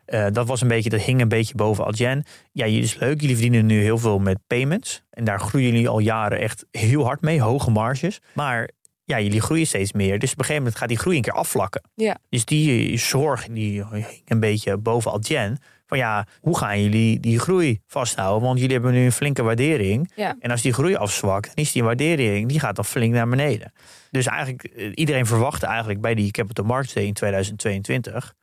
eh, 0.04 0.26
dat 0.32 0.46
was 0.46 0.60
een 0.60 0.68
beetje, 0.68 0.90
dat 0.90 1.00
hing 1.00 1.20
een 1.20 1.28
beetje 1.28 1.54
boven 1.54 1.84
Adyen. 1.84 2.24
Ja, 2.52 2.66
jullie 2.66 2.82
is 2.82 2.94
leuk. 2.98 3.20
Jullie 3.20 3.36
verdienen 3.36 3.66
nu 3.66 3.80
heel 3.82 3.98
veel 3.98 4.18
met 4.18 4.38
payments. 4.46 5.02
En 5.10 5.24
daar 5.24 5.40
groeien 5.40 5.70
jullie 5.70 5.88
al 5.88 5.98
jaren 5.98 6.38
echt 6.38 6.64
heel 6.70 7.04
hard 7.04 7.20
mee, 7.20 7.40
hoge 7.40 7.70
marges. 7.70 8.20
Maar 8.34 8.70
ja, 9.04 9.20
jullie 9.20 9.40
groeien 9.40 9.66
steeds 9.66 9.92
meer. 9.92 10.18
Dus 10.18 10.32
op 10.32 10.38
een 10.38 10.44
gegeven 10.44 10.62
moment 10.62 10.80
gaat 10.80 10.88
die 10.88 10.98
groei 10.98 11.16
een 11.16 11.22
keer 11.22 11.32
afvlakken. 11.32 11.82
Ja. 11.94 12.16
Dus 12.28 12.44
die 12.44 12.98
zorg 12.98 13.46
die 13.48 13.84
hing 13.92 14.06
een 14.24 14.40
beetje 14.40 14.76
boven 14.76 15.12
Adyen. 15.12 15.58
Van 15.86 15.98
ja, 15.98 16.26
hoe 16.40 16.58
gaan 16.58 16.82
jullie 16.82 17.20
die 17.20 17.38
groei 17.38 17.80
vasthouden? 17.86 18.46
Want 18.46 18.58
jullie 18.58 18.74
hebben 18.74 18.92
nu 18.92 19.04
een 19.04 19.12
flinke 19.12 19.42
waardering. 19.42 20.12
Ja. 20.16 20.36
En 20.40 20.50
als 20.50 20.62
die 20.62 20.72
groei 20.72 20.96
afzwakt, 20.96 21.46
dan 21.54 21.64
is 21.64 21.72
die 21.72 21.84
waardering 21.84 22.48
die 22.48 22.60
gaat 22.60 22.76
dan 22.76 22.84
flink 22.84 23.14
naar 23.14 23.28
beneden. 23.28 23.72
Dus 24.10 24.26
eigenlijk, 24.26 24.64
eh, 24.64 24.92
iedereen 24.94 25.26
verwachtte 25.26 25.66
eigenlijk 25.66 26.00
bij 26.00 26.14
die 26.14 26.30
Capital 26.30 26.64
Markets 26.64 26.92
Day 26.92 27.04
in 27.04 27.12
2022 27.12 28.34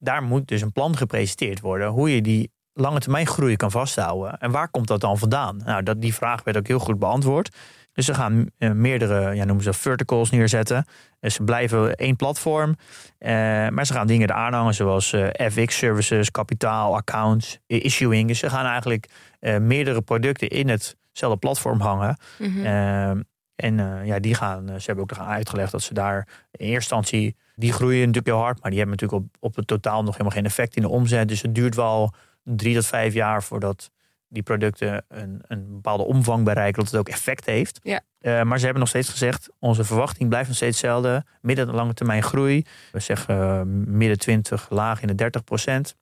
daar 0.00 0.22
moet 0.22 0.48
dus 0.48 0.60
een 0.60 0.72
plan 0.72 0.96
gepresenteerd 0.96 1.60
worden 1.60 1.88
hoe 1.88 2.14
je 2.14 2.22
die 2.22 2.52
lange 2.72 3.00
termijn 3.00 3.26
groei 3.26 3.56
kan 3.56 3.70
vasthouden. 3.70 4.38
En 4.38 4.50
waar 4.50 4.68
komt 4.68 4.86
dat 4.86 5.00
dan 5.00 5.18
vandaan? 5.18 5.56
Nou, 5.64 5.82
dat, 5.82 6.00
die 6.00 6.14
vraag 6.14 6.44
werd 6.44 6.56
ook 6.56 6.66
heel 6.66 6.78
goed 6.78 6.98
beantwoord. 6.98 7.56
Dus 8.00 8.08
ze 8.08 8.14
gaan 8.14 8.46
eh, 8.58 8.70
meerdere, 8.70 9.34
ja, 9.34 9.44
noemen 9.44 9.64
ze 9.64 9.72
verticals 9.72 10.30
neerzetten. 10.30 10.84
Dus 11.20 11.34
ze 11.34 11.42
blijven 11.42 11.94
één 11.94 12.16
platform. 12.16 12.76
Eh, 13.18 13.30
maar 13.68 13.86
ze 13.86 13.92
gaan 13.92 14.06
dingen 14.06 14.30
eraan 14.30 14.52
hangen, 14.52 14.74
zoals 14.74 15.14
FX-services, 15.50 16.30
kapitaal, 16.30 16.96
accounts, 16.96 17.58
issuing. 17.66 18.28
Dus 18.28 18.38
ze 18.38 18.50
gaan 18.50 18.66
eigenlijk 18.66 19.08
meerdere 19.60 20.00
producten 20.00 20.48
in 20.48 20.68
hetzelfde 20.68 21.38
platform 21.38 21.80
hangen. 21.80 22.16
Mhm. 22.38 23.22
En 23.54 24.04
ja, 24.04 24.18
die 24.18 24.34
gaan, 24.34 24.66
ze 24.66 24.86
hebben 24.86 25.04
ook 25.04 25.18
uitgelegd 25.18 25.72
dat 25.72 25.82
ze 25.82 25.94
daar 25.94 26.28
in 26.50 26.66
eerste 26.66 26.74
instantie, 26.74 27.36
die 27.54 27.72
groeien 27.72 27.98
natuurlijk 27.98 28.26
heel 28.26 28.44
hard, 28.44 28.62
maar 28.62 28.70
die 28.70 28.78
hebben 28.80 28.96
natuurlijk 28.98 29.22
op, 29.22 29.36
op 29.40 29.56
het 29.56 29.66
totaal 29.66 30.02
nog 30.02 30.12
helemaal 30.12 30.32
geen 30.32 30.44
effect 30.44 30.76
in 30.76 30.82
de 30.82 30.88
omzet. 30.88 31.28
Dus 31.28 31.42
het 31.42 31.54
duurt 31.54 31.74
wel 31.74 32.14
drie 32.42 32.74
tot 32.74 32.86
vijf 32.86 33.14
jaar 33.14 33.42
voordat 33.42 33.90
die 34.30 34.42
producten 34.42 35.04
een, 35.08 35.40
een 35.46 35.66
bepaalde 35.70 36.02
omvang 36.02 36.44
bereiken, 36.44 36.82
dat 36.82 36.90
het 36.90 37.00
ook 37.00 37.08
effect 37.08 37.46
heeft. 37.46 37.80
Ja. 37.82 38.00
Eh, 38.20 38.42
maar 38.42 38.56
ze 38.56 38.64
hebben 38.64 38.80
nog 38.80 38.88
steeds 38.88 39.08
gezegd, 39.08 39.48
onze 39.58 39.84
verwachting 39.84 40.28
blijft 40.28 40.48
nog 40.48 40.56
steeds 40.56 40.80
hetzelfde. 40.80 41.24
Midden- 41.40 41.68
en 41.68 41.74
lange 41.74 41.94
termijn 41.94 42.22
groei. 42.22 42.66
We 42.92 43.00
zeggen 43.00 43.40
eh, 43.40 43.62
midden 43.86 44.18
20, 44.18 44.66
laag 44.70 45.00
in 45.00 45.06
de 45.06 45.14
30 45.14 45.44
procent. 45.44 45.96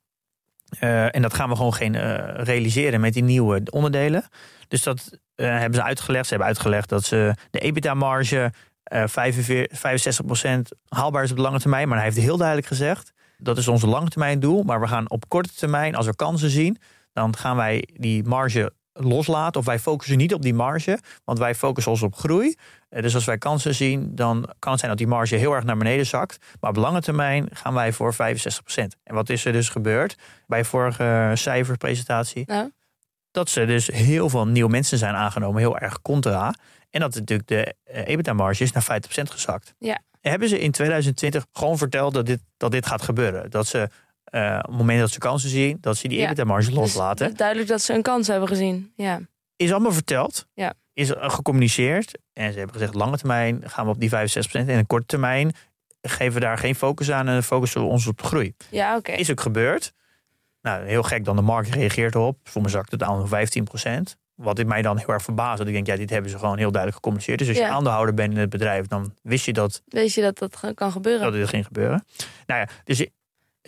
Eh, 0.78 1.14
en 1.14 1.22
dat 1.22 1.34
gaan 1.34 1.48
we 1.48 1.56
gewoon 1.56 1.74
geen 1.74 1.96
realiseren 2.44 3.00
met 3.00 3.12
die 3.12 3.22
nieuwe 3.22 3.62
onderdelen. 3.70 4.24
Dus 4.68 4.82
dat 4.82 5.18
hebben 5.34 5.74
ze 5.74 5.82
uitgelegd. 5.82 6.24
Ze 6.24 6.30
hebben 6.30 6.48
uitgelegd 6.48 6.88
dat 6.88 7.04
ze 7.04 7.34
de 7.50 7.58
EBITDA-marge 7.58 8.52
eh 8.82 9.02
45, 9.06 9.78
65% 9.78 10.78
haalbaar 10.88 11.22
is 11.22 11.30
op 11.30 11.36
de 11.36 11.42
lange 11.42 11.60
termijn. 11.60 11.88
Maar 11.88 11.96
hij 11.96 12.06
heeft 12.06 12.20
heel 12.20 12.36
duidelijk 12.36 12.66
gezegd, 12.66 13.12
dat 13.38 13.58
is 13.58 13.68
onze 13.68 13.86
lange 13.86 14.08
termijn 14.08 14.40
doel. 14.40 14.62
Maar 14.62 14.80
we 14.80 14.86
gaan 14.86 15.10
op 15.10 15.28
korte 15.28 15.54
termijn, 15.54 15.94
als 15.94 16.06
we 16.06 16.16
kansen 16.16 16.50
zien, 16.50 16.78
dan 17.18 17.36
gaan 17.36 17.56
wij 17.56 17.88
die 17.92 18.24
marge 18.24 18.72
loslaten. 18.92 19.60
Of 19.60 19.66
wij 19.66 19.78
focussen 19.78 20.16
niet 20.16 20.34
op 20.34 20.42
die 20.42 20.54
marge, 20.54 20.98
want 21.24 21.38
wij 21.38 21.54
focussen 21.54 21.92
ons 21.92 22.02
op 22.02 22.14
groei. 22.14 22.54
Eh, 22.88 23.02
Dus 23.02 23.14
als 23.14 23.24
wij 23.24 23.38
kansen 23.38 23.74
zien, 23.74 24.14
dan 24.14 24.48
kan 24.58 24.70
het 24.70 24.80
zijn 24.80 24.90
dat 24.90 25.00
die 25.00 25.06
marge 25.08 25.34
heel 25.34 25.52
erg 25.52 25.64
naar 25.64 25.76
beneden 25.76 26.06
zakt. 26.06 26.38
Maar 26.60 26.70
op 26.70 26.76
lange 26.76 27.00
termijn 27.00 27.48
gaan 27.52 27.74
wij 27.74 27.92
voor 27.92 28.14
65%. 28.14 28.96
En 29.02 29.14
wat 29.14 29.28
is 29.28 29.44
er 29.44 29.52
dus 29.52 29.68
gebeurd 29.68 30.16
bij 30.46 30.64
vorige 30.64 31.32
cijferpresentatie? 31.34 32.42
Nou, 32.46 32.70
dat 33.30 33.48
ze 33.48 33.64
dus 33.64 33.86
heel 33.86 34.28
veel 34.28 34.46
nieuwe 34.46 34.70
mensen 34.70 34.98
zijn 34.98 35.14
aangenomen, 35.14 35.60
heel 35.60 35.78
erg 35.78 36.02
contra. 36.02 36.54
En 36.90 37.00
dat 37.00 37.14
natuurlijk 37.14 37.48
de 37.48 37.74
eh, 37.84 38.08
EBITDA-marge 38.08 38.62
is 38.62 38.72
naar 38.72 38.82
50% 38.82 39.30
gezakt. 39.30 39.74
Ja. 39.78 39.98
Hebben 40.20 40.48
ze 40.48 40.58
in 40.60 40.70
2020 40.70 41.46
gewoon 41.52 41.78
verteld 41.78 42.14
dat 42.14 42.26
dit, 42.26 42.40
dat 42.56 42.70
dit 42.70 42.86
gaat 42.86 43.02
gebeuren? 43.02 43.50
Dat 43.50 43.66
ze 43.66 43.88
eh, 44.30 44.58
op 44.62 44.68
het 44.68 44.76
moment 44.76 45.00
dat 45.00 45.10
ze 45.10 45.18
kansen 45.18 45.48
zien, 45.50 45.78
dat 45.80 45.96
ze 45.96 46.08
die 46.08 46.18
Ja. 46.18 46.24
EBITDA-marge 46.28 46.72
loslaten. 46.72 47.36
duidelijk 47.36 47.68
dat 47.68 47.80
ze 47.82 47.92
een 47.94 48.02
kans 48.02 48.26
hebben 48.26 48.48
gezien. 48.48 48.92
Ja. 48.96 49.20
Is 49.56 49.70
allemaal 49.72 49.92
verteld. 49.92 50.46
Ja. 50.54 50.74
Is 50.92 51.14
eh, 51.14 51.30
gecommuniceerd. 51.30 52.18
En 52.32 52.52
ze 52.52 52.58
hebben 52.58 52.76
gezegd, 52.76 52.94
lange 52.94 53.16
termijn 53.16 53.62
gaan 53.64 53.84
we 53.84 53.90
op 53.90 54.00
die 54.00 54.10
65%. 54.10 54.68
En 54.68 54.68
in 54.68 54.86
korte 54.86 55.06
termijn 55.06 55.52
geven 56.02 56.34
we 56.34 56.40
daar 56.40 56.58
geen 56.58 56.74
focus 56.74 57.10
aan 57.10 57.28
en 57.28 57.42
focussen 57.42 57.80
we 57.80 57.86
ons 57.86 58.06
op 58.06 58.18
de 58.18 58.24
groei. 58.24 58.54
Ja, 58.70 58.96
oké. 58.96 59.12
Is 59.12 59.30
ook 59.30 59.40
gebeurd. 59.40 59.92
Nou, 60.62 60.86
heel 60.86 61.02
gek 61.02 61.24
dan 61.24 61.36
de 61.36 61.42
markt 61.42 61.68
reageert 61.74 62.14
erop. 62.14 62.38
Voor 62.42 62.62
me 62.62 62.68
zakt 62.68 62.90
het 62.90 63.02
aan 63.02 63.28
15% 63.28 64.16
Wat 64.34 64.64
mij 64.64 64.82
dan 64.82 64.96
heel 64.98 65.08
erg 65.08 65.22
verbaast. 65.22 65.58
Dat 65.58 65.66
ik 65.66 65.72
denk, 65.72 65.86
ja, 65.86 65.96
dit 65.96 66.10
hebben 66.10 66.30
ze 66.30 66.38
gewoon 66.38 66.58
heel 66.58 66.70
duidelijk 66.70 66.94
gecommuniceerd. 66.94 67.38
Dus 67.38 67.48
als 67.48 67.56
je 67.56 67.66
aandeelhouder 67.68 68.14
bent 68.14 68.32
in 68.32 68.38
het 68.38 68.50
bedrijf, 68.50 68.86
dan 68.86 69.14
wist 69.22 69.44
je 69.44 69.52
dat, 69.52 69.82
Weet 69.86 70.14
je 70.14 70.20
dat 70.22 70.38
dat 70.38 70.74
kan 70.74 70.92
gebeuren? 70.92 71.22
dat 71.22 71.32
dit 71.32 71.48
ging 71.48 71.66
gebeuren. 71.66 72.04
Nou 72.46 72.60
ja, 72.60 72.68
dus 72.84 73.06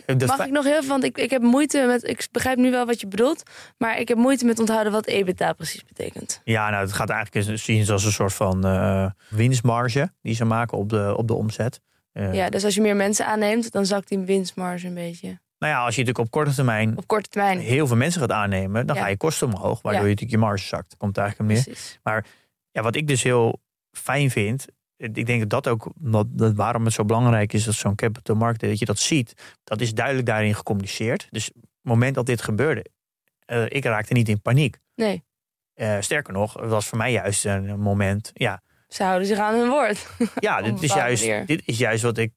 de 0.05 0.25
Mag 0.25 0.45
ik 0.45 0.51
nog 0.51 0.63
heel 0.63 0.75
even, 0.77 0.87
want 0.89 1.03
ik, 1.03 1.17
ik 1.17 1.29
heb 1.29 1.41
moeite 1.41 1.83
met, 1.87 2.03
ik 2.07 2.27
begrijp 2.31 2.57
nu 2.57 2.71
wel 2.71 2.85
wat 2.85 3.01
je 3.01 3.07
bedoelt, 3.07 3.43
maar 3.77 3.99
ik 3.99 4.07
heb 4.07 4.17
moeite 4.17 4.45
met 4.45 4.59
onthouden 4.59 4.91
wat 4.91 5.05
EBITDA 5.05 5.53
precies 5.53 5.85
betekent. 5.85 6.41
Ja, 6.43 6.69
nou, 6.69 6.81
het 6.83 6.93
gaat 6.93 7.09
eigenlijk 7.09 7.47
eens 7.47 7.63
zien 7.63 7.89
als 7.89 8.05
een 8.05 8.11
soort 8.11 8.33
van 8.33 8.65
eh, 8.65 9.09
winstmarge 9.29 10.11
die 10.21 10.35
ze 10.35 10.45
maken 10.45 10.77
op 10.77 10.89
de, 10.89 11.13
op 11.17 11.27
de 11.27 11.33
omzet. 11.33 11.79
Eh, 12.11 12.33
Ja, 12.33 12.49
dus 12.49 12.63
als 12.63 12.75
je 12.75 12.81
meer 12.81 12.95
mensen 12.95 13.25
aanneemt, 13.25 13.71
dan 13.71 13.85
zakt 13.85 14.07
die 14.07 14.17
winstmarge 14.19 14.87
een 14.87 14.93
beetje. 14.93 15.27
Nou 15.59 15.73
ja, 15.73 15.79
als 15.85 15.95
je 15.95 16.01
natuurlijk 16.01 16.25
op 16.27 16.31
korte 16.31 16.53
termijn 16.55 16.97
Op 16.97 17.07
korte 17.07 17.29
termijn. 17.29 17.59
heel 17.59 17.87
veel 17.87 17.95
mensen 17.97 18.21
gaat 18.21 18.31
aannemen, 18.31 18.85
dan 18.87 18.95
Ja. 18.95 19.01
ga 19.01 19.07
je 19.07 19.17
kosten 19.17 19.47
omhoog, 19.47 19.81
waardoor 19.81 20.01
Ja. 20.01 20.07
je 20.07 20.13
natuurlijk 20.13 20.31
je 20.31 20.37
marge 20.47 20.65
zakt. 20.65 20.97
Komt 20.97 21.17
eigenlijk 21.17 21.49
op 21.49 21.55
neer. 21.55 21.65
Precies. 21.65 21.99
Ja, 22.71 22.81
wat 22.81 22.95
ik 22.95 23.07
dus 23.07 23.23
heel 23.23 23.61
fijn 23.91 24.29
vind, 24.31 24.65
ik 25.13 25.25
denk 25.25 25.39
dat 25.39 25.49
dat 25.49 25.67
ook 25.67 25.91
wat, 25.95 26.27
dat 26.29 26.53
waarom 26.53 26.85
het 26.85 26.93
zo 26.93 27.05
belangrijk 27.05 27.53
is 27.53 27.63
dat 27.63 27.73
zo'n 27.73 27.95
capital 27.95 28.35
market, 28.35 28.69
dat 28.69 28.79
je 28.79 28.85
dat 28.85 28.99
ziet, 28.99 29.33
dat 29.63 29.81
is 29.81 29.93
duidelijk 29.93 30.25
daarin 30.27 30.55
gecommuniceerd. 30.55 31.27
Dus 31.31 31.49
op 31.49 31.55
het 31.61 31.69
moment 31.81 32.15
dat 32.15 32.25
dit 32.25 32.41
gebeurde, 32.41 32.85
eh, 33.45 33.65
ik 33.67 33.83
raakte 33.85 34.13
niet 34.13 34.29
in 34.29 34.41
paniek. 34.41 34.77
Nee, 34.95 35.23
Eh, 35.73 35.97
sterker 35.99 36.33
nog, 36.33 36.53
het 36.53 36.69
was 36.69 36.87
voor 36.87 36.97
mij 36.97 37.11
juist 37.11 37.45
een 37.45 37.79
moment, 37.79 38.31
ja, 38.33 38.61
ze 38.87 39.03
houden 39.03 39.27
zich 39.27 39.37
aan 39.37 39.55
hun 39.55 39.69
woord. 39.69 40.07
ja 40.39 40.61
dit, 40.61 40.83
is 40.83 40.93
juist, 40.93 41.25
manier. 41.27 41.45
dit 41.45 41.61
is 41.65 41.77
juist 41.77 42.03
wat 42.03 42.17
ik 42.17 42.31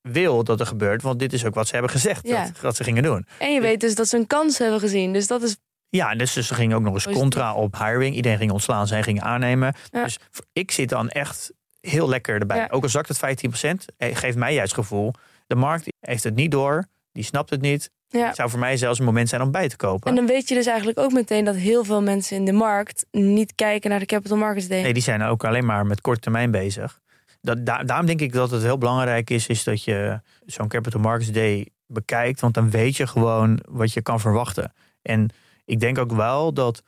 wil 0.00 0.44
dat 0.44 0.60
er 0.60 0.66
gebeurt, 0.66 1.02
want 1.02 1.18
dit 1.18 1.32
is 1.32 1.44
ook 1.44 1.54
wat 1.54 1.66
ze 1.66 1.72
hebben 1.72 1.90
gezegd 1.90 2.26
Ja. 2.28 2.44
dat, 2.44 2.60
dat 2.60 2.76
ze 2.76 2.84
gingen 2.84 3.02
doen. 3.02 3.26
En 3.38 3.52
je 3.54 3.60
weet 3.60 3.80
dus 3.80 3.94
dat 3.94 4.08
ze 4.08 4.16
een 4.16 4.26
kans 4.26 4.58
hebben 4.58 4.80
gezien. 4.80 5.12
Dus 5.12 5.26
dat 5.26 5.42
is. 5.42 5.56
Ja, 5.88 6.10
en 6.10 6.18
dus 6.18 6.32
ze 6.32 6.54
gingen 6.54 6.76
ook 6.76 6.82
nog 6.82 6.94
eens 6.94 7.16
contra 7.16 7.54
op 7.54 7.78
hiring. 7.78 8.14
Iedereen 8.16 8.38
ging 8.38 8.50
ontslaan, 8.50 8.86
zij 8.86 9.02
gingen 9.02 9.22
aannemen. 9.22 9.74
Ja. 9.90 10.04
Dus 10.04 10.18
ik 10.52 10.70
zit 10.70 10.88
dan 10.88 11.08
echt 11.08 11.52
heel 11.90 12.08
lekker 12.08 12.40
erbij. 12.40 12.56
Ja. 12.56 12.68
Ook 12.70 12.82
al 12.82 12.88
zakt 12.88 13.08
het 13.08 13.16
15%, 13.16 13.84
eh, 13.96 14.16
geeft 14.16 14.36
mij 14.36 14.54
juist 14.54 14.76
het 14.76 14.80
gevoel. 14.84 15.12
De 15.46 15.54
markt 15.54 15.86
heeft 16.00 16.24
het 16.24 16.34
niet 16.34 16.50
door, 16.50 16.86
die 17.12 17.24
snapt 17.24 17.50
het 17.50 17.60
niet. 17.60 17.90
Ja. 18.08 18.26
Het 18.26 18.36
zou 18.36 18.50
voor 18.50 18.58
mij 18.58 18.76
zelfs 18.76 18.98
een 18.98 19.04
moment 19.04 19.28
zijn 19.28 19.42
om 19.42 19.50
bij 19.50 19.68
te 19.68 19.76
kopen. 19.76 20.10
En 20.10 20.16
dan 20.16 20.26
weet 20.26 20.48
je 20.48 20.54
dus 20.54 20.66
eigenlijk 20.66 20.98
ook 20.98 21.12
meteen 21.12 21.44
dat 21.44 21.56
heel 21.56 21.84
veel 21.84 22.02
mensen 22.02 22.36
in 22.36 22.44
de 22.44 22.52
markt 22.52 23.06
niet 23.10 23.54
kijken 23.54 23.90
naar 23.90 23.98
de 23.98 24.06
Capital 24.06 24.36
Markets 24.36 24.68
Day. 24.68 24.82
Nee, 24.82 24.92
die 24.92 25.02
zijn 25.02 25.22
ook 25.22 25.44
alleen 25.44 25.64
maar 25.66 25.86
met 25.86 26.00
korte 26.00 26.20
termijn 26.20 26.50
bezig. 26.50 27.00
Dat, 27.40 27.66
da- 27.66 27.82
daarom 27.82 28.06
denk 28.06 28.20
ik 28.20 28.32
dat 28.32 28.50
het 28.50 28.62
heel 28.62 28.78
belangrijk 28.78 29.30
is, 29.30 29.46
is 29.46 29.64
dat 29.64 29.84
je 29.84 30.20
zo'n 30.46 30.68
Capital 30.68 31.00
Markets 31.00 31.30
Day 31.32 31.68
bekijkt. 31.86 32.40
Want 32.40 32.54
dan 32.54 32.70
weet 32.70 32.96
je 32.96 33.06
gewoon 33.06 33.60
wat 33.68 33.92
je 33.92 34.02
kan 34.02 34.20
verwachten. 34.20 34.72
En 35.02 35.28
ik 35.64 35.80
denk 35.80 35.98
ook 35.98 36.12
wel 36.12 36.52
dat, 36.52 36.82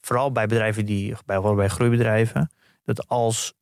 vooral 0.00 0.32
bij 0.32 0.46
bedrijven 0.46 0.86
die, 0.86 1.14
bij, 1.26 1.40
bij 1.40 1.68
groeibedrijven, 1.68 2.50
dat 2.84 3.08
als 3.08 3.54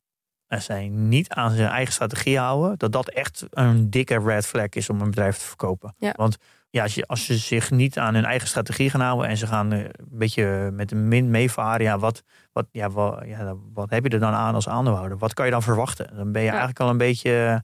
zij 0.47 0.87
niet 0.87 1.29
aan 1.29 1.51
zijn 1.51 1.69
eigen 1.69 1.93
strategie 1.93 2.37
houden, 2.39 2.77
dat 2.77 2.91
dat 2.91 3.09
echt 3.09 3.45
een 3.49 3.89
dikke 3.89 4.19
red 4.19 4.45
flag 4.45 4.69
is 4.69 4.89
om 4.89 5.01
een 5.01 5.09
bedrijf 5.09 5.37
te 5.37 5.45
verkopen. 5.45 5.95
Ja. 5.97 6.13
Want 6.15 6.37
ja, 6.69 6.83
als, 6.83 6.95
je, 6.95 7.05
als 7.07 7.25
ze 7.25 7.37
zich 7.37 7.71
niet 7.71 7.97
aan 7.99 8.13
hun 8.13 8.25
eigen 8.25 8.47
strategie 8.47 8.89
gaan 8.89 9.01
houden 9.01 9.27
en 9.29 9.37
ze 9.37 9.47
gaan 9.47 9.71
eh, 9.73 9.79
een 9.79 9.91
beetje 10.09 10.69
met 10.73 10.89
de 10.89 10.95
min 10.95 11.29
meevaren, 11.31 11.85
ja, 11.85 11.99
wat, 11.99 12.23
wat, 12.51 12.65
ja, 12.71 12.89
wat, 12.89 13.23
ja, 13.25 13.55
wat 13.73 13.89
heb 13.89 14.03
je 14.03 14.09
er 14.09 14.19
dan 14.19 14.33
aan 14.33 14.55
als 14.55 14.67
aandeelhouder? 14.69 15.17
Wat 15.17 15.33
kan 15.33 15.45
je 15.45 15.51
dan 15.51 15.63
verwachten? 15.63 16.15
Dan 16.15 16.31
ben 16.31 16.41
je 16.41 16.47
Ja. 16.47 16.51
eigenlijk 16.53 16.79
al 16.81 16.89
een 16.89 16.97
beetje, 16.97 17.63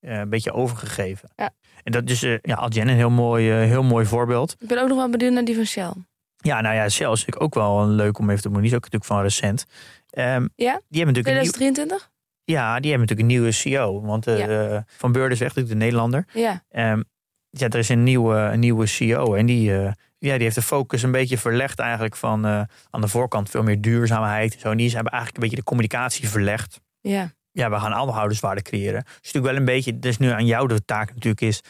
eh, 0.00 0.18
een 0.18 0.28
beetje 0.28 0.52
overgegeven. 0.52 1.28
Ja. 1.36 1.50
En 1.82 1.92
dat 1.92 2.10
is 2.10 2.22
uh, 2.22 2.38
ja, 2.42 2.54
Algen 2.54 2.88
een 2.88 2.94
heel 2.94 3.10
mooi, 3.10 3.50
eh, 3.50 3.56
heel 3.56 3.82
mooi 3.82 4.06
voorbeeld. 4.06 4.56
Ik 4.58 4.68
ben 4.68 4.82
ook 4.82 4.88
nog 4.88 4.96
wel 4.96 5.10
benieuwd 5.10 5.32
naar 5.32 5.44
die 5.44 5.54
van 5.54 5.64
Shell. 5.64 5.92
Ja, 6.36 6.60
nou 6.60 6.74
ja, 6.74 6.88
Shell 6.88 7.12
is 7.12 7.24
natuurlijk 7.24 7.42
ook 7.42 7.54
wel 7.54 7.82
een 7.82 7.90
leuk 7.94 8.18
om 8.18 8.30
even 8.30 8.42
te 8.42 8.48
doen. 8.48 8.58
Die 8.60 8.70
is 8.70 8.76
ook 8.76 8.82
natuurlijk 8.82 9.12
van 9.12 9.22
recent. 9.22 9.64
Ehm, 10.10 10.46
Ja? 10.54 10.80
Die 10.88 11.02
hebben 11.02 11.14
natuurlijk 11.14 11.26
een 11.26 11.42
nieuw, 11.42 11.50
2023? 11.50 12.10
ja, 12.44 12.80
die 12.80 12.90
hebben 12.90 13.08
natuurlijk 13.08 13.20
een 13.20 13.26
nieuwe 13.26 13.52
CEO. 13.52 14.00
Want 14.00 14.26
eh, 14.26 14.78
Van 14.86 15.12
Beurden 15.12 15.32
is 15.32 15.40
echt 15.40 15.54
natuurlijk 15.54 15.78
de 15.78 15.84
Nederlander. 15.84 16.26
Ja. 16.32 16.62
Ehm, 16.68 17.02
ja, 17.50 17.68
er 17.68 17.78
is 17.78 17.88
een 17.88 18.02
nieuwe, 18.02 18.34
een 18.36 18.60
nieuwe 18.60 18.86
CEO. 18.86 19.34
En 19.34 19.46
die, 19.46 19.76
eh, 19.76 19.92
ja, 20.18 20.34
die 20.34 20.42
heeft 20.42 20.54
de 20.54 20.62
focus 20.62 21.02
een 21.02 21.10
beetje 21.10 21.38
verlegd 21.38 21.78
eigenlijk 21.78 22.16
van 22.16 22.44
eh, 22.46 22.60
aan 22.90 23.00
de 23.00 23.08
voorkant 23.08 23.50
veel 23.50 23.62
meer 23.62 23.80
duurzaamheid. 23.80 24.54
En 24.54 24.60
zo. 24.60 24.70
En 24.70 24.76
die 24.76 24.90
hebben 24.94 25.12
eigenlijk 25.12 25.36
een 25.36 25.42
beetje 25.42 25.62
de 25.62 25.68
communicatie 25.68 26.28
verlegd. 26.28 26.80
Ja. 27.00 27.34
Ja, 27.50 27.70
we 27.70 27.78
gaan 27.78 27.92
aandeelhouderswaarde 27.92 28.62
creëren. 28.62 29.02
Dus 29.04 29.14
natuurlijk 29.14 29.44
wel 29.44 29.56
een 29.56 29.64
beetje, 29.64 29.98
dus 29.98 30.18
nu 30.18 30.28
aan 30.30 30.46
jou 30.46 30.68
de 30.68 30.84
taak 30.84 31.08
natuurlijk 31.08 31.40
is, 31.40 31.60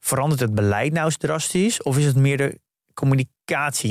verandert 0.00 0.40
het 0.40 0.54
beleid 0.54 0.92
nou 0.92 1.04
eens 1.04 1.16
drastisch? 1.16 1.82
Of 1.82 1.98
is 1.98 2.04
het 2.04 2.16
meer 2.16 2.36
de 2.36 2.60
communicatie 2.94 3.36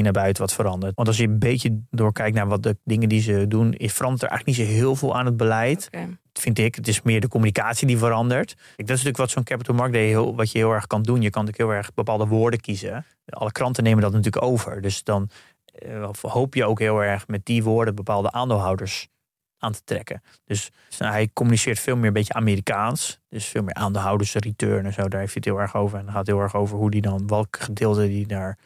naar 0.01 0.11
buiten 0.11 0.41
wat 0.43 0.53
verandert? 0.53 0.95
Want 0.95 1.07
als 1.07 1.17
je 1.17 1.23
een 1.23 1.39
beetje 1.39 1.81
doorkijkt 1.89 2.35
naar 2.35 2.47
wat 2.47 2.63
de 2.63 2.77
dingen 2.83 3.09
die 3.09 3.21
ze 3.21 3.45
doen, 3.47 3.73
is 3.73 3.93
verandert 3.93 4.23
er 4.23 4.29
eigenlijk 4.29 4.59
niet 4.59 4.67
zo 4.67 4.73
heel 4.73 4.95
veel 4.95 5.15
aan 5.15 5.25
het 5.25 5.37
beleid 5.37 5.89
vind 6.39 6.59
ik. 6.59 6.75
Het 6.75 6.87
is 6.87 7.01
meer 7.01 7.21
de 7.21 7.27
communicatie 7.27 7.87
die 7.87 7.97
verandert. 7.97 8.53
Kijk, 8.53 8.87
dat 8.87 8.97
is 8.97 9.03
natuurlijk 9.03 9.17
wat 9.17 9.29
zo'n 9.29 9.43
Capital 9.43 9.75
Market 9.75 9.93
Day 9.93 10.05
heel, 10.05 10.35
wat 10.35 10.51
je 10.51 10.57
heel 10.57 10.71
erg 10.71 10.87
kan 10.87 11.03
doen. 11.03 11.21
Je 11.21 11.29
kan 11.29 11.45
natuurlijk 11.45 11.69
heel 11.69 11.79
erg 11.79 11.93
bepaalde 11.93 12.25
woorden 12.25 12.59
kiezen. 12.59 13.05
Alle 13.25 13.51
kranten 13.51 13.83
nemen 13.83 14.01
dat 14.01 14.11
natuurlijk 14.11 14.43
over. 14.45 14.81
Dus 14.81 15.03
dan 15.03 15.29
eh, 15.65 16.09
hoop 16.21 16.53
je 16.53 16.65
ook 16.65 16.79
heel 16.79 17.03
erg 17.03 17.27
met 17.27 17.45
die 17.45 17.63
woorden 17.63 17.95
bepaalde 17.95 18.31
aandeelhouders 18.31 19.07
aan 19.59 19.71
te 19.71 19.83
trekken. 19.83 20.21
Dus, 20.45 20.71
dus 20.89 20.97
hij 20.97 21.29
communiceert 21.33 21.79
veel 21.79 21.95
meer 21.95 22.07
een 22.07 22.13
beetje 22.13 22.33
Amerikaans. 22.33 23.19
Dus 23.29 23.45
veel 23.45 23.63
meer 23.63 23.73
aandeelhouders 23.73 24.33
return 24.33 24.85
en 24.85 24.93
zo. 24.93 25.07
Daar 25.07 25.19
heeft 25.19 25.33
hij 25.33 25.41
het 25.43 25.53
heel 25.53 25.61
erg 25.61 25.75
over. 25.75 25.99
En 25.99 26.11
gaat 26.11 26.27
heel 26.27 26.39
erg 26.39 26.55
over 26.55 26.77
hoe 26.77 26.91
die 26.91 27.01
dan, 27.01 27.27
welk 27.27 27.59
gedeelte 27.59 28.07
die 28.07 28.27
daar 28.27 28.57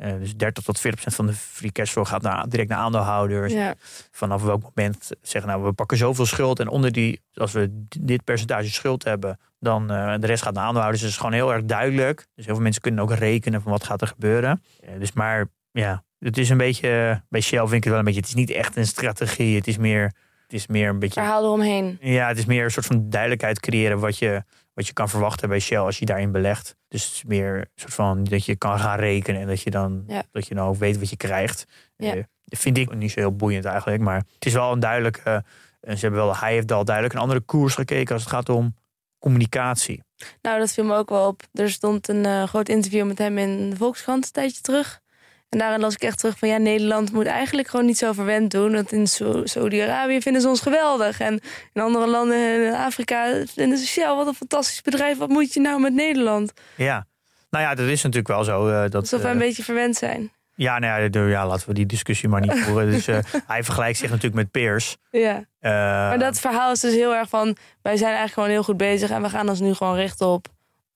Eh, 0.00 0.12
dus 0.18 0.36
30 0.36 0.64
tot 0.64 0.80
40 0.80 1.00
procent 1.00 1.14
van 1.14 1.26
de 1.26 1.32
free 1.32 1.72
cashflow 1.72 2.06
gaat 2.06 2.22
naar, 2.22 2.48
direct 2.48 2.68
naar 2.68 2.78
aandeelhouders. 2.78 3.52
Ja. 3.52 3.74
Vanaf 4.10 4.42
welk 4.42 4.62
moment 4.62 5.10
zeggen 5.22 5.50
nou 5.50 5.64
we 5.64 5.72
pakken 5.72 5.96
zoveel 5.96 6.26
schuld 6.26 6.60
en 6.60 6.68
onder 6.68 6.92
die, 6.92 7.20
als 7.34 7.52
we 7.52 7.84
dit 7.98 8.24
percentage 8.24 8.70
schuld 8.70 9.04
hebben, 9.04 9.38
dan 9.58 9.92
uh, 9.92 10.14
de 10.18 10.26
rest 10.26 10.42
gaat 10.42 10.54
naar 10.54 10.64
aandeelhouders. 10.64 11.02
Dus 11.02 11.14
het 11.14 11.20
is 11.20 11.26
gewoon 11.26 11.42
heel 11.42 11.52
erg 11.54 11.64
duidelijk. 11.64 12.26
Dus 12.34 12.44
heel 12.44 12.54
veel 12.54 12.62
mensen 12.62 12.82
kunnen 12.82 13.02
ook 13.02 13.12
rekenen 13.12 13.62
van 13.62 13.72
wat 13.72 13.84
gaat 13.84 14.00
er 14.00 14.06
gebeuren. 14.06 14.62
Uh, 14.84 14.90
dus 14.98 15.12
maar 15.12 15.46
ja, 15.72 16.04
het 16.18 16.38
is 16.38 16.48
een 16.48 16.56
beetje, 16.56 17.22
bij 17.28 17.40
Shell 17.40 17.66
vind 17.66 17.72
ik 17.72 17.82
het 17.84 17.88
wel 17.88 17.98
een 17.98 18.04
beetje, 18.04 18.20
het 18.20 18.28
is 18.28 18.34
niet 18.34 18.50
echt 18.50 18.76
een 18.76 18.86
strategie. 18.86 19.56
Het 19.56 19.66
is 19.66 19.76
meer, 19.76 20.02
het 20.42 20.52
is 20.52 20.66
meer 20.66 20.88
een 20.88 20.98
beetje... 20.98 21.20
Verhaal 21.20 21.44
eromheen. 21.44 21.98
Ja, 22.00 22.28
het 22.28 22.38
is 22.38 22.44
meer 22.44 22.64
een 22.64 22.70
soort 22.70 22.86
van 22.86 23.10
duidelijkheid 23.10 23.60
creëren 23.60 23.98
wat 23.98 24.18
je, 24.18 24.44
wat 24.80 24.88
je 24.88 24.94
kan 24.94 25.08
verwachten 25.08 25.48
bij 25.48 25.58
Shell 25.58 25.78
als 25.78 25.98
je 25.98 26.04
daarin 26.06 26.32
belegt. 26.32 26.76
Dus 26.88 27.04
het 27.04 27.12
is 27.12 27.24
meer 27.24 27.56
een 27.56 27.66
soort 27.74 27.94
van 27.94 28.24
dat 28.24 28.44
je 28.44 28.56
kan 28.56 28.78
gaan 28.78 28.98
rekenen 28.98 29.40
en 29.40 29.46
dat 29.46 29.62
je 29.62 29.70
dan, 29.70 30.04
Ja. 30.06 30.22
dat 30.32 30.46
je 30.46 30.54
dan 30.54 30.66
ook 30.68 30.76
weet 30.76 30.98
wat 30.98 31.10
je 31.10 31.16
krijgt. 31.16 31.66
Ja. 31.96 32.14
Dat 32.44 32.58
vind 32.60 32.76
ik 32.78 32.94
niet 32.94 33.10
zo 33.10 33.20
heel 33.20 33.36
boeiend 33.36 33.64
eigenlijk, 33.64 34.02
maar 34.02 34.16
het 34.16 34.46
is 34.46 34.52
wel 34.52 34.72
een 34.72 34.80
duidelijke, 34.80 35.44
eh, 35.80 35.94
ze 35.94 36.00
hebben 36.00 36.20
wel, 36.20 36.36
hij 36.36 36.52
heeft 36.52 36.72
al 36.72 36.84
duidelijk 36.84 37.14
een 37.14 37.20
andere 37.20 37.40
koers 37.40 37.74
gekeken 37.74 38.14
als 38.14 38.22
het 38.22 38.32
gaat 38.32 38.48
om 38.48 38.74
communicatie. 39.18 40.02
Nou, 40.42 40.58
dat 40.58 40.72
viel 40.72 40.84
me 40.84 40.94
ook 40.94 41.08
wel 41.08 41.26
op. 41.26 41.42
Er 41.52 41.70
stond 41.70 42.08
een 42.08 42.24
eh, 42.26 42.42
groot 42.42 42.68
interview 42.68 43.06
met 43.06 43.18
hem 43.18 43.38
in 43.38 43.70
de 43.70 43.76
Volkskrant 43.76 44.24
een 44.24 44.32
tijdje 44.32 44.60
terug. 44.60 45.00
En 45.50 45.58
daarin 45.58 45.80
las 45.80 45.94
ik 45.94 46.02
echt 46.02 46.18
terug 46.18 46.38
van 46.38 46.48
ja, 46.48 46.56
Nederland 46.56 47.12
moet 47.12 47.26
eigenlijk 47.26 47.68
gewoon 47.68 47.86
niet 47.86 47.98
zo 47.98 48.12
verwend 48.12 48.50
doen. 48.50 48.72
Want 48.72 48.92
in 48.92 49.06
Sa- 49.06 49.40
Saudi-Arabië 49.46 50.20
vinden 50.22 50.42
ze 50.42 50.48
ons 50.48 50.60
geweldig. 50.60 51.20
En 51.20 51.40
in 51.72 51.82
andere 51.82 52.06
landen 52.06 52.64
in 52.66 52.74
Afrika 52.74 53.44
vinden 53.54 53.78
ze 53.78 53.86
Shell, 53.86 54.14
wat 54.14 54.26
een 54.26 54.34
fantastisch 54.34 54.82
bedrijf. 54.82 55.18
Wat 55.18 55.28
moet 55.28 55.52
je 55.54 55.60
nou 55.60 55.80
met 55.80 55.92
Nederland? 55.94 56.52
Ja, 56.76 57.06
nou 57.50 57.64
ja, 57.64 57.74
dat 57.74 57.86
is 57.86 58.02
natuurlijk 58.02 58.28
wel 58.28 58.44
zo. 58.44 58.68
eh, 58.68 58.80
dat, 58.82 58.94
Alsof 58.94 59.22
eh, 59.24 59.30
een 59.30 59.38
beetje 59.38 59.62
verwend 59.62 59.96
zijn. 59.96 60.32
ja, 60.54 60.78
nou 60.78 61.02
ja, 61.02 61.08
de- 61.08 61.18
ja, 61.18 61.46
laten 61.46 61.68
we 61.68 61.74
die 61.74 61.86
discussie 61.86 62.28
maar 62.28 62.40
niet 62.40 62.58
voeren. 62.58 62.90
Dus, 62.90 63.06
eh, 63.06 63.18
hij 63.46 63.64
vergelijkt 63.64 63.98
zich 63.98 64.08
natuurlijk 64.08 64.36
met 64.36 64.50
peers. 64.50 64.96
Ja. 65.10 65.36
Eh, 65.60 65.70
Maar 65.72 66.18
dat 66.18 66.40
verhaal 66.40 66.72
is 66.72 66.80
dus 66.80 66.94
heel 66.94 67.14
erg 67.14 67.28
van... 67.28 67.56
wij 67.82 67.96
zijn 67.96 68.08
eigenlijk 68.14 68.32
gewoon 68.34 68.48
heel 68.48 68.62
goed 68.62 68.76
bezig... 68.76 69.10
en 69.10 69.22
we 69.22 69.28
gaan 69.28 69.48
ons 69.48 69.60
nu 69.60 69.74
gewoon 69.74 69.94
richten 69.94 70.26
op, 70.26 70.46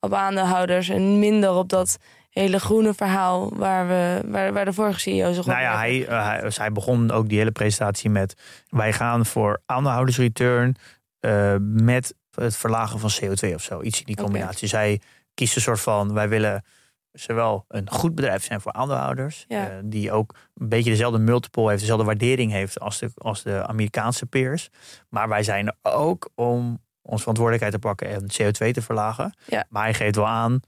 op 0.00 0.12
aandeelhouders... 0.14 0.88
en 0.88 1.18
minder 1.18 1.52
op 1.54 1.68
dat 1.68 1.98
hele 2.35 2.61
groene 2.61 2.94
verhaal... 2.94 3.57
waar, 3.57 3.88
we, 3.88 4.20
waar, 4.27 4.53
waar 4.53 4.64
de 4.64 4.73
vorige 4.73 5.01
CEO 5.01 5.38
op 5.38 5.47
Nou 5.47 5.61
ja, 5.61 5.77
hij, 5.77 6.07
eh, 6.07 6.27
hij, 6.27 6.40
dus 6.40 6.59
hij 6.59 6.73
begon 6.73 7.11
ook 7.11 7.29
die 7.29 7.38
hele 7.38 7.51
presentatie 7.51 8.11
met... 8.11 8.35
wij 8.68 8.92
gaan 8.92 9.27
voor 9.27 9.62
aandeelhoudersreturn 9.66 10.77
uh, 11.20 11.55
met 11.61 12.14
het 12.31 12.57
verlagen 12.57 12.99
van 12.99 13.11
CO2 13.23 13.55
of 13.55 13.62
zo. 13.62 13.83
Iets 13.83 13.99
in 13.99 14.07
die 14.07 14.16
combinatie. 14.16 14.68
Zij 14.68 15.01
kiest 15.35 15.57
een 15.57 15.62
soort 15.62 15.81
van, 15.81 16.12
wij 16.12 16.29
willen 16.29 16.64
zowel 17.12 17.64
een 17.68 17.90
goed 17.90 18.14
bedrijf 18.14 18.44
zijn 18.44 18.61
voor 18.61 18.73
aandeelhouders... 18.73 19.44
Ja. 19.49 19.68
eh, 19.68 19.77
die 19.85 20.12
ook 20.12 20.35
een 20.55 20.68
beetje 20.68 20.90
dezelfde 20.90 21.18
multiple 21.18 21.68
heeft... 21.68 21.81
dezelfde 21.81 22.07
waardering 22.07 22.53
heeft 22.53 22.81
als 22.81 22.99
de, 22.99 23.11
als 23.14 23.42
de 23.42 23.66
Amerikaanse 23.66 24.27
peers. 24.27 24.70
Maar 25.09 25.29
wij 25.29 25.42
zijn 25.42 25.66
er 25.66 25.77
ook 25.83 26.31
om 26.35 26.83
onze 27.03 27.20
verantwoordelijkheid 27.20 27.73
te 27.73 27.88
pakken... 27.88 28.09
en 28.09 28.23
CO2 28.23 28.70
te 28.70 28.83
verlagen. 28.83 29.35
Ja. 29.47 29.64
Maar 29.68 29.83
hij 29.83 29.94
geeft 29.94 30.16
wel 30.16 30.29
aan... 30.29 30.61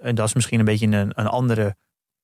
en 0.00 0.14
dat 0.14 0.26
is 0.26 0.34
misschien 0.34 0.58
een 0.58 0.64
beetje 0.64 0.86
een, 0.86 1.12
een 1.14 1.26
andere 1.26 1.76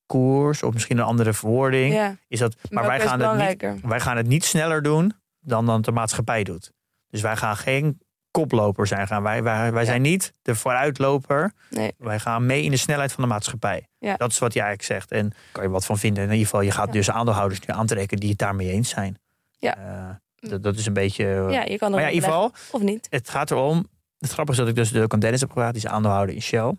koers... 0.06 0.62
of 0.62 0.72
misschien 0.72 0.98
een 0.98 1.04
andere 1.04 1.32
verwoording 1.32 1.94
Ja, 1.94 2.16
is 2.28 2.38
dat, 2.38 2.56
maar 2.70 2.86
wij 2.86 3.00
gaan, 3.00 3.20
het 3.20 3.62
niet, 3.62 3.82
wij 3.84 4.00
gaan 4.00 4.16
het 4.16 4.26
niet 4.26 4.44
sneller 4.44 4.82
doen 4.82 5.12
dan, 5.40 5.66
dan 5.66 5.80
de 5.82 5.92
maatschappij 5.92 6.42
doet. 6.44 6.72
Dus 7.10 7.20
wij 7.20 7.36
gaan 7.36 7.56
geen 7.56 8.00
koploper 8.30 8.86
zijn. 8.86 9.06
Gaan. 9.06 9.22
Wij, 9.22 9.42
wij, 9.42 9.72
wij 9.72 9.80
Ja. 9.82 9.86
zijn 9.88 10.02
niet 10.02 10.32
de 10.42 10.54
vooruitloper. 10.54 11.52
Nee. 11.70 11.92
Wij 11.98 12.18
gaan 12.18 12.46
mee 12.46 12.62
in 12.62 12.70
de 12.70 12.76
snelheid 12.76 13.12
van 13.12 13.22
de 13.22 13.28
maatschappij. 13.28 13.88
Ja. 13.98 14.16
Dat 14.16 14.30
is 14.30 14.38
wat 14.38 14.52
jij 14.52 14.64
eigenlijk 14.64 14.92
zegt. 15.00 15.12
En 15.20 15.28
daar 15.28 15.38
kan 15.52 15.62
je 15.62 15.68
wat 15.68 15.84
van 15.86 15.98
vinden. 15.98 16.22
In 16.24 16.30
ieder 16.30 16.44
geval, 16.44 16.60
je 16.60 16.70
gaat 16.70 16.92
dus 16.92 17.10
aandeelhouders 17.10 17.60
nu 17.60 17.74
aantrekken 17.74 18.18
die 18.18 18.28
het 18.28 18.38
daarmee 18.38 18.70
eens 18.70 18.88
zijn. 18.88 19.18
Ja. 19.58 19.76
Eh, 19.76 20.48
dat, 20.50 20.62
dat 20.62 20.76
is 20.76 20.86
een 20.86 20.92
beetje... 20.92 21.24
eh, 21.24 21.52
Ja, 21.52 21.62
je 21.64 21.78
kan 21.78 21.88
er 21.88 21.94
maar 21.94 22.00
ja, 22.02 22.08
in 22.08 22.14
ieder 22.14 22.28
geval, 22.28 22.52
Of 22.70 22.82
niet. 22.82 23.06
het 23.10 23.28
gaat 23.30 23.50
erom. 23.50 23.86
Het 24.18 24.32
grappige 24.32 24.58
is 24.58 24.64
dat 24.64 24.68
ik 24.68 24.74
dus 24.74 24.90
de 25.10 25.18
Dennis 25.18 25.40
heb 25.40 25.50
gevraagd, 25.50 25.74
die 25.74 25.82
is 25.84 25.88
aandeelhouder 25.90 26.34
in 26.34 26.42
Shell. 26.42 26.72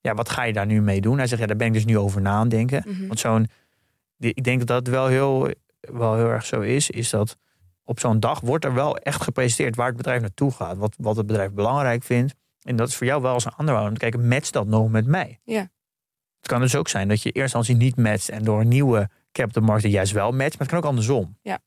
Ja, 0.00 0.14
wat 0.14 0.28
ga 0.28 0.42
je 0.42 0.52
daar 0.52 0.66
nu 0.66 0.82
mee 0.82 1.00
doen? 1.00 1.18
Hij 1.18 1.26
zegt, 1.26 1.40
ja, 1.40 1.46
daar 1.46 1.56
ben 1.56 1.66
ik 1.66 1.72
dus 1.72 1.84
nu 1.84 1.98
over 1.98 2.20
na 2.20 2.30
aan 2.30 2.48
denken. 2.48 2.82
Mhm. 2.86 3.06
Want 3.06 3.18
zo'n, 3.18 3.48
ik 4.18 4.44
denk 4.44 4.58
dat 4.58 4.66
dat 4.66 4.86
wel 4.86 5.06
heel, 5.06 5.50
wel 5.80 6.16
heel 6.16 6.28
erg 6.28 6.46
zo 6.46 6.60
is, 6.60 6.90
is 6.90 7.10
dat 7.10 7.36
op 7.84 8.00
zo'n 8.00 8.20
dag 8.20 8.40
wordt 8.40 8.64
er 8.64 8.74
wel 8.74 8.96
echt 8.96 9.22
gepresenteerd 9.22 9.76
waar 9.76 9.86
het 9.86 9.96
bedrijf 9.96 10.20
naartoe 10.20 10.50
gaat, 10.50 10.76
wat, 10.76 10.94
wat 10.98 11.16
het 11.16 11.26
bedrijf 11.26 11.50
belangrijk 11.50 12.02
vindt. 12.02 12.34
En 12.62 12.76
dat 12.76 12.88
is 12.88 12.96
voor 12.96 13.06
jou 13.06 13.22
wel 13.22 13.32
als 13.32 13.44
een 13.44 13.52
aandeelhouder 13.56 13.92
om 13.92 13.98
te 13.98 14.10
kijken, 14.10 14.28
matcht 14.28 14.52
dat 14.52 14.66
nog 14.66 14.90
met 14.90 15.06
mij? 15.06 15.40
Ja. 15.44 15.60
Het 16.40 16.48
kan 16.48 16.60
dus 16.60 16.74
ook 16.74 16.88
zijn 16.88 17.08
dat 17.08 17.22
je 17.22 17.32
in 17.32 17.40
eerste 17.40 17.58
instantie 17.58 17.84
niet 17.84 17.96
matcht 17.96 18.28
en 18.28 18.44
door 18.44 18.60
een 18.60 18.68
nieuwe 18.68 19.08
capital 19.32 19.62
market 19.62 19.90
juist 19.90 20.12
wel 20.12 20.32
matcht, 20.32 20.58
maar 20.58 20.60
het 20.60 20.68
kan 20.68 20.78
ook 20.78 20.84
andersom. 20.84 21.36
Ja. 21.42 21.58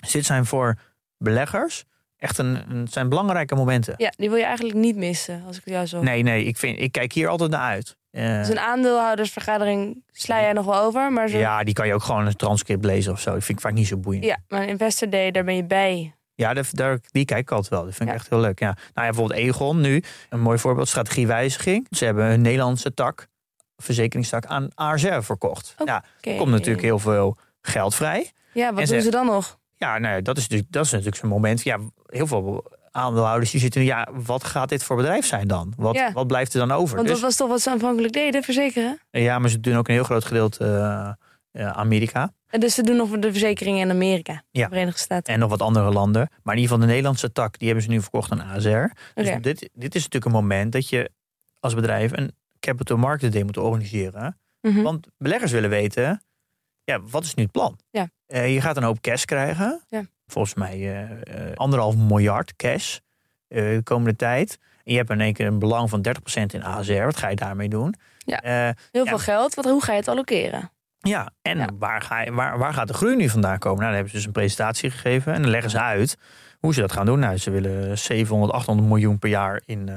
Dus 0.00 0.10
dit 0.10 0.24
zijn 0.24 0.46
voor 0.46 0.78
beleggers 1.16 1.84
echt 2.22 2.38
een, 2.38 2.70
een 2.70 2.88
zijn 2.88 3.08
belangrijke 3.08 3.54
momenten. 3.54 3.94
Ja, 3.96 4.12
die 4.16 4.28
wil 4.28 4.38
je 4.38 4.44
eigenlijk 4.44 4.76
niet 4.76 4.96
missen, 4.96 5.42
als 5.46 5.56
ik 5.56 5.64
het 5.64 5.74
jou 5.74 5.86
zo... 5.86 6.02
Nee, 6.02 6.22
nee, 6.22 6.44
ik, 6.44 6.56
vind, 6.56 6.78
ik 6.80 6.92
kijk 6.92 7.12
hier 7.12 7.28
altijd 7.28 7.50
naar 7.50 7.60
uit. 7.60 7.96
Eh, 8.10 8.36
Dus 8.38 8.48
een 8.48 8.58
aandeelhoudersvergadering 8.58 10.02
sla 10.12 10.40
jij 10.40 10.52
nog 10.52 10.64
wel 10.64 10.80
over, 10.80 11.12
maar 11.12 11.28
zo... 11.28 11.38
ja, 11.38 11.64
die 11.64 11.74
kan 11.74 11.86
je 11.86 11.94
ook 11.94 12.02
gewoon 12.02 12.26
een 12.26 12.36
transcript 12.36 12.84
lezen 12.84 13.12
of 13.12 13.20
zo. 13.20 13.32
Dat 13.32 13.44
vind 13.44 13.58
ik 13.58 13.64
vaak 13.64 13.72
niet 13.74 13.86
zo 13.86 13.96
boeiend. 13.96 14.24
Ja, 14.24 14.38
maar 14.48 14.62
een 14.62 14.68
investor 14.68 15.10
day, 15.10 15.30
daar 15.30 15.44
ben 15.44 15.56
je 15.56 15.64
bij. 15.64 16.14
Ja, 16.34 16.54
daar, 16.70 16.98
die 17.10 17.24
kijk 17.24 17.40
ik 17.40 17.50
altijd 17.50 17.70
wel. 17.70 17.84
Dat 17.84 17.94
vind 17.94 18.08
ik 18.08 18.14
Ja. 18.14 18.20
echt 18.20 18.30
heel 18.30 18.40
leuk. 18.40 18.58
Ja. 18.58 18.66
Nou 18.66 18.80
ja, 18.94 19.12
bijvoorbeeld 19.12 19.38
Egon 19.40 19.80
nu, 19.80 20.02
een 20.28 20.40
mooi 20.40 20.58
voorbeeld, 20.58 20.88
strategiewijziging. 20.88 21.86
Ze 21.90 22.04
hebben 22.04 22.24
een 22.30 22.40
Nederlandse 22.40 22.94
tak, 22.94 23.26
verzekeringstak, 23.76 24.46
aan 24.46 24.68
ASR 24.74 25.20
verkocht. 25.20 25.74
Oké. 25.78 25.90
Ja, 25.92 26.04
er 26.20 26.36
komt 26.36 26.50
natuurlijk 26.50 26.82
heel 26.84 26.98
veel 26.98 27.36
geld 27.62 27.94
vrij. 27.94 28.30
Ja, 28.52 28.70
wat 28.72 28.80
en 28.82 28.86
doen 28.88 28.96
ze- 28.96 29.00
ze 29.04 29.10
dan 29.10 29.26
nog? 29.26 29.58
Ja, 29.76 29.98
nou 29.98 30.14
ja, 30.14 30.20
dat 30.20 30.36
is 30.36 30.42
natuurlijk, 30.42 30.72
dat 30.72 30.84
is 30.84 30.90
natuurlijk 30.90 31.16
zo'n 31.16 31.28
moment. 31.28 31.62
Ja, 31.62 31.78
heel 32.12 32.26
veel 32.26 32.64
aandeelhouders 32.90 33.50
die 33.50 33.60
zitten, 33.60 33.84
ja, 33.84 34.08
wat 34.12 34.44
gaat 34.44 34.68
dit 34.68 34.84
voor 34.84 34.96
bedrijf 34.96 35.26
zijn 35.26 35.48
dan? 35.48 35.72
Wat, 35.76 35.94
Ja. 35.94 36.12
wat 36.12 36.26
blijft 36.26 36.52
er 36.54 36.60
dan 36.60 36.72
over? 36.72 36.94
Want 36.96 37.06
Dus- 37.08 37.16
dat 37.16 37.26
was 37.26 37.36
toch 37.36 37.48
wat 37.48 37.60
ze 37.60 37.70
aanvankelijk 37.70 38.12
deden, 38.12 38.42
verzekeren? 38.42 38.98
ja, 39.10 39.38
maar 39.38 39.50
ze 39.50 39.60
doen 39.60 39.76
ook 39.76 39.88
een 39.88 39.94
heel 39.94 40.04
groot 40.04 40.24
gedeelte 40.24 40.64
eh, 40.64 41.10
eh, 41.66 41.70
Amerika. 41.70 42.32
En 42.46 42.60
dus 42.60 42.74
ze 42.74 42.82
doen 42.82 42.96
nog 42.96 43.10
de 43.18 43.30
verzekeringen 43.30 43.80
in 43.80 43.90
Amerika, 43.90 44.42
Ja. 44.50 44.62
de 44.64 44.68
Verenigde 44.68 45.00
Staten. 45.00 45.32
En 45.34 45.38
nog 45.40 45.50
wat 45.50 45.62
andere 45.62 45.90
landen. 45.92 46.28
Maar 46.42 46.54
in 46.54 46.60
ieder 46.60 46.62
geval 46.62 46.78
de 46.78 46.86
Nederlandse 46.92 47.32
tak, 47.32 47.58
die 47.58 47.66
hebben 47.66 47.84
ze 47.84 47.90
nu 47.90 48.00
verkocht 48.00 48.30
aan 48.30 48.40
ASR. 48.40 48.84
Dus 49.14 49.30
dit, 49.40 49.68
dit 49.72 49.94
is 49.94 50.02
natuurlijk 50.02 50.24
een 50.24 50.40
moment 50.40 50.72
dat 50.72 50.88
je 50.88 51.10
als 51.60 51.74
bedrijf 51.74 52.12
een 52.16 52.32
capital 52.60 52.96
market 52.96 53.32
day 53.32 53.42
moet 53.42 53.56
organiseren. 53.56 54.38
Mhm. 54.60 54.82
Want 54.82 55.06
beleggers 55.18 55.52
willen 55.52 55.70
weten, 55.70 56.22
ja, 56.84 57.00
wat 57.00 57.24
is 57.24 57.34
nu 57.34 57.42
het 57.42 57.52
plan? 57.52 57.78
Ja. 57.90 58.08
Eh, 58.26 58.54
je 58.54 58.60
gaat 58.60 58.76
een 58.76 58.82
hoop 58.82 59.00
cash 59.00 59.24
krijgen. 59.24 59.82
Ja. 59.88 60.02
Volgens 60.32 60.54
mij 60.54 60.72
eh, 60.72 61.02
eh, 61.10 61.54
anderhalf 61.54 61.96
miljard 61.96 62.56
cash 62.56 62.98
eh, 63.48 63.62
de 63.62 63.80
komende 63.84 64.16
tijd. 64.16 64.58
En 64.84 64.92
je 64.92 64.98
hebt 64.98 65.10
in 65.10 65.20
één 65.20 65.32
keer 65.32 65.46
een 65.46 65.58
belang 65.58 65.90
van 65.90 66.06
30% 66.08 66.42
in 66.52 66.64
ASR. 66.64 67.02
Wat 67.02 67.16
ga 67.16 67.28
je 67.28 67.36
daarmee 67.36 67.68
doen? 67.68 67.94
Ja. 68.18 68.74
Heel 68.90 69.06
veel 69.06 69.18
geld, 69.18 69.54
wat, 69.54 69.64
hoe 69.64 69.82
ga 69.82 69.92
je 69.92 69.98
het 69.98 70.08
allokeren? 70.08 70.70
ja, 70.98 71.30
en 71.42 71.58
Ja. 71.58 71.68
Waar, 71.78 72.02
ga 72.02 72.20
je, 72.22 72.32
waar, 72.32 72.58
waar 72.58 72.74
gaat 72.74 72.88
de 72.88 72.94
groei 72.94 73.16
nu 73.16 73.28
vandaan 73.28 73.58
komen? 73.58 73.78
Nou, 73.78 73.86
dan 73.86 73.94
hebben 73.94 74.10
ze 74.10 74.16
dus 74.16 74.26
een 74.26 74.32
presentatie 74.32 74.90
gegeven 74.90 75.32
en 75.32 75.42
dan 75.42 75.50
leggen 75.50 75.70
ze 75.70 75.80
uit 75.80 76.18
hoe 76.58 76.74
ze 76.74 76.80
dat 76.80 76.92
gaan 76.92 77.06
doen. 77.06 77.18
Nou, 77.18 77.36
ze 77.36 77.50
willen 77.50 77.98
700, 77.98 78.52
800 78.52 78.88
miljoen 78.88 79.18
per 79.18 79.28
jaar 79.28 79.62
in 79.64 79.90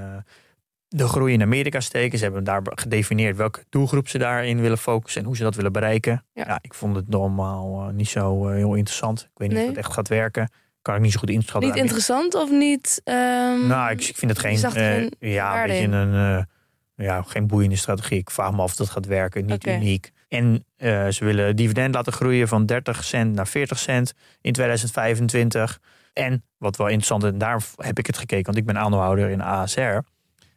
de 0.88 1.08
groei 1.08 1.34
in 1.34 1.42
Amerika 1.42 1.80
steken. 1.80 2.18
Ze 2.18 2.24
hebben 2.24 2.44
daar 2.44 2.62
gedefinieerd 2.64 3.38
welke 3.38 3.64
doelgroep 3.70 4.08
ze 4.08 4.18
daarin 4.18 4.62
willen 4.62 4.78
focussen 4.78 5.22
en 5.22 5.28
hoe 5.28 5.36
ze 5.38 5.44
dat 5.44 5.56
willen 5.56 5.72
bereiken. 5.72 6.26
Ja. 6.34 6.44
Ja, 6.48 6.60
ik 6.62 6.74
vond 6.74 6.96
het 6.96 7.10
normaal 7.10 7.88
eh, 7.88 7.94
niet 7.94 8.10
zo 8.10 8.48
eh, 8.48 8.56
heel 8.56 8.74
interessant. 8.74 9.22
Ik 9.22 9.30
weet 9.34 9.48
niet 9.48 9.58
Nee? 9.58 9.68
of 9.68 9.76
het 9.76 9.86
echt 9.86 9.94
gaat 9.94 10.08
werken. 10.08 10.50
Kan 10.82 10.96
ik 10.96 11.02
niet 11.02 11.12
zo 11.12 11.20
goed 11.20 11.30
inschatten. 11.30 11.70
Niet 11.72 11.80
interessant 11.80 12.34
of 12.36 12.52
niet... 12.52 13.02
ehm, 13.04 13.68
Nou, 13.68 13.92
ik, 13.92 14.04
ik 14.04 14.16
vind 14.18 14.32
het 14.32 14.40
geen, 14.40 14.64
eh, 14.64 14.72
geen 14.72 15.12
ja, 15.20 15.62
een 15.62 15.68
beetje 15.68 15.88
een, 15.98 16.48
ja, 16.96 17.22
geen 17.22 17.48
boeiende 17.48 17.76
strategie. 17.76 18.18
Ik 18.18 18.30
vraag 18.32 18.52
me 18.52 18.62
af 18.62 18.72
of 18.72 18.76
dat 18.76 18.90
gaat 18.90 19.06
werken. 19.06 19.46
Niet 19.46 19.68
uniek. 19.68 20.12
En 20.28 20.66
ze 21.14 21.18
willen 21.20 21.56
dividend 21.56 21.94
laten 21.96 22.14
groeien 22.14 22.48
van 22.48 22.66
30 22.66 23.04
cent 23.04 23.34
naar 23.36 23.48
40 23.48 23.80
cent 23.80 24.14
in 24.42 24.54
2025. 24.54 25.80
En 26.14 26.44
wat 26.58 26.78
wel 26.78 26.88
interessant 26.88 27.24
is, 27.24 27.30
en 27.30 27.38
daar 27.38 27.64
heb 27.76 28.00
ik 28.00 28.06
het 28.08 28.18
gekeken, 28.18 28.46
want 28.46 28.58
ik 28.58 28.66
ben 28.66 28.78
aandeelhouder 28.78 29.30
in 29.30 29.42
ASR. 29.42 29.98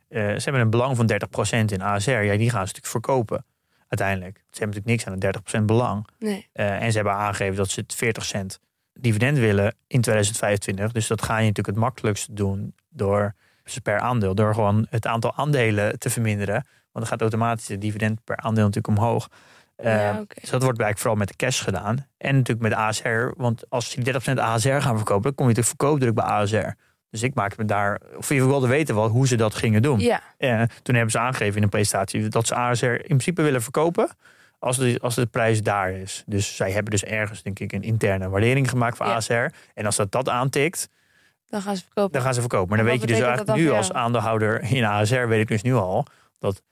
Eh, 0.08 0.20
ze 0.20 0.42
hebben 0.42 0.60
een 0.60 0.70
belang 0.70 0.96
van 0.96 1.06
30% 1.06 1.72
in 1.72 1.82
ASR. 1.82 2.10
Ja, 2.10 2.36
die 2.36 2.50
gaan 2.50 2.66
ze 2.66 2.74
natuurlijk 2.74 2.86
verkopen 2.86 3.44
uiteindelijk. 3.88 4.36
Ze 4.36 4.58
hebben 4.58 4.76
natuurlijk 4.76 4.86
niks 4.86 5.06
aan 5.06 5.12
een 5.12 5.62
30% 5.62 5.66
belang. 5.66 6.06
Nee. 6.18 6.48
Eh, 6.52 6.82
en 6.82 6.90
ze 6.90 6.96
hebben 6.96 7.14
aangegeven 7.14 7.56
dat 7.56 7.68
ze 7.68 7.80
het 7.80 7.94
40 7.94 8.24
cent 8.24 8.60
dividend 8.92 9.38
willen 9.38 9.74
in 9.86 10.00
2025. 10.00 10.92
Dus 10.92 11.06
dat 11.06 11.22
ga 11.22 11.38
je 11.38 11.46
natuurlijk 11.46 11.66
het 11.66 11.76
makkelijkst 11.76 12.36
doen 12.36 12.74
door 12.88 13.34
per 13.82 13.98
aandeel, 13.98 14.34
door 14.34 14.54
gewoon 14.54 14.86
het 14.90 15.06
aantal 15.06 15.34
aandelen 15.34 15.98
te 15.98 16.10
verminderen. 16.10 16.54
Want 16.54 16.66
dan 16.92 17.06
gaat 17.06 17.20
automatisch 17.20 17.68
het 17.68 17.80
dividend 17.80 18.24
per 18.24 18.36
aandeel 18.36 18.64
natuurlijk 18.64 18.98
omhoog. 18.98 19.28
Eh, 19.76 19.92
ja. 19.92 20.12
Dus 20.12 20.50
dat 20.50 20.62
wordt 20.62 20.80
eigenlijk 20.80 20.98
vooral 20.98 21.16
met 21.16 21.28
de 21.28 21.36
cash 21.36 21.62
gedaan. 21.62 22.06
En 22.16 22.36
natuurlijk 22.36 22.68
met 22.68 22.78
ASR. 22.78 23.32
Want 23.36 23.70
als 23.70 23.90
ze 23.90 24.00
die 24.00 24.04
30% 24.04 24.38
ASR 24.38 24.68
gaan 24.68 24.96
verkopen, 24.96 25.22
dan 25.22 25.34
kom 25.34 25.48
je 25.48 25.54
natuurlijk 25.54 25.66
verkoopdruk 25.66 26.14
bij 26.14 26.24
ASR. 26.24 26.76
Dus 27.10 27.22
ik 27.22 27.34
maak 27.34 27.56
me 27.56 27.64
daar, 27.64 28.00
of 28.16 28.28
je 28.28 28.46
wilde 28.46 28.66
weten 28.66 28.94
wel 28.94 29.08
hoe 29.08 29.26
ze 29.26 29.36
dat 29.36 29.54
gingen 29.54 29.82
doen. 29.82 29.98
Ja, 30.00 30.20
Eh, 30.38 30.62
toen 30.82 30.94
hebben 30.94 31.10
ze 31.12 31.18
aangegeven 31.18 31.56
in 31.56 31.62
een 31.62 31.68
presentatie 31.68 32.28
dat 32.28 32.46
ze 32.46 32.54
ASR 32.54 32.86
in 32.86 32.98
principe 33.06 33.42
willen 33.42 33.62
verkopen. 33.62 34.08
als 34.60 34.76
de, 34.76 34.98
als 35.02 35.14
de 35.14 35.26
prijs 35.26 35.62
daar 35.62 35.92
is. 35.92 36.22
Dus 36.26 36.56
zij 36.56 36.70
hebben 36.72 36.90
dus 36.90 37.04
ergens, 37.04 37.42
denk 37.42 37.58
ik, 37.58 37.72
een 37.72 37.82
interne 37.82 38.28
waardering 38.28 38.68
gemaakt 38.70 38.96
voor 38.96 39.06
Ja. 39.06 39.14
ASR. 39.14 39.46
En 39.74 39.86
als 39.86 39.96
dat 39.96 40.12
dat 40.12 40.28
aantikt, 40.28 40.88
Dan 41.48 41.62
gaan 41.62 41.76
ze 41.76 41.82
verkopen. 41.84 42.12
dan 42.12 42.22
gaan 42.22 42.34
ze 42.34 42.40
verkopen. 42.40 42.68
Maar 42.68 42.78
En 42.78 42.84
dan 42.84 42.92
weet 42.92 43.00
je 43.02 43.06
dus 43.08 43.16
eigenlijk 43.20 43.46
dat 43.46 43.56
nu 43.56 43.70
als 43.70 43.92
aandeelhouder 43.92 44.62
in 44.62 44.84
ASR, 44.84 45.26
weet 45.26 45.40
ik 45.40 45.48
dus 45.48 45.62
nu 45.62 45.74
al, 45.74 46.06
dat, 46.38 46.62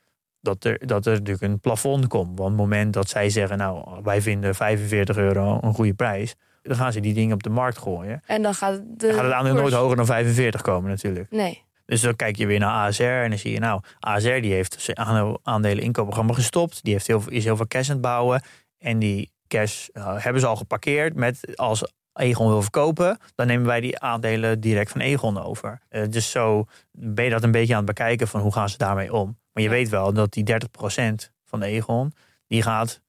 dat, 0.41 0.65
er, 0.65 0.87
dat 0.87 1.07
er 1.07 1.13
natuurlijk 1.13 1.43
een 1.43 1.61
plafond 1.61 2.07
komt. 2.07 2.27
Want 2.27 2.41
op 2.41 2.47
het 2.47 2.57
moment 2.57 2.93
dat 2.93 3.09
zij 3.09 3.31
zeggen, 3.31 3.59
nou, 3.59 4.01
wij 4.03 4.23
vinden 4.23 4.55
45 4.55 5.17
euro 5.17 5.59
een 5.63 5.75
goede 5.75 5.95
prijs, 5.95 6.35
dan 6.67 6.77
gaan 6.77 6.93
ze 6.93 7.01
die 7.01 7.15
dingen 7.15 7.35
op 7.35 7.43
de 7.43 7.51
markt 7.51 7.79
gooien. 7.79 8.23
En 8.27 8.43
dan 8.43 8.55
gaat, 8.55 8.75
de 8.77 9.07
Dan 9.07 9.15
gaat 9.15 9.25
het 9.25 9.33
aandeel 9.33 9.53
koers- 9.53 9.63
nooit 9.63 9.75
hoger 9.75 9.97
dan 9.97 10.07
45 10.07 10.61
komen 10.63 10.91
natuurlijk. 10.91 11.31
Nee. 11.31 11.65
Dus 11.85 12.01
dan 12.01 12.17
kijk 12.17 12.37
je 12.37 12.47
weer 12.47 12.59
naar 12.59 12.71
ASR 12.87 13.03
en 13.03 13.29
dan 13.31 13.39
zie 13.39 13.53
je 13.53 13.59
nou, 13.61 13.81
ASR 14.01 14.41
die 14.41 14.53
heeft 14.53 14.77
zijn 14.81 14.99
aandelen 15.43 15.85
inkoopprogramma 15.85 16.33
gestopt. 16.35 16.85
Die 16.85 16.93
heeft 16.93 17.07
heel, 17.07 17.23
is 17.29 17.45
heel 17.45 17.57
veel 17.57 17.67
cash 17.69 17.87
aan 17.89 17.93
het 17.93 18.01
bouwen. 18.05 18.43
En 18.79 18.99
die 18.99 19.31
cash 19.49 19.89
eh, 19.93 20.15
hebben 20.19 20.41
ze 20.41 20.47
al 20.47 20.57
geparkeerd 20.57 21.15
met 21.15 21.57
als 21.57 21.93
Egon 22.13 22.49
wil 22.49 22.63
verkopen, 22.63 23.19
dan 23.35 23.47
nemen 23.47 23.67
wij 23.67 23.81
die 23.81 23.99
aandelen 23.99 24.61
direct 24.61 24.91
van 24.91 25.01
Egon 25.01 25.43
over. 25.43 25.81
Eh, 25.89 26.03
dus 26.11 26.31
zo 26.31 26.65
ben 26.91 27.25
je 27.25 27.31
dat 27.31 27.43
een 27.43 27.51
beetje 27.51 27.73
aan 27.73 27.85
het 27.87 27.95
bekijken 27.97 28.29
van 28.29 28.41
hoe 28.41 28.53
gaan 28.53 28.69
ze 28.69 28.77
daarmee 28.79 29.13
om. 29.13 29.39
Maar 29.53 29.63
je 29.63 29.69
Ja. 29.69 29.75
weet 29.75 29.89
wel 29.89 30.13
dat 30.13 30.33
die 30.33 30.45
30% 30.45 31.33
van 31.45 31.63
Egon, 31.63 32.13
die 32.47 32.63
gaat 32.63 33.01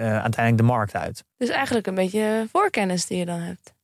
uiteindelijk 0.00 0.56
de 0.56 0.62
markt 0.62 0.94
uit. 0.94 1.24
Dus 1.36 1.48
eigenlijk 1.48 1.86
een 1.86 1.94
beetje 1.94 2.46
voorkennis 2.52 3.06
die 3.06 3.18
je 3.18 3.24
dan 3.24 3.40
hebt. 3.40 3.74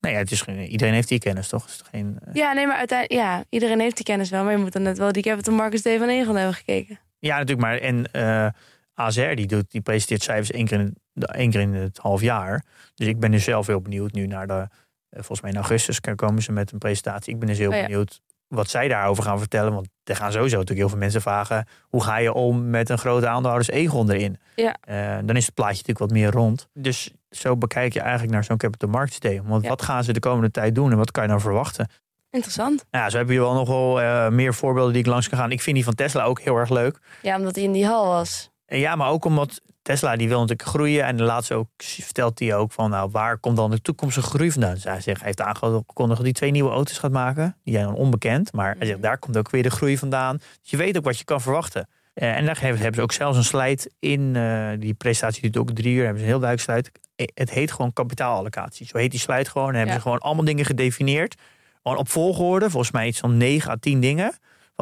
Nee, 0.00 0.12
ja, 0.12 0.18
het 0.18 0.30
is, 0.30 0.44
iedereen 0.44 0.94
heeft 0.94 1.08
die 1.08 1.18
kennis 1.18 1.48
toch? 1.48 1.62
Het 1.62 1.70
is 1.72 1.82
geen, 1.90 2.18
eh, 2.24 2.34
Ja, 2.34 2.52
nee, 2.52 2.66
maar 2.66 2.76
uiteindelijk, 2.76 3.20
ja, 3.26 3.44
iedereen 3.48 3.80
heeft 3.80 3.96
die 3.96 4.04
kennis 4.04 4.30
wel. 4.30 4.42
Maar 4.44 4.52
je 4.52 4.58
moet 4.58 4.72
dan 4.72 4.82
net 4.82 4.98
wel 4.98 5.12
die 5.12 5.22
Capital 5.22 5.54
Markets 5.54 5.82
Day 5.82 5.98
van 5.98 6.08
Egon 6.08 6.36
hebben 6.36 6.54
gekeken. 6.54 6.98
Ja, 7.18 7.38
natuurlijk. 7.38 7.60
Maar 7.66 7.78
en 7.78 8.12
eh 8.12 8.48
ASR 8.94 9.34
die, 9.34 9.46
doet, 9.46 9.70
die 9.70 9.80
presenteert 9.80 10.22
cijfers 10.22 10.50
één 10.50 10.66
keer, 10.66 10.80
in, 10.80 10.96
één 11.14 11.50
keer 11.50 11.60
in 11.60 11.74
het 11.74 11.98
half 11.98 12.20
jaar. 12.20 12.64
Dus 12.94 13.06
ik 13.06 13.20
ben 13.20 13.30
dus 13.30 13.44
zelf 13.44 13.66
heel 13.66 13.80
benieuwd 13.80 14.12
nu 14.12 14.26
naar 14.26 14.46
de. 14.46 14.52
eh, 14.52 14.68
volgens 15.10 15.40
mij 15.40 15.50
in 15.50 15.56
augustus 15.56 16.00
komen 16.00 16.42
ze 16.42 16.52
met 16.52 16.72
een 16.72 16.78
presentatie. 16.78 17.32
Ik 17.34 17.38
ben 17.38 17.48
dus 17.48 17.58
heel 17.58 17.70
Oh 17.70 17.76
ja. 17.76 17.82
benieuwd 17.82 18.20
wat 18.54 18.70
zij 18.70 18.88
daarover 18.88 19.22
gaan 19.24 19.38
vertellen. 19.38 19.72
Want 19.74 19.88
er 20.04 20.16
gaan 20.16 20.32
sowieso 20.32 20.52
natuurlijk 20.56 20.80
heel 20.80 20.88
veel 20.88 20.98
mensen 20.98 21.20
vragen. 21.20 21.66
Hoe 21.88 22.02
ga 22.02 22.16
je 22.18 22.32
om 22.32 22.70
met 22.70 22.88
een 22.88 22.98
grote 22.98 23.26
aandeelhouders 23.28 23.70
Egon 23.70 24.10
erin? 24.10 24.38
Ja. 24.56 24.76
Eh, 24.80 25.18
dan 25.24 25.36
is 25.36 25.46
het 25.46 25.54
plaatje 25.54 25.72
natuurlijk 25.76 25.98
wat 25.98 26.10
meer 26.10 26.30
rond. 26.30 26.68
Dus 26.74 27.10
zo 27.30 27.56
bekijk 27.56 27.92
je 27.92 28.00
eigenlijk 28.00 28.32
naar 28.32 28.44
zo'n 28.44 28.56
capital 28.56 28.88
markets 28.88 29.18
day. 29.20 29.42
Want 29.44 29.62
Ja. 29.62 29.68
wat 29.68 29.82
gaan 29.82 30.04
ze 30.04 30.12
de 30.12 30.20
komende 30.20 30.50
tijd 30.50 30.74
doen 30.74 30.90
en 30.90 30.96
wat 30.96 31.10
kan 31.10 31.22
je 31.22 31.28
nou 31.28 31.40
verwachten? 31.40 31.88
Interessant. 32.30 32.84
Nou 32.90 33.04
ja, 33.04 33.10
zo 33.10 33.16
hebben 33.16 33.34
jullie 33.34 33.50
wel 33.50 33.58
nog 33.58 33.68
wel 33.68 34.00
eh, 34.00 34.28
meer 34.28 34.54
voorbeelden 34.54 34.92
die 34.92 35.02
ik 35.02 35.08
langs 35.08 35.28
kan 35.28 35.38
gaan. 35.38 35.50
Ik 35.52 35.60
vind 35.62 35.76
die 35.76 35.84
van 35.84 35.94
Tesla 35.94 36.24
ook 36.24 36.40
heel 36.40 36.56
erg 36.56 36.68
leuk. 36.70 36.98
Ja, 37.22 37.36
omdat 37.36 37.54
hij 37.54 37.64
in 37.64 37.72
die 37.72 37.86
hal 37.86 38.06
was. 38.06 38.50
En 38.66 38.78
Ja, 38.78 38.96
maar 38.96 39.08
ook 39.08 39.24
omdat 39.24 39.60
Tesla 39.82 40.16
die 40.16 40.28
wil 40.28 40.40
natuurlijk 40.40 40.68
groeien. 40.68 41.04
En 41.04 41.16
de 41.16 41.22
laatste 41.22 41.54
ook 41.54 41.68
vertelt 41.76 42.38
hij 42.38 42.54
ook 42.54 42.72
van 42.72 42.90
nou, 42.90 43.10
waar 43.10 43.38
komt 43.38 43.56
dan 43.56 43.70
de 43.70 43.80
toekomstige 43.80 44.26
groei 44.26 44.50
vandaan? 44.52 44.74
Dus 44.74 44.84
hij 44.84 45.00
zegt, 45.00 45.18
hij 45.18 45.26
heeft 45.36 45.40
aangekondigd 45.40 46.16
dat 46.16 46.22
hij 46.22 46.32
twee 46.32 46.50
nieuwe 46.50 46.70
auto's 46.70 46.98
gaat 46.98 47.10
maken. 47.12 47.56
Die 47.64 47.74
zijn 47.74 47.86
dan 47.86 47.94
onbekend. 47.94 48.52
Maar 48.52 48.74
hij 48.76 48.86
zegt, 48.86 48.98
Mhm. 48.98 49.06
daar 49.06 49.18
komt 49.18 49.36
ook 49.36 49.50
weer 49.50 49.62
de 49.62 49.70
groei 49.70 49.98
vandaan. 49.98 50.36
Dus 50.36 50.70
je 50.70 50.76
weet 50.76 50.96
ook 50.96 51.04
wat 51.04 51.18
je 51.18 51.24
kan 51.24 51.40
verwachten. 51.40 51.88
Eh, 52.14 52.36
en 52.36 52.44
daar 52.44 52.60
hebben 52.60 52.94
ze 52.94 53.02
ook 53.02 53.12
zelfs 53.12 53.36
een 53.36 53.44
slide 53.44 53.90
in. 53.98 54.36
eh, 54.36 54.68
die 54.78 54.94
presentatie 54.94 55.42
duurt 55.42 55.56
ook 55.56 55.70
drie 55.70 55.94
uur. 55.94 56.04
Hebben 56.04 56.18
ze 56.18 56.24
een 56.24 56.30
heel 56.32 56.40
duidelijk 56.40 56.70
slide. 56.70 56.98
Eh, 57.16 57.26
Het 57.34 57.50
heet 57.50 57.72
gewoon 57.72 57.92
kapitaalallocatie. 57.92 58.86
Zo 58.86 58.96
heet 58.98 59.10
die 59.10 59.20
slide 59.20 59.44
gewoon. 59.50 59.68
En 59.68 59.74
hebben 59.74 59.90
Ja. 59.94 59.96
ze 59.96 60.02
gewoon 60.02 60.18
allemaal 60.18 60.44
dingen 60.44 60.64
gedefinieerd. 60.64 61.34
Gewoon 61.82 61.98
op 61.98 62.08
volgorde. 62.08 62.70
Volgens 62.70 62.92
mij 62.92 63.06
iets 63.06 63.18
van 63.18 63.36
9 63.36 63.70
à 63.70 63.76
10 63.80 64.00
dingen. 64.00 64.32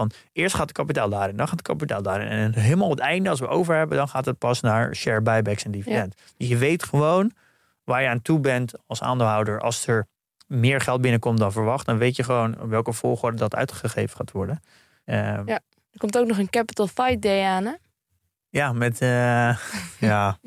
Van 0.01 0.11
eerst 0.33 0.55
gaat 0.55 0.69
het 0.69 0.77
kapitaal 0.77 1.09
daarin, 1.09 1.37
dan 1.37 1.49
gaat 1.49 1.59
het 1.59 1.67
kapitaal 1.69 2.03
daarin. 2.03 2.29
En 2.29 2.55
helemaal 2.55 2.87
op 2.89 2.93
het 2.97 3.01
einde, 3.01 3.31
als 3.31 3.41
we 3.41 3.49
over 3.49 3.77
hebben, 3.77 3.97
dan 3.97 4.09
gaat 4.09 4.25
het 4.25 4.39
pas 4.39 4.61
naar 4.61 4.95
share 4.97 5.21
buybacks 5.21 5.65
en 5.65 5.71
dividend. 5.71 6.15
Dus 6.37 6.49
je 6.49 6.57
weet 6.57 6.83
gewoon 6.85 7.33
waar 7.85 8.03
je 8.03 8.09
aan 8.09 8.23
toe 8.23 8.41
bent 8.41 8.73
als 8.87 9.03
aandeelhouder. 9.03 9.61
Als 9.61 9.87
er 9.87 10.07
meer 10.47 10.81
geld 10.81 11.01
binnenkomt 11.01 11.39
dan 11.39 11.53
verwacht, 11.53 11.87
dan 11.87 11.99
weet 11.99 12.17
je 12.17 12.23
gewoon 12.23 12.69
welke 12.69 12.93
volgorde 12.93 13.37
dat 13.37 13.55
uitgegeven 13.55 14.17
gaat 14.17 14.31
worden. 14.33 14.61
Ehm, 15.05 15.43
Ja. 15.49 15.61
Er 15.91 15.99
komt 15.99 16.19
ook 16.19 16.27
nog 16.27 16.39
een 16.39 16.51
Capital 16.51 16.87
Fight 16.87 17.23
Day 17.23 17.45
aan, 17.45 17.65
hè? 17.65 17.73
ja, 18.49 18.73
met. 18.73 19.01
eh, 19.01 19.09
ja, 20.11 20.39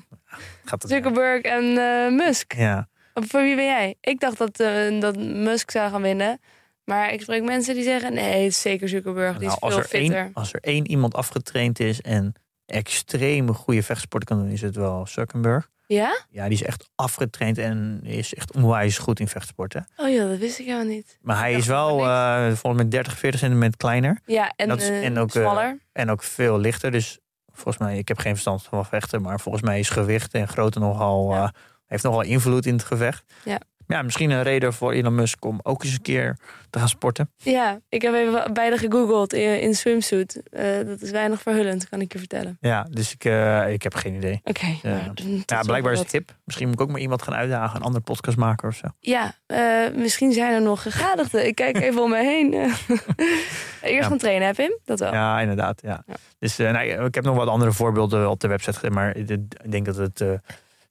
gaat 0.65 0.81
het. 0.81 0.91
Zuckerberg 0.91 1.41
en 1.41 1.63
eh, 1.77 2.25
Musk. 2.25 2.53
Ja. 2.53 2.87
Voor 3.13 3.41
wie 3.41 3.55
ben 3.55 3.65
jij? 3.65 3.95
Ik 4.01 4.19
dacht 4.19 4.37
dat, 4.37 4.59
eh, 4.59 4.99
dat 5.01 5.15
Musk 5.17 5.71
zou 5.71 5.91
gaan 5.91 6.01
winnen. 6.01 6.39
Maar 6.85 7.13
ik 7.13 7.21
spreek 7.21 7.43
mensen 7.43 7.75
die 7.75 7.83
zeggen... 7.83 8.13
nee, 8.13 8.43
het 8.43 8.51
is 8.51 8.61
zeker 8.61 8.89
Zuckerberg. 8.89 9.37
Die 9.37 9.47
Nou, 9.47 9.53
is 9.55 9.61
als, 9.61 9.73
veel 9.73 9.81
er 9.83 9.87
fitter. 9.89 10.17
één, 10.17 10.33
als 10.33 10.53
er 10.53 10.59
één 10.61 10.87
iemand 10.87 11.15
afgetraind 11.15 11.79
is 11.79 12.01
en 12.01 12.33
extreme 12.65 13.53
goede 13.53 13.83
vechtsport 13.83 14.23
kan 14.23 14.37
doen, 14.39 14.49
is 14.49 14.61
het 14.61 14.75
wel 14.75 15.07
Zuckerberg. 15.07 15.69
Ja? 15.87 16.25
Ja, 16.29 16.43
die 16.43 16.53
is 16.53 16.63
echt 16.63 16.89
afgetraind 16.95 17.57
en 17.57 17.99
is 18.03 18.33
echt 18.33 18.53
onwijs 18.55 18.97
goed 18.97 19.19
in 19.19 19.27
vechtsporten. 19.27 19.87
Oh 19.97 20.09
ja, 20.09 20.27
dat 20.27 20.37
wist 20.37 20.59
ik 20.59 20.65
helemaal 20.65 20.85
niet. 20.87 21.17
Maar 21.21 21.37
hij 21.37 21.53
is 21.53 21.65
wel 21.67 21.99
eh, 22.05 22.45
volgens 22.45 22.81
mij 22.81 22.87
30, 22.91 23.17
40 23.17 23.39
centimeter 23.39 23.77
kleiner. 23.77 24.19
Ja, 24.25 24.53
en, 24.55 24.67
Dat 24.67 24.81
is- 24.81 24.89
eh, 24.89 25.05
en 25.05 25.17
ook, 25.17 25.33
eh, 25.35 25.41
smaller. 25.41 25.79
En 25.91 26.09
ook 26.09 26.23
veel 26.23 26.59
lichter. 26.59 26.91
Dus 26.91 27.19
volgens 27.51 27.77
mij, 27.77 27.97
ik 27.97 28.07
heb 28.07 28.17
geen 28.17 28.31
verstand 28.31 28.63
van 28.63 28.85
vechten. 28.85 29.21
Maar 29.21 29.39
volgens 29.39 29.63
mij 29.63 29.79
is 29.79 29.89
gewicht 29.89 30.33
en 30.33 30.47
grootte 30.47 30.79
nogal, 30.79 31.31
Ja. 31.33 31.53
heeft 31.85 32.03
nogal 32.03 32.21
invloed 32.21 32.65
in 32.65 32.73
het 32.73 32.83
gevecht. 32.83 33.23
Ja. 33.45 33.59
Ja, 33.93 34.01
misschien 34.01 34.29
een 34.29 34.43
reden 34.43 34.73
voor 34.73 34.91
Elon 34.91 35.15
Musk 35.15 35.45
om 35.45 35.59
ook 35.63 35.83
eens 35.83 35.93
een 35.93 36.01
keer 36.01 36.37
te 36.69 36.79
gaan 36.79 36.87
sporten. 36.89 37.31
Ja, 37.37 37.79
ik 37.89 38.01
heb 38.01 38.13
even 38.13 38.53
beide 38.53 38.77
gegoogeld 38.77 39.33
in, 39.33 39.61
in 39.61 39.75
swimsuit. 39.75 40.41
Eh, 40.51 40.85
dat 40.85 41.01
is 41.01 41.11
weinig 41.11 41.41
verhullend, 41.41 41.89
kan 41.89 42.01
ik 42.01 42.13
je 42.13 42.19
vertellen. 42.19 42.57
Ja, 42.59 42.87
dus 42.89 43.13
ik, 43.13 43.25
eh, 43.25 43.71
ik 43.71 43.83
heb 43.83 43.95
geen 43.95 44.13
idee. 44.15 44.41
Oké. 44.43 44.65
Ja. 44.81 45.13
nou, 45.45 45.65
blijkbaar 45.65 45.93
is 45.93 45.99
het 45.99 46.11
hip. 46.11 46.35
Misschien 46.43 46.65
moet 46.67 46.75
ik 46.75 46.81
ook 46.81 46.89
maar 46.91 46.99
iemand 46.99 47.21
gaan 47.21 47.33
uitdagen. 47.33 47.75
Een 47.75 47.81
andere 47.85 48.03
podcast 48.03 48.37
maken 48.37 48.67
of 48.67 48.75
zo. 48.75 48.87
Ja, 48.99 49.35
eh, 49.45 49.93
misschien 49.95 50.31
zijn 50.31 50.53
er 50.53 50.61
nog 50.61 50.81
gegadigden. 50.81 51.47
Ik 51.47 51.55
kijk 51.55 51.77
even 51.79 52.01
om 52.01 52.09
me 52.09 52.17
heen. 52.23 52.53
Eerst 52.53 53.93
Ja. 53.93 54.03
gaan 54.03 54.17
trainen, 54.17 54.47
hè 54.47 54.53
Pim? 54.53 54.77
Dat 54.85 54.99
wel. 54.99 55.13
Ja, 55.13 55.39
inderdaad. 55.39 55.81
Ja. 55.81 56.03
Ja. 56.07 56.13
Dus 56.39 56.57
nou, 56.57 57.05
ik 57.05 57.15
heb 57.15 57.23
nog 57.23 57.35
wat 57.35 57.47
andere 57.47 57.71
voorbeelden 57.71 58.29
op 58.29 58.39
de 58.39 58.47
website 58.47 58.73
gezet. 58.73 58.93
Maar 58.93 59.15
ik 59.17 59.71
denk 59.71 59.85
dat 59.85 59.95
het, 59.95 60.23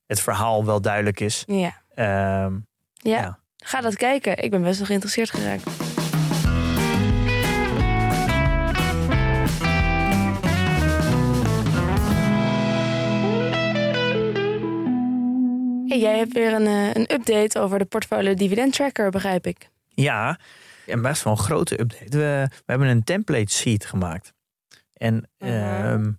het 0.07 0.21
verhaal 0.21 0.65
wel 0.65 0.81
duidelijk 0.81 1.21
is. 1.21 1.43
Ja. 1.47 1.81
Ehm, 1.95 2.55
Ja. 3.03 3.21
Ja. 3.21 3.39
Ga 3.65 3.81
dat 3.81 3.97
kijken. 3.97 4.39
Ik 4.43 4.51
ben 4.51 4.63
best 4.63 4.77
wel 4.79 4.87
geïnteresseerd 4.87 5.31
geraakt. 5.31 5.63
Hey, 15.87 16.01
jij 16.01 16.19
hebt 16.19 16.33
weer 16.33 16.53
een, 16.53 16.67
eh, 16.67 16.95
een 16.95 17.13
update 17.15 17.59
over 17.61 17.79
de 17.79 17.85
portfolio 17.85 18.35
dividend 18.35 18.73
tracker, 18.73 19.11
begrijp 19.11 19.47
ik. 19.47 19.69
Ja, 19.89 20.39
en 20.87 21.03
best 21.03 21.23
wel 21.23 21.33
een 21.33 21.39
grote 21.39 21.81
update. 21.81 22.17
We, 22.19 22.47
we 22.49 22.63
hebben 22.67 22.89
een 22.89 23.05
template 23.05 23.53
sheet 23.53 23.85
gemaakt. 23.87 24.33
En 24.93 25.29
Mhm. 25.39 25.51
ehm, 25.51 26.13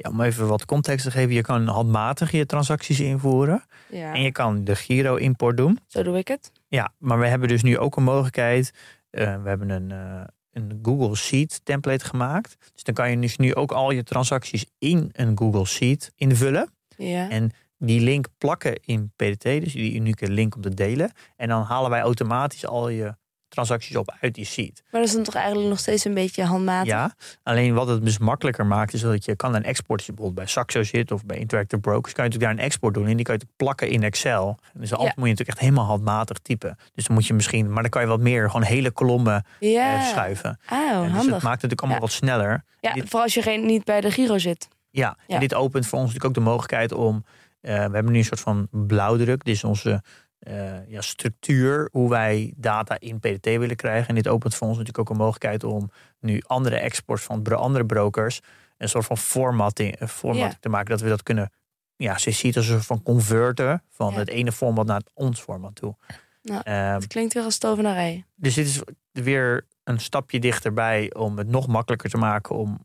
ja, 0.00 0.10
om 0.10 0.20
even 0.20 0.46
wat 0.48 0.64
context 0.64 1.04
te 1.04 1.10
geven. 1.10 1.34
Je 1.34 1.42
kan 1.42 1.66
handmatig 1.66 2.30
je 2.30 2.46
transacties 2.46 3.00
invoeren. 3.00 3.64
Ja. 3.90 4.14
En 4.14 4.22
je 4.22 4.32
kan 4.32 4.64
de 4.64 4.76
Giro-import 4.76 5.56
doen. 5.56 5.78
Zo 5.86 6.02
doe 6.02 6.18
ik 6.18 6.28
het. 6.28 6.52
Ja, 6.68 6.92
maar 6.98 7.18
we 7.18 7.26
hebben 7.26 7.48
dus 7.48 7.62
nu 7.62 7.78
ook 7.78 7.96
een 7.96 8.02
mogelijkheid. 8.02 8.72
eh, 9.10 9.42
we 9.42 9.48
hebben 9.48 9.70
een, 9.70 9.90
eh, 9.92 10.24
een 10.52 10.78
Google 10.82 11.16
Sheet 11.16 11.60
template 11.64 12.04
gemaakt. 12.04 12.56
Dus 12.74 12.82
dan 12.82 12.94
kan 12.94 13.10
je 13.10 13.18
dus 13.18 13.36
nu 13.36 13.54
ook 13.54 13.72
al 13.72 13.90
je 13.90 14.02
transacties 14.02 14.66
in 14.78 15.08
een 15.12 15.38
Google 15.38 15.64
Sheet 15.64 16.12
invullen. 16.16 16.70
Ja. 16.96 17.30
En 17.30 17.50
die 17.78 18.00
link 18.00 18.26
plakken 18.38 18.80
in 18.84 19.12
PDT, 19.16 19.42
dus 19.42 19.72
die 19.72 19.94
unieke 19.94 20.30
link 20.30 20.54
om 20.54 20.60
te 20.62 20.74
delen. 20.74 21.12
En 21.36 21.48
dan 21.48 21.62
halen 21.62 21.90
wij 21.90 22.00
automatisch 22.00 22.66
al 22.66 22.88
je 22.88 23.14
transacties 23.48 23.96
op 23.96 24.14
uit 24.20 24.34
die 24.34 24.44
sheet. 24.44 24.82
Maar 24.90 25.00
dat 25.00 25.10
is 25.10 25.16
dan 25.16 25.24
toch 25.24 25.34
eigenlijk 25.34 25.68
nog 25.68 25.78
steeds 25.78 26.04
een 26.04 26.14
beetje 26.14 26.44
handmatig? 26.44 26.88
Ja, 26.92 27.14
alleen 27.42 27.74
wat 27.74 27.88
het 27.88 28.04
dus 28.04 28.18
makkelijker 28.18 28.66
maakt, 28.66 28.92
is 28.92 29.00
dat 29.00 29.24
je 29.24 29.36
kan 29.36 29.54
een 29.54 29.64
export, 29.64 29.98
als 29.98 30.06
je 30.06 30.12
bijvoorbeeld 30.12 30.44
bij 30.46 30.54
Saxo 30.54 30.82
zit 30.82 31.10
of 31.12 31.24
bij 31.24 31.36
Interactive 31.38 31.80
Brokers, 31.80 32.12
kan 32.14 32.24
je 32.24 32.30
natuurlijk 32.30 32.56
daar 32.56 32.64
een 32.64 32.70
export 32.70 32.94
doen 32.94 33.06
en 33.06 33.16
die 33.16 33.24
kan 33.24 33.34
je 33.38 33.46
plakken 33.56 33.88
in 33.88 34.02
Excel. 34.02 34.58
Dus 34.74 34.92
altijd 34.92 35.16
moet 35.16 35.24
je 35.24 35.30
natuurlijk 35.30 35.48
echt 35.48 35.58
helemaal 35.58 35.84
handmatig 35.84 36.38
typen. 36.38 36.76
Dus 36.94 37.04
dan 37.04 37.14
moet 37.14 37.26
je 37.26 37.34
misschien, 37.34 37.72
maar 37.72 37.82
dan 37.82 37.90
kan 37.90 38.02
je 38.02 38.08
wat 38.08 38.20
meer 38.20 38.46
gewoon 38.46 38.62
hele 38.66 38.90
kolommen 38.90 39.44
Ja. 39.60 39.94
eh, 39.94 40.02
schuiven. 40.02 40.58
Oh, 40.72 40.78
dus 41.02 41.10
handig. 41.10 41.14
het 41.14 41.26
maakt 41.28 41.42
het 41.42 41.42
natuurlijk 41.44 41.80
allemaal 41.80 41.96
Ja. 42.00 42.02
wat 42.06 42.12
sneller. 42.12 42.64
Ja, 42.80 42.92
dit- 42.92 43.02
vooral 43.04 43.22
als 43.22 43.34
je 43.34 43.42
geen, 43.42 43.66
niet 43.66 43.84
bij 43.84 44.00
de 44.00 44.10
Giro 44.10 44.38
zit. 44.38 44.68
Ja, 44.90 45.16
Ja. 45.26 45.34
en 45.34 45.40
dit 45.40 45.54
opent 45.54 45.86
voor 45.86 45.98
ons 45.98 46.06
natuurlijk 46.12 46.36
ook 46.36 46.44
de 46.44 46.50
mogelijkheid 46.50 46.92
om. 46.92 47.24
eh, 47.60 47.74
we 47.74 47.80
hebben 47.94 48.12
nu 48.12 48.18
een 48.18 48.24
soort 48.24 48.40
van 48.40 48.68
blauwdruk. 48.70 49.44
Dit 49.44 49.54
is 49.54 49.64
onze 49.64 50.02
eh, 50.38 50.88
ja, 50.88 51.00
structuur, 51.00 51.88
hoe 51.92 52.10
wij 52.10 52.52
data 52.56 52.96
in 52.98 53.18
PDT 53.20 53.44
willen 53.44 53.76
krijgen. 53.76 54.08
En 54.08 54.14
dit 54.14 54.28
opent 54.28 54.54
voor 54.54 54.66
ons 54.68 54.76
natuurlijk 54.76 55.08
ook 55.08 55.10
een 55.10 55.22
mogelijkheid 55.22 55.64
om 55.64 55.90
nu 56.20 56.42
andere 56.46 56.76
exports 56.78 57.22
van 57.22 57.44
andere 57.56 57.86
brokers. 57.86 58.40
een 58.78 58.88
soort 58.88 59.04
van 59.06 59.16
formatting, 59.18 60.00
een 60.00 60.08
format 60.08 60.50
Ja. 60.52 60.56
te 60.60 60.68
maken. 60.68 60.90
Dat 60.90 61.00
we 61.00 61.08
dat 61.08 61.22
kunnen. 61.22 61.50
Ja, 61.96 62.18
ze 62.18 62.30
ziet 62.30 62.56
als 62.56 62.66
een 62.66 62.72
soort 62.72 62.86
van 62.86 63.02
converten 63.02 63.82
van 63.90 64.12
Ja. 64.12 64.18
het 64.18 64.28
ene 64.28 64.52
format 64.52 64.86
naar 64.86 64.96
het 64.98 65.10
ons 65.14 65.40
format 65.40 65.74
toe. 65.74 65.96
Nou, 66.42 66.70
Het 66.70 67.06
klinkt 67.06 67.34
weer 67.34 67.42
als 67.42 67.58
tovenarij. 67.58 68.24
dus 68.34 68.54
dit 68.54 68.66
is 68.66 68.80
weer 69.12 69.66
een 69.84 70.00
stapje 70.00 70.38
dichterbij 70.40 71.14
om 71.14 71.38
het 71.38 71.48
nog 71.48 71.66
makkelijker 71.66 72.10
te 72.10 72.16
maken 72.16 72.56
om 72.56 72.80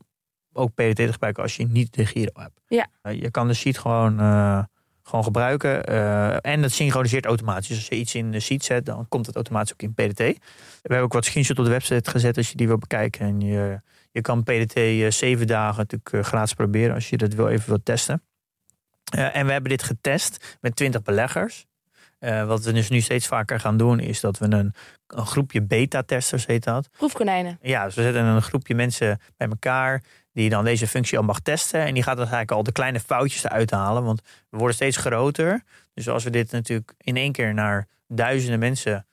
ook 0.52 0.74
PDT 0.74 0.96
te 0.96 1.12
gebruiken 1.12 1.42
als 1.42 1.56
je 1.56 1.66
niet 1.66 1.94
de 1.94 2.06
Giro 2.06 2.40
hebt. 2.40 2.60
Ja. 2.68 2.86
Eh, 3.02 3.20
je 3.20 3.30
kan 3.30 3.46
de 3.48 3.54
sheet 3.54 3.78
gewoon, 3.78 4.20
eh, 4.20 4.62
gewoon 5.04 5.24
gebruiken. 5.24 5.84
eh, 5.84 6.52
en 6.52 6.62
het 6.62 6.72
synchroniseert 6.72 7.24
automatisch. 7.26 7.70
Als 7.70 7.86
je 7.86 7.94
iets 7.96 8.14
in 8.14 8.30
de 8.30 8.40
sheet 8.40 8.64
zet, 8.64 8.86
dan 8.86 9.08
komt 9.08 9.26
het 9.26 9.34
automatisch 9.34 9.72
ook 9.72 9.82
in 9.82 9.94
PDT. 9.94 10.18
We 10.18 10.36
hebben 10.82 11.00
ook 11.00 11.12
wat 11.12 11.24
screenshots 11.24 11.58
op 11.58 11.64
de 11.64 11.70
website 11.70 12.10
gezet 12.10 12.36
als 12.36 12.50
je 12.50 12.56
die 12.56 12.66
wil 12.66 12.78
bekijken. 12.78 13.26
En 13.26 13.40
je, 13.40 13.80
je 14.10 14.20
kan 14.20 14.42
PDT 14.42 14.76
eh, 14.76 15.10
zeven 15.10 15.46
dagen 15.46 15.76
natuurlijk 15.76 16.12
eh, 16.12 16.22
gratis 16.22 16.54
proberen 16.54 16.94
als 16.94 17.10
je 17.10 17.16
dat 17.16 17.34
wil 17.34 17.48
even 17.48 17.68
wilt 17.68 17.84
testen. 17.84 18.22
En 19.12 19.46
we 19.46 19.52
hebben 19.52 19.70
dit 19.70 19.82
getest 19.82 20.58
met 20.60 20.76
20 20.76 21.02
beleggers. 21.02 21.66
Wat 22.46 22.64
we 22.64 22.72
dus 22.72 22.88
nu 22.88 23.00
steeds 23.00 23.26
vaker 23.26 23.60
gaan 23.60 23.76
doen, 23.76 24.00
is 24.00 24.20
dat 24.20 24.38
we 24.38 24.44
een, 24.44 24.74
een 25.06 25.26
groepje 25.26 25.62
beta-testers, 25.62 26.46
heet 26.46 26.64
dat. 26.64 26.88
Proefkonijnen. 26.96 27.58
Ja, 27.62 27.84
dus 27.84 27.94
we 27.94 28.02
zetten 28.02 28.24
een 28.24 28.42
groepje 28.42 28.74
mensen 28.74 29.20
bij 29.36 29.48
elkaar 29.48 30.02
die 30.34 30.48
dan 30.50 30.64
deze 30.64 30.86
functie 30.86 31.18
al 31.18 31.24
mag 31.24 31.40
testen. 31.40 31.80
En 31.80 31.94
die 31.94 32.02
gaat 32.02 32.16
dan 32.16 32.24
eigenlijk 32.24 32.50
al 32.52 32.62
de 32.62 32.72
kleine 32.72 33.00
foutjes 33.00 33.44
eruit 33.44 33.70
halen. 33.70 34.04
Want 34.04 34.20
we 34.50 34.56
worden 34.56 34.74
steeds 34.74 34.96
groter. 34.96 35.62
Dus 35.94 36.08
als 36.08 36.24
we 36.24 36.30
dit 36.30 36.50
natuurlijk 36.52 36.94
in 36.98 37.16
één 37.16 37.32
keer 37.32 37.54
naar 37.54 37.86
duizenden 38.08 38.58
mensen 38.58 39.06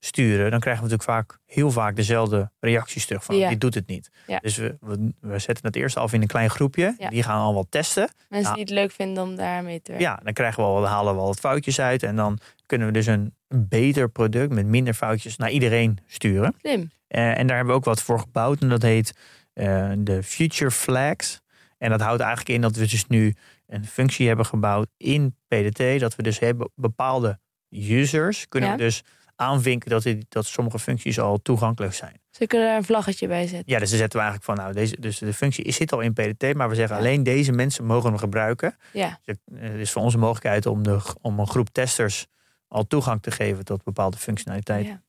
sturen, 0.00 0.50
dan 0.50 0.60
krijgen 0.60 0.84
we 0.84 0.88
natuurlijk 0.90 1.18
vaak 1.28 1.38
heel 1.46 1.70
vaak 1.70 1.96
dezelfde 1.96 2.50
reacties 2.60 3.06
terug 3.06 3.24
van 3.24 3.36
Ja. 3.36 3.48
die 3.48 3.58
doet 3.58 3.74
het 3.74 3.86
niet. 3.86 4.10
Ja. 4.26 4.38
Dus 4.38 4.56
we, 4.56 4.76
we, 4.80 5.12
we 5.20 5.38
zetten 5.38 5.66
het 5.66 5.76
eerst 5.76 5.96
af 5.96 6.12
in 6.12 6.20
een 6.22 6.26
klein 6.26 6.50
groepje. 6.50 6.94
Ja. 6.98 7.08
Die 7.08 7.22
gaan 7.22 7.40
al 7.40 7.54
wat 7.54 7.66
testen. 7.70 8.08
Mensen 8.28 8.48
Ja. 8.50 8.54
die 8.54 8.64
het 8.64 8.72
leuk 8.72 8.90
vinden 8.92 9.22
om 9.22 9.36
daarmee 9.36 9.82
te 9.82 9.90
werken. 9.92 10.08
Ja, 10.10 10.20
dan 10.22 10.32
krijgen 10.32 10.62
we 10.62 10.68
al, 10.68 10.86
halen 10.86 11.14
we 11.14 11.20
al 11.20 11.26
wat 11.26 11.38
foutjes 11.40 11.80
uit. 11.80 12.02
En 12.02 12.16
dan 12.16 12.38
kunnen 12.66 12.86
we 12.86 12.92
dus 12.92 13.06
een 13.06 13.34
beter 13.48 14.08
product 14.08 14.52
met 14.52 14.66
minder 14.66 14.94
foutjes 14.94 15.36
naar 15.36 15.50
iedereen 15.50 15.98
sturen. 16.06 16.54
Slim. 16.60 16.90
Eh, 17.08 17.38
en 17.38 17.46
daar 17.46 17.56
hebben 17.56 17.74
we 17.74 17.80
ook 17.80 17.84
wat 17.84 18.02
voor 18.02 18.18
gebouwd. 18.20 18.60
En 18.62 18.68
dat 18.68 18.82
heet 18.82 19.12
eh, 19.56 19.92
de 19.98 20.22
Future 20.22 20.70
Flags. 20.70 21.40
En 21.78 21.90
dat 21.90 22.00
houdt 22.00 22.20
eigenlijk 22.20 22.50
in 22.50 22.60
dat 22.60 22.76
we 22.76 22.86
dus 22.86 23.06
nu 23.06 23.34
een 23.66 23.86
functie 23.86 24.26
hebben 24.26 24.46
gebouwd 24.46 24.86
in 24.96 25.36
PDT. 25.48 26.00
Dat 26.00 26.14
we 26.16 26.22
dus 26.22 26.38
hebben 26.38 26.70
bepaalde 26.74 27.38
users 27.70 28.48
kunnen 28.48 28.70
Ja. 28.70 28.76
we 28.76 28.82
dus 28.82 29.02
aanvinken 29.36 29.90
dat, 29.90 30.02
die, 30.02 30.26
dat 30.28 30.46
sommige 30.46 30.78
functies 30.78 31.18
al 31.20 31.38
toegankelijk 31.42 31.94
zijn. 31.94 32.20
Ze 32.30 32.46
kunnen 32.46 32.66
daar 32.68 32.76
een 32.76 32.84
vlaggetje 32.84 33.26
bij 33.28 33.46
zetten. 33.46 33.72
Ja, 33.72 33.78
dus 33.78 33.88
dan 33.90 33.98
zetten 33.98 34.18
we 34.20 34.24
eigenlijk 34.24 34.58
van, 34.58 34.64
nou, 34.66 34.76
deze, 34.80 35.00
dus 35.00 35.18
de 35.18 35.32
functie 35.32 35.64
is- 35.64 35.76
zit 35.76 35.92
al 35.92 36.00
in 36.00 36.12
PDT, 36.12 36.54
maar 36.54 36.68
we 36.68 36.74
zeggen 36.74 36.96
Ja. 36.96 37.02
alleen 37.02 37.22
deze 37.22 37.52
mensen 37.52 37.84
mogen 37.84 38.08
hem 38.10 38.18
gebruiken. 38.18 38.76
Ja. 38.92 39.18
Dus 39.24 39.36
het 39.54 39.74
is 39.80 39.90
voor 39.90 40.02
ons 40.02 40.14
een 40.14 40.20
mogelijkheid 40.20 40.66
om, 40.66 40.82
de, 40.82 40.98
om 41.20 41.38
een 41.40 41.48
groep 41.48 41.68
testers 41.72 42.26
al 42.68 42.86
toegang 42.86 43.22
te 43.22 43.30
geven 43.30 43.64
tot 43.64 43.84
bepaalde 43.84 44.16
functionaliteit. 44.16 44.86
Ja. 44.86 45.02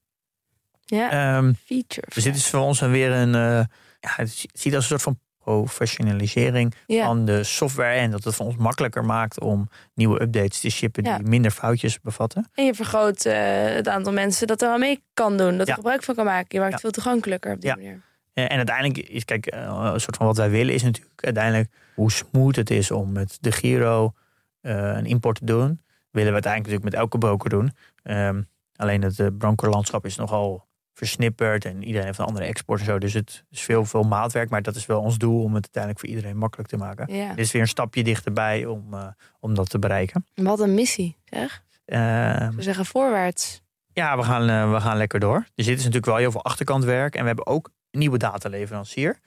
Ja, 0.85 1.09
Ehm, 1.37 1.53
feature. 1.65 2.07
dus 2.13 2.23
dit 2.23 2.35
is 2.35 2.47
voor 2.49 2.59
ons 2.59 2.79
dan 2.79 2.91
weer 2.91 3.11
een, 3.11 3.35
eh, 3.35 3.65
ja, 4.07 4.23
het 4.23 4.45
ziet 4.53 4.75
als 4.75 4.83
een 4.83 4.89
soort 4.89 5.01
van 5.01 5.19
professionalisering 5.43 6.73
ja. 6.85 7.05
van 7.05 7.25
de 7.25 7.43
software 7.43 7.95
en 7.95 8.11
dat 8.11 8.23
het 8.23 8.35
voor 8.35 8.45
ons 8.45 8.55
makkelijker 8.55 9.05
maakt 9.05 9.39
om 9.39 9.69
nieuwe 9.93 10.21
updates 10.21 10.59
te 10.59 10.69
shippen 10.69 11.03
Ja. 11.03 11.17
die 11.17 11.27
minder 11.27 11.51
foutjes 11.51 12.01
bevatten. 12.01 12.49
En 12.53 12.65
je 12.65 12.73
vergroot 12.73 13.25
eh, 13.25 13.35
het 13.63 13.87
aantal 13.87 14.13
mensen 14.13 14.47
dat 14.47 14.61
er 14.61 14.69
aan 14.69 14.79
mee 14.79 15.03
kan 15.13 15.37
doen. 15.37 15.57
Dat 15.57 15.67
er 15.67 15.73
gebruik 15.73 16.03
van 16.03 16.15
kan 16.15 16.25
maken. 16.25 16.47
Je 16.49 16.59
maakt 16.59 16.71
het 16.71 16.81
veel 16.81 16.91
toegankelijker 16.91 17.53
op 17.53 17.61
die 17.61 17.75
manier. 17.75 18.01
En 18.33 18.57
uiteindelijk 18.57 19.09
is, 19.09 19.25
kijk, 19.25 19.45
eh, 19.45 19.89
een 19.93 19.99
soort 19.99 20.17
van 20.17 20.25
wat 20.25 20.37
wij 20.37 20.49
willen 20.49 20.73
is 20.73 20.83
natuurlijk 20.83 21.23
uiteindelijk 21.23 21.69
hoe 21.95 22.11
smooth 22.11 22.55
het 22.55 22.69
is 22.69 22.91
om 22.91 23.11
met 23.11 23.37
de 23.41 23.51
Giro 23.51 24.13
eh, 24.61 24.73
een 24.75 25.05
import 25.05 25.37
te 25.37 25.45
doen. 25.45 25.81
Willen 26.11 26.33
we 26.33 26.41
uiteindelijk 26.41 26.43
natuurlijk 26.43 26.83
met 26.83 26.93
elke 26.93 27.17
broker 27.17 27.49
doen. 27.49 27.71
Ehm, 28.03 28.41
alleen 28.75 29.01
het 29.01 29.19
uh, 29.19 29.27
brokerlandschap 29.37 30.05
is 30.05 30.15
nogal 30.15 30.66
versnipperd 30.97 31.65
en 31.65 31.83
iedereen 31.83 32.05
heeft 32.05 32.19
een 32.19 32.25
andere 32.25 32.45
export 32.45 32.79
en 32.79 32.85
zo. 32.85 32.99
Dus 32.99 33.13
het 33.13 33.43
is 33.49 33.61
veel, 33.61 33.85
veel 33.85 34.03
maatwerk, 34.03 34.49
maar 34.49 34.61
dat 34.61 34.75
is 34.75 34.85
wel 34.85 35.01
ons 35.01 35.17
doel 35.17 35.43
om 35.43 35.53
het 35.53 35.63
uiteindelijk 35.63 35.99
voor 35.99 36.09
iedereen 36.09 36.37
makkelijk 36.37 36.69
te 36.69 36.77
maken. 36.77 37.13
Ja. 37.13 37.29
Dit 37.29 37.45
is 37.45 37.51
weer 37.51 37.61
een 37.61 37.67
stapje 37.67 38.03
dichterbij 38.03 38.65
om, 38.65 38.93
eh, 38.93 39.07
om 39.39 39.53
dat 39.53 39.69
te 39.69 39.79
bereiken. 39.79 40.25
Wat 40.35 40.59
een 40.59 40.73
missie, 40.73 41.17
zeg. 41.25 41.63
Ehm, 41.85 42.55
We 42.55 42.61
zeggen 42.61 42.85
voorwaarts. 42.85 43.61
ja, 43.93 44.17
we 44.17 44.23
gaan, 44.23 44.49
eh, 44.49 44.73
we 44.73 44.79
gaan 44.81 44.97
lekker 44.97 45.19
door. 45.19 45.45
Dus 45.55 45.65
dit 45.65 45.73
is 45.77 45.83
natuurlijk 45.83 46.05
wel 46.05 46.15
heel 46.15 46.31
veel 46.31 46.43
achterkantwerk. 46.43 47.15
En 47.15 47.21
we 47.21 47.27
hebben 47.27 47.47
ook 47.47 47.69
een 47.91 47.99
nieuwe 47.99 48.17
dataleverancier. 48.17 49.19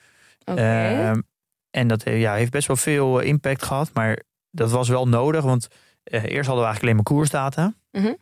Oké. 0.45 0.61
Ehm, 0.61 1.21
en 1.71 1.89
dat 1.89 2.03
eh, 2.03 2.21
ja, 2.21 2.35
heeft 2.35 2.51
best 2.51 2.67
wel 2.67 2.77
veel 2.77 3.21
eh, 3.21 3.27
impact 3.27 3.63
gehad. 3.63 3.91
Maar 3.95 4.23
dat 4.51 4.71
was 4.71 4.89
wel 4.89 5.09
nodig. 5.09 5.45
Want 5.45 5.69
eh, 6.03 6.23
eerst 6.25 6.47
hadden 6.49 6.65
we 6.65 6.71
eigenlijk 6.71 6.83
alleen 6.83 6.95
maar 6.95 7.05
koersdata. 7.05 7.75
Mhm. 7.91 8.13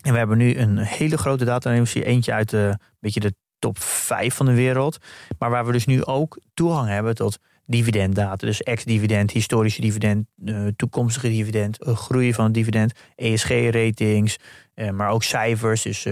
En 0.00 0.12
we 0.12 0.18
hebben 0.18 0.38
nu 0.38 0.56
een 0.56 0.78
hele 0.78 1.18
grote 1.18 1.44
dataleverancier. 1.44 2.04
Eentje 2.04 2.32
uit 2.32 2.50
de, 2.50 2.78
beetje 3.00 3.20
de 3.20 3.34
top 3.58 3.78
5 3.78 4.34
van 4.34 4.46
de 4.46 4.54
wereld. 4.54 4.98
Maar 5.38 5.50
waar 5.50 5.66
we 5.66 5.72
dus 5.72 5.86
nu 5.86 6.04
ook 6.04 6.38
toegang 6.54 6.88
hebben 6.88 7.14
tot 7.14 7.38
dividenddata. 7.66 8.46
Dus 8.46 8.62
ex-dividend, 8.62 9.30
historische 9.30 9.80
dividend, 9.80 10.26
eh, 10.44 10.66
toekomstige 10.76 11.28
dividend, 11.28 11.76
groei 11.80 12.34
van 12.34 12.44
het 12.44 12.54
dividend, 12.54 12.92
ESG-ratings, 13.16 14.36
eh, 14.74 14.90
maar 14.90 15.10
ook 15.10 15.22
cijfers, 15.22 15.82
dus 15.82 16.02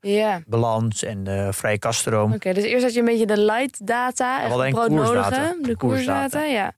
ja. 0.00 0.42
balans 0.46 1.02
en 1.02 1.24
de 1.24 1.48
vrije 1.52 1.78
kaststroom. 1.78 2.32
Oké, 2.32 2.52
dus 2.52 2.64
eerst 2.64 2.84
had 2.84 2.92
je 2.92 2.98
een 2.98 3.04
beetje 3.04 3.26
de 3.26 3.40
light 3.40 3.86
data. 3.86 4.40
het 4.40 4.52
alleen 4.52 4.72
broodnodige, 4.72 5.12
koersdata. 5.12 5.54
De 5.62 5.76
Koersdata. 5.76 6.42
ja. 6.42 6.72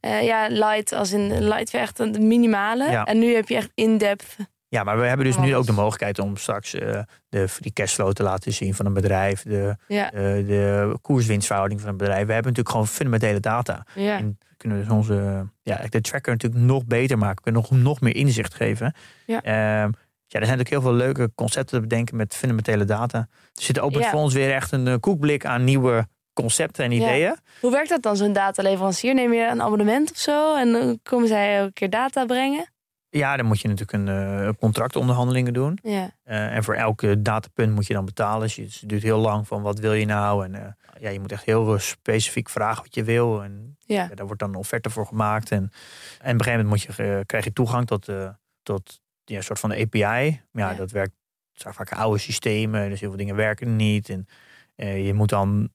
Ja, 0.00 0.46
light 0.48 0.92
als 0.92 1.12
in 1.12 1.48
light 1.48 1.74
echt 1.74 1.96
de 1.96 2.20
minimale. 2.20 2.90
Ja. 2.90 3.04
En 3.04 3.18
nu 3.18 3.34
heb 3.34 3.48
je 3.48 3.56
echt 3.56 3.70
in-depth. 3.74 4.36
Ja, 4.70 4.82
maar 4.84 4.98
we 4.98 5.06
hebben 5.06 5.26
dus 5.26 5.38
nu 5.38 5.56
ook 5.56 5.66
de 5.66 5.72
mogelijkheid 5.72 6.18
om 6.18 6.36
straks 6.36 6.74
eh, 6.74 7.00
de 7.28 7.48
free 7.48 7.72
cashflow 7.72 8.12
te 8.12 8.22
laten 8.22 8.52
zien 8.52 8.74
van 8.74 8.86
een 8.86 8.92
bedrijf, 8.92 9.42
de, 9.42 9.76
Ja, 9.88 10.12
eh, 10.12 10.20
de 10.22 10.96
koerswinstverhouding 11.02 11.80
van 11.80 11.88
een 11.90 11.96
bedrijf. 11.96 12.26
We 12.26 12.32
hebben 12.32 12.52
natuurlijk 12.52 12.68
gewoon 12.70 12.86
fundamentele 12.86 13.40
data. 13.40 13.86
ja. 13.94 14.18
En 14.18 14.38
kunnen 14.56 14.78
dus 14.78 14.88
onze, 14.88 15.46
ja, 15.62 15.80
de 15.88 16.00
tracker 16.00 16.32
natuurlijk 16.32 16.62
nog 16.62 16.84
beter 16.86 17.18
maken, 17.18 17.42
kunnen 17.42 17.60
nog, 17.70 17.80
nog 17.82 18.00
meer 18.00 18.16
inzicht 18.16 18.54
geven. 18.54 18.94
Ja. 19.26 19.42
Ehm, 19.42 19.90
ja, 20.26 20.38
er 20.38 20.46
zijn 20.46 20.58
natuurlijk 20.58 20.68
heel 20.68 20.80
veel 20.80 20.92
leuke 20.92 21.30
concepten 21.34 21.74
te 21.80 21.80
bedenken 21.88 22.16
met 22.16 22.34
fundamentele 22.36 22.84
data. 22.84 23.28
Dus 23.52 23.66
het 23.66 23.78
opent 23.80 24.04
Ja. 24.04 24.10
voor 24.10 24.20
ons 24.20 24.34
weer 24.34 24.52
echt 24.54 24.72
een 24.72 24.86
eh, 24.86 24.94
koekblik 25.00 25.44
aan 25.46 25.64
nieuwe 25.64 26.06
concepten 26.32 26.84
en 26.84 26.90
Ja. 26.90 26.96
ideeën. 26.96 27.36
Hoe 27.60 27.70
werkt 27.70 27.88
dat 27.88 28.02
dan, 28.02 28.16
zo'n 28.16 28.32
dataleverancier? 28.32 29.14
Neem 29.14 29.32
je 29.32 29.46
een 29.46 29.62
abonnement 29.62 30.10
of 30.10 30.16
zo 30.16 30.56
en 30.56 30.72
dan 30.72 30.98
komen 31.02 31.28
zij 31.28 31.56
elke 31.58 31.72
keer 31.72 31.90
data 31.90 32.24
brengen? 32.24 32.72
Ja, 33.10 33.36
dan 33.36 33.46
moet 33.46 33.60
je 33.60 33.68
natuurlijk 33.68 33.98
een 33.98 34.08
eh, 34.08 34.48
contractonderhandelingen 34.58 35.52
doen. 35.52 35.78
Ja, 35.82 36.10
Eh, 36.22 36.54
en 36.56 36.64
voor 36.64 36.74
elke 36.74 37.22
datapunt 37.22 37.74
moet 37.74 37.86
je 37.86 37.94
dan 37.94 38.04
betalen. 38.04 38.40
Dus 38.40 38.56
het 38.56 38.88
duurt 38.88 39.02
heel 39.02 39.18
lang 39.18 39.46
van 39.46 39.62
wat 39.62 39.78
wil 39.78 39.92
je 39.92 40.06
nou. 40.06 40.44
En 40.44 40.54
eh, 40.54 40.72
ja, 41.00 41.08
je 41.08 41.20
moet 41.20 41.32
echt 41.32 41.44
heel 41.44 41.78
specifiek 41.78 42.48
vragen 42.48 42.82
wat 42.82 42.94
je 42.94 43.04
wil. 43.04 43.42
En 43.42 43.76
ja. 43.78 44.02
ja, 44.08 44.14
daar 44.14 44.26
wordt 44.26 44.40
dan 44.40 44.48
een 44.50 44.54
offerte 44.56 44.90
voor 44.90 45.06
gemaakt. 45.06 45.50
En, 45.50 45.58
en 45.58 45.66
op 45.68 45.70
een 46.20 46.44
gegeven 46.44 46.64
moment 46.64 46.68
moet 46.86 46.96
je, 46.96 47.22
krijg 47.26 47.44
je 47.44 47.52
toegang 47.52 47.86
tot, 47.86 48.08
tot 48.62 49.00
ja, 49.24 49.36
een 49.36 49.42
soort 49.42 49.58
van 49.58 49.70
de 49.70 49.76
API. 49.80 50.40
Maar 50.50 50.64
ja, 50.64 50.70
Ja. 50.70 50.74
dat 50.76 50.90
werkt 50.90 51.12
het 51.52 51.62
zijn 51.62 51.74
vaak 51.74 51.92
oude 51.92 52.18
systemen. 52.18 52.90
Dus 52.90 53.00
heel 53.00 53.08
veel 53.08 53.18
dingen 53.18 53.36
werken 53.36 53.76
niet. 53.76 54.08
En 54.08 54.26
je 55.02 55.14
moet 55.14 55.28
dan 55.28 55.68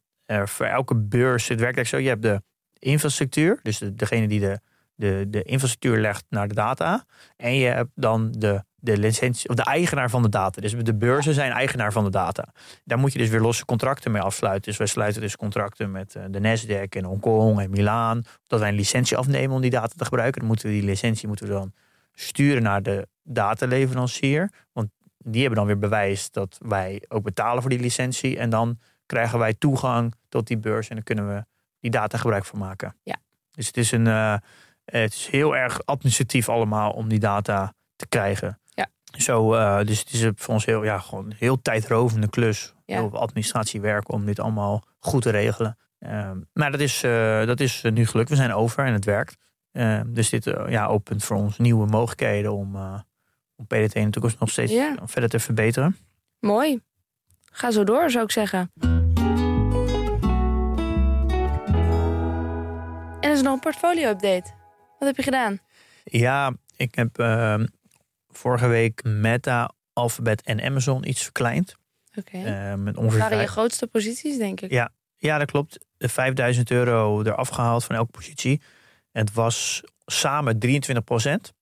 voor 0.46 0.66
elke 0.66 0.96
beurs, 0.96 1.48
het 1.48 1.60
werkt 1.60 1.78
eigenlijk 1.78 1.88
zo. 1.88 1.98
Je 1.98 2.08
hebt 2.10 2.22
de 2.22 2.42
infrastructuur. 2.90 3.60
Dus 3.62 3.78
de, 3.78 3.96
degene 3.96 4.28
die 4.28 4.40
de, 4.40 4.60
de, 4.96 5.26
de 5.30 5.44
infrastructuur 5.44 6.02
legt 6.02 6.26
naar 6.30 6.48
de 6.48 6.54
data. 6.54 7.06
En 7.38 7.56
je 7.56 7.68
hebt 7.68 7.92
dan 7.96 8.32
de, 8.32 8.64
de 8.76 8.98
licentie, 8.98 9.50
of 9.50 9.56
de 9.56 9.64
eigenaar 9.64 10.10
van 10.10 10.22
de 10.22 10.30
data. 10.30 10.62
Dus 10.62 10.76
de 10.76 10.96
beurzen 10.96 11.34
zijn 11.34 11.52
eigenaar 11.52 11.92
van 11.92 12.04
de 12.04 12.10
data. 12.10 12.54
Daar 12.84 12.98
moet 12.98 13.14
je 13.14 13.20
dus 13.20 13.30
weer 13.30 13.40
losse 13.40 13.66
contracten 13.66 14.12
mee 14.12 14.22
afsluiten. 14.22 14.64
Dus 14.64 14.78
wij 14.78 14.88
sluiten 14.88 15.22
dus 15.22 15.36
contracten 15.36 15.92
met 15.92 16.16
eh, 16.16 16.24
de 16.30 16.40
Nasdaq 16.40 16.90
en 16.90 17.04
Hongkong 17.04 17.60
en 17.60 17.70
Milaan. 17.70 18.22
Dat 18.48 18.60
wij 18.60 18.70
een 18.70 18.76
licentie 18.76 19.18
afnemen 19.18 19.56
om 19.56 19.62
die 19.62 19.72
data 19.72 19.94
te 19.98 20.06
gebruiken. 20.06 20.40
Dan 20.40 20.48
moeten 20.48 20.68
we 20.68 20.74
die 20.74 20.84
licentie 20.84 21.28
moeten 21.28 21.48
we 21.48 21.54
dan 21.54 21.74
sturen 22.14 22.64
naar 22.64 22.84
de 22.84 23.08
dataleverancier. 23.24 24.52
Want 24.74 24.90
die 25.18 25.40
hebben 25.42 25.58
dan 25.58 25.68
weer 25.68 25.80
bewijs 25.80 26.32
dat 26.32 26.58
wij 26.62 27.04
ook 27.08 27.24
betalen 27.24 27.62
voor 27.62 27.72
die 27.72 27.80
licentie. 27.80 28.38
En 28.38 28.50
dan 28.50 28.80
krijgen 29.06 29.40
wij 29.40 29.54
toegang 29.54 30.14
tot 30.30 30.48
die 30.48 30.58
beurs 30.58 30.88
en 30.88 30.96
dan 30.96 31.04
kunnen 31.04 31.28
we 31.28 31.46
die 31.80 31.92
data 31.92 32.18
gebruik 32.18 32.46
van 32.46 32.60
maken. 32.60 32.96
Ja. 33.04 33.16
Dus 33.52 33.68
het 33.68 33.78
is, 33.78 33.92
een, 33.92 34.08
eh, 34.08 34.36
het 34.86 35.14
is 35.14 35.28
heel 35.28 35.56
erg 35.56 35.86
administratief 35.86 36.50
allemaal 36.50 36.92
om 36.92 37.10
die 37.10 37.20
data 37.20 37.74
te 37.96 38.08
krijgen. 38.08 38.60
Ja. 38.70 38.88
Zo, 39.18 39.54
eh, 39.54 39.86
dus 39.86 40.00
het 40.00 40.14
is 40.14 40.30
voor 40.36 40.54
ons 40.54 40.66
heel, 40.66 40.84
ja, 40.84 41.00
gewoon 41.00 41.26
een 41.26 41.36
heel 41.38 41.62
tijdrovende 41.62 42.30
klus. 42.30 42.74
Ja. 42.86 42.96
Heel 43.00 43.10
veel 43.10 43.20
administratiewerk 43.20 44.12
om 44.12 44.26
dit 44.26 44.40
allemaal 44.40 44.84
goed 45.00 45.22
te 45.22 45.30
regelen. 45.30 45.78
Ehm, 46.00 46.38
maar 46.54 46.72
dat 46.72 46.80
is, 46.80 47.04
eh, 47.04 47.46
dat 47.46 47.60
is 47.60 47.82
eh, 47.84 47.92
nu 47.92 48.06
gelukt. 48.06 48.30
We 48.30 48.36
zijn 48.36 48.54
over 48.54 48.86
en 48.86 48.94
het 48.94 49.06
werkt. 49.06 49.38
Ehm, 49.72 50.14
dus 50.14 50.30
dit 50.30 50.48
eh, 50.48 50.70
ja, 50.70 50.86
opent 50.86 51.24
voor 51.24 51.38
ons 51.38 51.58
nieuwe 51.58 51.86
mogelijkheden 51.88 52.54
om, 52.54 52.76
eh, 52.76 53.00
om 53.56 53.66
PDT 53.68 53.96
in 53.96 54.06
de 54.06 54.10
toekomst 54.10 54.40
nog 54.40 54.50
steeds 54.50 54.72
Ja. 54.72 54.96
verder 55.04 55.30
te 55.30 55.40
verbeteren. 55.40 55.98
Mooi. 56.40 56.82
Ga 57.52 57.72
zo 57.72 57.84
door, 57.84 58.10
zou 58.10 58.24
ik 58.24 58.32
zeggen. 58.32 58.72
En 63.20 63.32
er 63.32 63.32
is 63.32 63.42
nog 63.42 63.54
een 63.54 63.60
portfolio-update. 63.60 64.54
Wat 65.00 65.08
heb 65.08 65.16
je 65.16 65.24
gedaan? 65.24 65.60
Ja, 66.04 66.54
ik 66.76 66.96
heb 66.96 67.20
ehm, 67.20 67.66
vorige 68.30 68.68
week 68.68 69.04
Meta, 69.04 69.72
Alphabet 69.94 70.42
en 70.42 70.62
Amazon 70.62 71.08
iets 71.08 71.24
verkleind. 71.24 71.76
Oké. 72.16 72.38
Eh, 72.38 72.74
met 72.74 72.94
Dat 72.94 73.04
ongeveer 73.04 73.20
waren 73.20 73.40
je 73.40 73.48
grootste 73.48 73.88
posities, 73.88 74.38
denk 74.38 74.62
ik. 74.62 74.72
Ja. 74.72 74.92
Ja, 75.18 75.38
dat 75.38 75.52
klopt. 75.52 75.86
de 75.98 76.10
5000 76.10 76.72
euro 76.72 77.22
eraf 77.22 77.50
gehaald 77.50 77.84
van 77.84 77.96
elke 77.96 78.12
positie. 78.12 78.62
En 79.12 79.26
het 79.26 79.34
was 79.34 79.84
samen 80.06 80.58
23% 80.58 81.54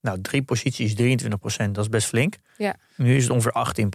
Nou, 0.00 0.20
drie 0.20 0.42
posities 0.42 0.94
23% 0.94 1.74
dat 1.74 1.84
is 1.84 1.88
best 1.88 2.06
flink. 2.06 2.36
Ja. 2.56 2.76
Nu 2.96 3.16
is 3.16 3.22
het 3.22 3.32
ongeveer 3.32 3.52
18 3.52 3.92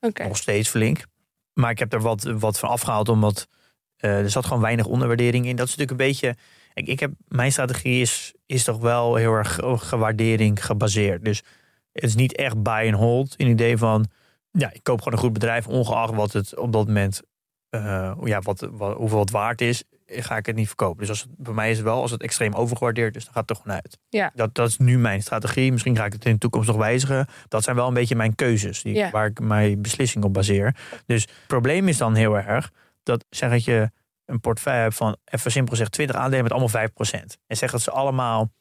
Oké. 0.00 0.26
Nog 0.26 0.36
steeds 0.36 0.68
flink. 0.68 1.04
Maar 1.52 1.70
ik 1.70 1.78
heb 1.78 1.92
er 1.92 2.00
wat, 2.00 2.22
wat 2.22 2.58
van 2.58 2.68
afgehaald, 2.68 3.08
omdat 3.08 3.48
eh, 3.96 4.18
er 4.18 4.30
zat 4.30 4.46
gewoon 4.46 4.62
weinig 4.62 4.86
onderwaardering 4.86 5.46
in. 5.46 5.56
Dat 5.56 5.68
is 5.68 5.76
natuurlijk 5.76 6.00
een 6.00 6.06
beetje. 6.06 6.36
Ik, 6.74 6.86
ik 6.86 7.00
heb, 7.00 7.12
mijn 7.28 7.52
strategie 7.52 8.00
is, 8.00 8.34
is 8.46 8.64
toch 8.64 8.78
wel 8.78 9.14
heel 9.14 9.32
erg 9.32 9.58
gewaardering 9.62 10.64
gebaseerd. 10.64 11.24
Dus 11.24 11.42
het 11.92 12.04
is 12.04 12.14
niet 12.14 12.36
echt 12.36 12.62
buy 12.62 12.86
and 12.92 13.00
hold. 13.00 13.34
In 13.36 13.46
het 13.46 13.54
idee 13.54 13.76
van, 13.76 14.06
ja, 14.50 14.72
ik 14.72 14.82
koop 14.82 14.98
gewoon 14.98 15.12
een 15.12 15.24
goed 15.24 15.32
bedrijf, 15.32 15.66
ongeacht 15.66 16.14
wat 16.14 16.32
het 16.32 16.58
op 16.58 16.72
dat 16.72 16.86
moment, 16.86 17.22
eh, 17.68 18.12
ja, 18.24 18.40
wat, 18.40 18.68
wat, 18.72 18.96
hoeveel 18.96 19.18
het 19.18 19.30
waard 19.30 19.60
is, 19.60 19.84
ga 20.06 20.36
ik 20.36 20.46
het 20.46 20.56
niet 20.56 20.66
verkopen. 20.66 20.98
Dus 20.98 21.08
als 21.08 21.20
het, 21.20 21.30
bij 21.36 21.54
mij 21.54 21.70
is 21.70 21.76
het 21.76 21.86
wel, 21.86 22.00
als 22.00 22.10
het 22.10 22.22
extreem 22.22 22.52
overgewaardeerd 22.52 23.16
is, 23.16 23.24
dan 23.24 23.32
gaat 23.32 23.48
het 23.48 23.56
er 23.56 23.62
gewoon 23.62 23.80
uit. 23.82 23.98
Ja. 24.08 24.32
Dat, 24.34 24.54
dat 24.54 24.68
is 24.68 24.78
nu 24.78 24.98
mijn 24.98 25.22
strategie. 25.22 25.72
Misschien 25.72 25.96
ga 25.96 26.04
ik 26.04 26.12
het 26.12 26.24
in 26.24 26.32
de 26.32 26.38
toekomst 26.38 26.68
nog 26.68 26.76
wijzigen. 26.76 27.26
Dat 27.48 27.64
zijn 27.64 27.76
wel 27.76 27.88
een 27.88 27.94
beetje 27.94 28.16
mijn 28.16 28.34
keuzes, 28.34 28.82
die, 28.82 28.94
Ja. 28.94 29.10
waar 29.10 29.26
ik 29.26 29.40
mijn 29.40 29.82
beslissing 29.82 30.24
op 30.24 30.32
baseer. 30.32 30.76
Dus 31.06 31.22
het 31.22 31.32
probleem 31.46 31.88
is 31.88 31.96
dan 31.96 32.14
heel 32.14 32.38
erg 32.38 32.70
dat 33.02 33.24
zeg 33.30 33.50
dat 33.50 33.64
je 33.64 33.90
een 34.24 34.40
portefeuille 34.40 34.82
hebt 34.82 34.94
van, 34.94 35.16
even 35.24 35.50
simpel 35.50 35.72
gezegd, 35.72 35.92
20 35.92 36.16
aandelen 36.16 36.42
met 36.42 36.52
allemaal 36.52 36.88
5%. 36.88 37.38
En 37.46 37.56
zeg 37.56 37.70
dat 37.70 37.80
ze 37.80 37.90
allemaal 37.90 38.52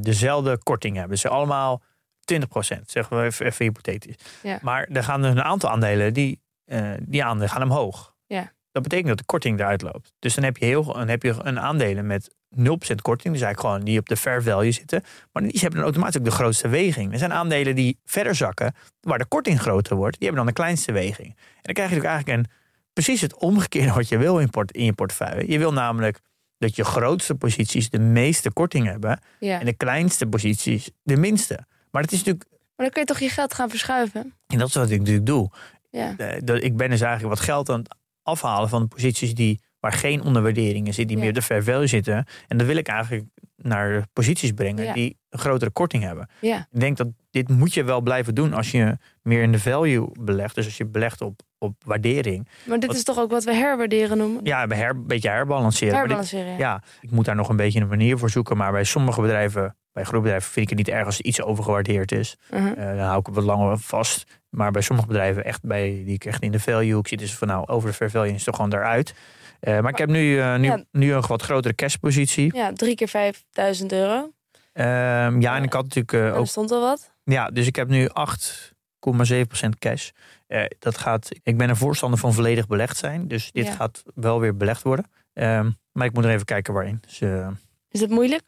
dezelfde 0.00 0.58
korting 0.58 0.96
hebben. 0.96 1.18
Ze 1.18 1.28
allemaal 1.28 1.82
20%, 2.22 2.44
zeggen 2.86 3.18
we 3.18 3.22
even, 3.24 3.46
even 3.46 3.64
hypothetisch. 3.64 4.14
Ja. 4.42 4.58
Maar 4.62 4.88
er 4.88 5.04
gaan 5.04 5.22
dus 5.22 5.30
een 5.30 5.42
aantal 5.42 5.70
aandelen, 5.70 6.14
die, 6.14 6.40
eh, 6.64 6.90
die 7.00 7.24
aandelen 7.24 7.48
gaan 7.48 7.62
omhoog. 7.62 8.14
Ja. 8.26 8.52
Dat 8.70 8.82
betekent 8.82 9.08
dat 9.08 9.18
de 9.18 9.24
korting 9.24 9.58
eruit 9.58 9.82
loopt. 9.82 10.12
Dus 10.18 10.34
dan 10.34 10.44
heb 10.44 10.56
je, 10.56 10.64
heel, 10.64 10.84
dan 10.84 11.08
heb 11.08 11.22
je 11.22 11.34
een 11.42 11.60
aandelen 11.60 12.06
met 12.06 12.34
0% 12.48 13.02
korting. 13.02 13.34
Dus 13.34 13.42
eigenlijk 13.42 13.60
gewoon 13.60 13.80
die 13.80 13.98
op 13.98 14.08
de 14.08 14.16
fair 14.16 14.42
value 14.42 14.72
zitten. 14.72 15.02
Maar 15.32 15.42
die 15.42 15.52
hebben 15.52 15.74
dan 15.74 15.82
automatisch 15.82 16.18
ook 16.18 16.24
de 16.24 16.30
grootste 16.30 16.68
weging. 16.68 17.12
Er 17.12 17.18
zijn 17.18 17.32
aandelen 17.32 17.74
die 17.74 17.98
verder 18.04 18.34
zakken, 18.34 18.74
waar 19.00 19.18
de 19.18 19.26
korting 19.26 19.60
groter 19.60 19.96
wordt. 19.96 20.18
Die 20.18 20.28
hebben 20.28 20.44
dan 20.44 20.54
de 20.54 20.60
kleinste 20.60 20.92
weging. 20.92 21.28
En 21.28 21.62
dan 21.62 21.74
krijg 21.74 21.90
je 21.90 21.96
natuurlijk 21.96 22.14
eigenlijk 22.14 22.38
een, 22.38 22.60
precies 22.92 23.20
het 23.20 23.36
omgekeerde 23.36 23.92
wat 23.92 24.08
je 24.08 24.18
wil 24.18 24.38
in, 24.38 24.50
port, 24.50 24.72
in 24.72 24.84
je 24.84 24.92
portefeuille. 24.92 25.50
Je 25.50 25.58
wil 25.58 25.72
namelijk 25.72 26.20
dat 26.58 26.76
je 26.76 26.84
grootste 26.84 27.34
posities 27.34 27.90
de 27.90 27.98
meeste 27.98 28.52
korting 28.52 28.86
hebben. 28.86 29.20
Ja. 29.40 29.60
En 29.60 29.66
de 29.66 29.72
kleinste 29.76 30.26
posities 30.26 30.90
de 31.02 31.16
minste. 31.16 31.66
Maar 31.90 32.02
het 32.02 32.12
is 32.12 32.18
natuurlijk, 32.18 32.46
Maar 32.50 32.60
dan 32.86 32.90
kun 32.90 33.00
je 33.00 33.06
toch 33.06 33.18
je 33.18 33.28
geld 33.28 33.54
gaan 33.54 33.68
verschuiven? 33.70 34.34
en 34.46 34.58
dat 34.58 34.68
is 34.68 34.74
wat 34.74 34.90
ik 34.90 34.98
natuurlijk 34.98 35.26
doe. 35.26 35.50
Ja. 35.90 36.16
Eh, 36.16 36.40
dat- 36.44 36.62
ik 36.62 36.76
ben 36.76 36.90
dus 36.90 37.00
eigenlijk 37.00 37.34
wat 37.34 37.44
geld 37.44 37.70
aan 37.70 37.78
het 37.78 37.96
afhalen 38.22 38.68
van 38.68 38.82
de 38.82 38.88
posities 38.88 39.34
die, 39.34 39.60
waar 39.80 39.92
geen 39.92 40.22
onderwaarderingen 40.22 40.94
zitten, 40.94 41.06
die 41.06 41.16
Ja. 41.16 41.22
meer 41.22 41.32
de 41.32 41.42
fair 41.42 41.64
value 41.64 41.86
zitten. 41.86 42.26
En 42.48 42.56
dan 42.58 42.66
wil 42.66 42.76
ik 42.76 42.88
eigenlijk 42.88 43.24
naar 43.56 44.06
posities 44.12 44.52
brengen 44.52 44.84
Ja. 44.84 44.92
die 44.92 45.16
een 45.30 45.38
grotere 45.38 45.70
korting 45.70 46.02
hebben. 46.02 46.28
Ja. 46.40 46.66
Ik 46.70 46.80
denk 46.80 46.96
dat 46.96 47.08
dit 47.30 47.48
moet 47.48 47.74
je 47.74 47.84
wel 47.84 48.00
blijven 48.00 48.34
doen 48.34 48.52
als 48.52 48.70
je 48.70 48.98
meer 49.22 49.42
in 49.42 49.52
de 49.52 49.58
value 49.58 50.08
belegt. 50.20 50.54
Dus 50.54 50.64
als 50.64 50.76
je 50.76 50.86
belegt 50.86 51.20
op, 51.20 51.40
op 51.62 51.74
waardering. 51.84 52.48
Maar 52.64 52.78
dit 52.78 52.86
Wat- 52.88 52.96
is 52.96 53.04
toch 53.04 53.18
ook 53.18 53.30
wat 53.30 53.44
we 53.44 53.54
herwaarderen 53.54 54.18
noemen? 54.18 54.44
Ja, 54.44 54.66
her, 54.66 54.90
een 54.90 55.06
beetje 55.06 55.28
herbalanceren. 55.28 56.08
Dit- 56.08 56.30
ja. 56.30 56.44
ja, 56.58 56.82
ik 57.00 57.10
moet 57.10 57.24
daar 57.24 57.34
nog 57.36 57.48
een 57.48 57.56
beetje 57.56 57.80
een 57.80 57.88
manier 57.88 58.18
voor 58.18 58.30
zoeken. 58.30 58.56
Maar 58.56 58.72
bij 58.72 58.84
sommige 58.84 59.20
bedrijven, 59.20 59.76
bij 59.92 60.04
groepbedrijven, 60.04 60.50
vind 60.50 60.70
ik 60.70 60.76
het 60.78 60.86
niet 60.86 60.96
erg 60.96 61.06
als 61.06 61.20
iets 61.20 61.42
overgewaardeerd 61.42 62.12
is. 62.12 62.36
Mhm. 62.50 62.66
Eh, 62.66 62.86
dan 62.86 62.98
hou 63.06 63.18
ik 63.20 63.26
het 63.26 63.34
wat 63.34 63.44
langer 63.44 63.78
vast. 63.78 64.40
Maar 64.48 64.70
bij 64.70 64.82
sommige 64.82 65.08
bedrijven, 65.08 65.44
echt 65.44 65.62
bij, 65.62 66.02
die 66.04 66.14
ik 66.14 66.24
echt 66.24 66.42
in 66.42 66.52
de 66.52 66.60
value 66.60 67.00
zit, 67.02 67.20
is 67.20 67.34
van 67.34 67.48
nou, 67.48 67.66
over 67.66 67.88
de 67.88 67.94
fair 67.94 68.10
value 68.10 68.32
is 68.34 68.44
toch 68.44 68.54
gewoon 68.54 68.70
daaruit. 68.70 69.14
Eh, 69.60 69.80
maar 69.80 69.90
ik 69.90 69.98
heb 69.98 70.08
nu, 70.08 70.40
eh, 70.40 70.56
nu, 70.56 70.66
Ja. 70.66 70.84
nu 70.90 71.12
een 71.14 71.24
wat 71.26 71.42
grotere 71.42 71.74
cashpositie. 71.74 72.56
Ja, 72.56 72.72
drie 72.72 72.94
keer 72.94 73.08
5000 73.08 73.92
euro. 73.92 74.30
Ehm, 74.72 75.40
ja, 75.40 75.56
en 75.56 75.62
ik 75.62 75.72
had 75.72 75.82
natuurlijk 75.82 76.34
ook. 76.34 76.40
er 76.40 76.46
stond 76.48 76.70
al 76.70 76.80
wat. 76.80 77.10
Ja, 77.24 77.46
dus 77.50 77.66
ik 77.66 77.76
heb 77.76 77.88
nu 77.88 78.08
8,7% 78.12 79.78
cash. 79.78 80.10
Eh, 80.52 80.64
dat 80.78 80.98
gaat, 80.98 81.28
ik 81.42 81.56
ben 81.56 81.68
een 81.68 81.76
voorstander 81.76 82.18
van 82.18 82.32
volledig 82.32 82.66
belegd 82.66 82.96
zijn. 82.96 83.28
Dus 83.28 83.52
dit 83.52 83.66
Ja. 83.66 83.72
gaat 83.72 84.02
wel 84.14 84.40
weer 84.40 84.56
belegd 84.56 84.82
worden. 84.82 85.04
Ehm, 85.32 85.70
maar 85.92 86.06
ik 86.06 86.12
moet 86.12 86.24
er 86.24 86.30
even 86.30 86.44
kijken 86.44 86.74
waarin. 86.74 86.98
Dus, 87.00 87.20
eh, 87.20 87.48
Is 87.90 88.00
het 88.00 88.10
moeilijk? 88.10 88.42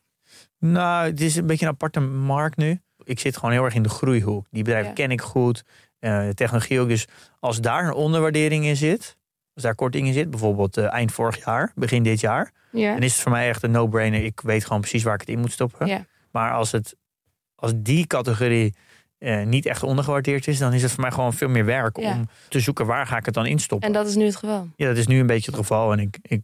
Nou, 0.58 1.06
het 1.06 1.20
is 1.20 1.36
een 1.36 1.46
beetje 1.46 1.66
een 1.66 1.72
aparte 1.72 2.00
markt 2.00 2.56
nu. 2.56 2.80
Ik 3.04 3.18
zit 3.18 3.36
gewoon 3.36 3.50
heel 3.54 3.64
erg 3.64 3.74
in 3.74 3.82
de 3.82 3.88
groeihoek. 3.88 4.46
Die 4.50 4.62
bedrijven 4.62 4.88
Ja. 4.88 4.94
ken 4.94 5.10
ik 5.10 5.20
goed. 5.20 5.62
eh, 5.98 6.26
de 6.26 6.34
technologie 6.34 6.80
ook. 6.80 6.88
Dus 6.88 7.06
als 7.40 7.60
daar 7.60 7.84
een 7.86 7.92
onderwaardering 7.92 8.64
in 8.64 8.76
zit, 8.76 9.16
als 9.54 9.62
daar 9.62 9.74
korting 9.74 10.06
in 10.06 10.12
zit, 10.12 10.30
bijvoorbeeld 10.30 10.76
eind 10.76 11.12
vorig 11.12 11.44
jaar, 11.44 11.72
begin 11.74 12.02
dit 12.02 12.20
jaar, 12.20 12.50
Ja. 12.72 12.92
dan 12.92 13.02
is 13.02 13.12
het 13.12 13.22
voor 13.22 13.32
mij 13.32 13.48
echt 13.48 13.62
een 13.62 13.70
no-brainer. 13.70 14.24
Ik 14.24 14.40
weet 14.40 14.64
gewoon 14.64 14.80
precies 14.80 15.02
waar 15.02 15.14
ik 15.14 15.20
het 15.20 15.28
in 15.28 15.38
moet 15.38 15.52
stoppen. 15.52 16.06
Maar 16.30 16.52
als, 16.52 16.72
het, 16.72 16.96
als 17.54 17.72
die 17.76 18.06
categorie 18.06 18.74
eh, 19.18 19.42
niet 19.46 19.66
echt 19.66 19.82
ondergewaardeerd 19.82 20.46
is, 20.46 20.58
dan 20.58 20.72
is 20.72 20.82
het 20.82 20.90
voor 20.92 21.00
mij 21.00 21.10
gewoon 21.10 21.32
veel 21.32 21.48
meer 21.48 21.64
werk 21.64 21.98
Ja. 22.00 22.12
om 22.12 22.28
te 22.48 22.60
zoeken 22.60 22.86
waar 22.86 23.06
ga 23.06 23.16
ik 23.16 23.24
het 23.24 23.34
dan 23.34 23.46
instoppen. 23.46 23.88
En 23.88 23.94
dat 23.94 24.06
is 24.06 24.14
nu 24.14 24.24
het 24.24 24.36
geval. 24.36 24.68
Ja, 24.76 24.86
dat 24.86 24.96
is 24.96 25.06
nu 25.06 25.20
een 25.20 25.26
beetje 25.26 25.50
het 25.50 25.60
geval. 25.60 25.92
En 25.92 25.98
ik, 25.98 26.18
ik, 26.22 26.42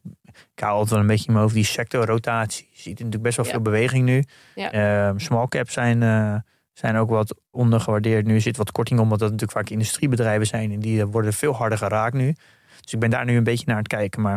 ik 0.54 0.60
hou 0.62 0.72
altijd 0.72 0.90
wel 0.90 1.00
een 1.00 1.06
beetje 1.06 1.26
in 1.26 1.32
mijn 1.32 1.42
hoofd 1.44 1.56
die 1.56 1.64
sectorrotatie. 1.64 2.68
Je 2.70 2.80
ziet 2.80 2.92
natuurlijk 2.96 3.22
best 3.22 3.36
wel 3.36 3.44
Ja. 3.46 3.50
veel 3.52 3.60
beweging 3.60 4.04
nu. 4.04 4.24
Ja. 4.54 4.70
Ehm, 4.72 5.18
small 5.18 5.46
caps 5.48 5.72
zijn, 5.72 6.02
eh, 6.02 6.34
zijn 6.72 6.96
ook 6.96 7.10
wat 7.10 7.34
ondergewaardeerd. 7.50 8.26
Nu 8.26 8.40
zit 8.40 8.56
wat 8.56 8.72
korting 8.72 9.00
omdat 9.00 9.18
dat 9.18 9.30
natuurlijk 9.30 9.58
vaak 9.58 9.68
industriebedrijven 9.70 10.46
zijn. 10.46 10.72
En 10.72 10.80
die 10.80 11.00
eh, 11.00 11.06
worden 11.10 11.32
veel 11.32 11.52
harder 11.54 11.78
geraakt 11.78 12.14
nu. 12.14 12.34
Dus 12.80 12.92
ik 12.92 12.98
ben 12.98 13.10
daar 13.10 13.24
nu 13.24 13.36
een 13.36 13.44
beetje 13.44 13.64
naar 13.66 13.74
aan 13.76 13.82
het 13.82 13.90
kijken. 13.92 14.22
Maar 14.22 14.34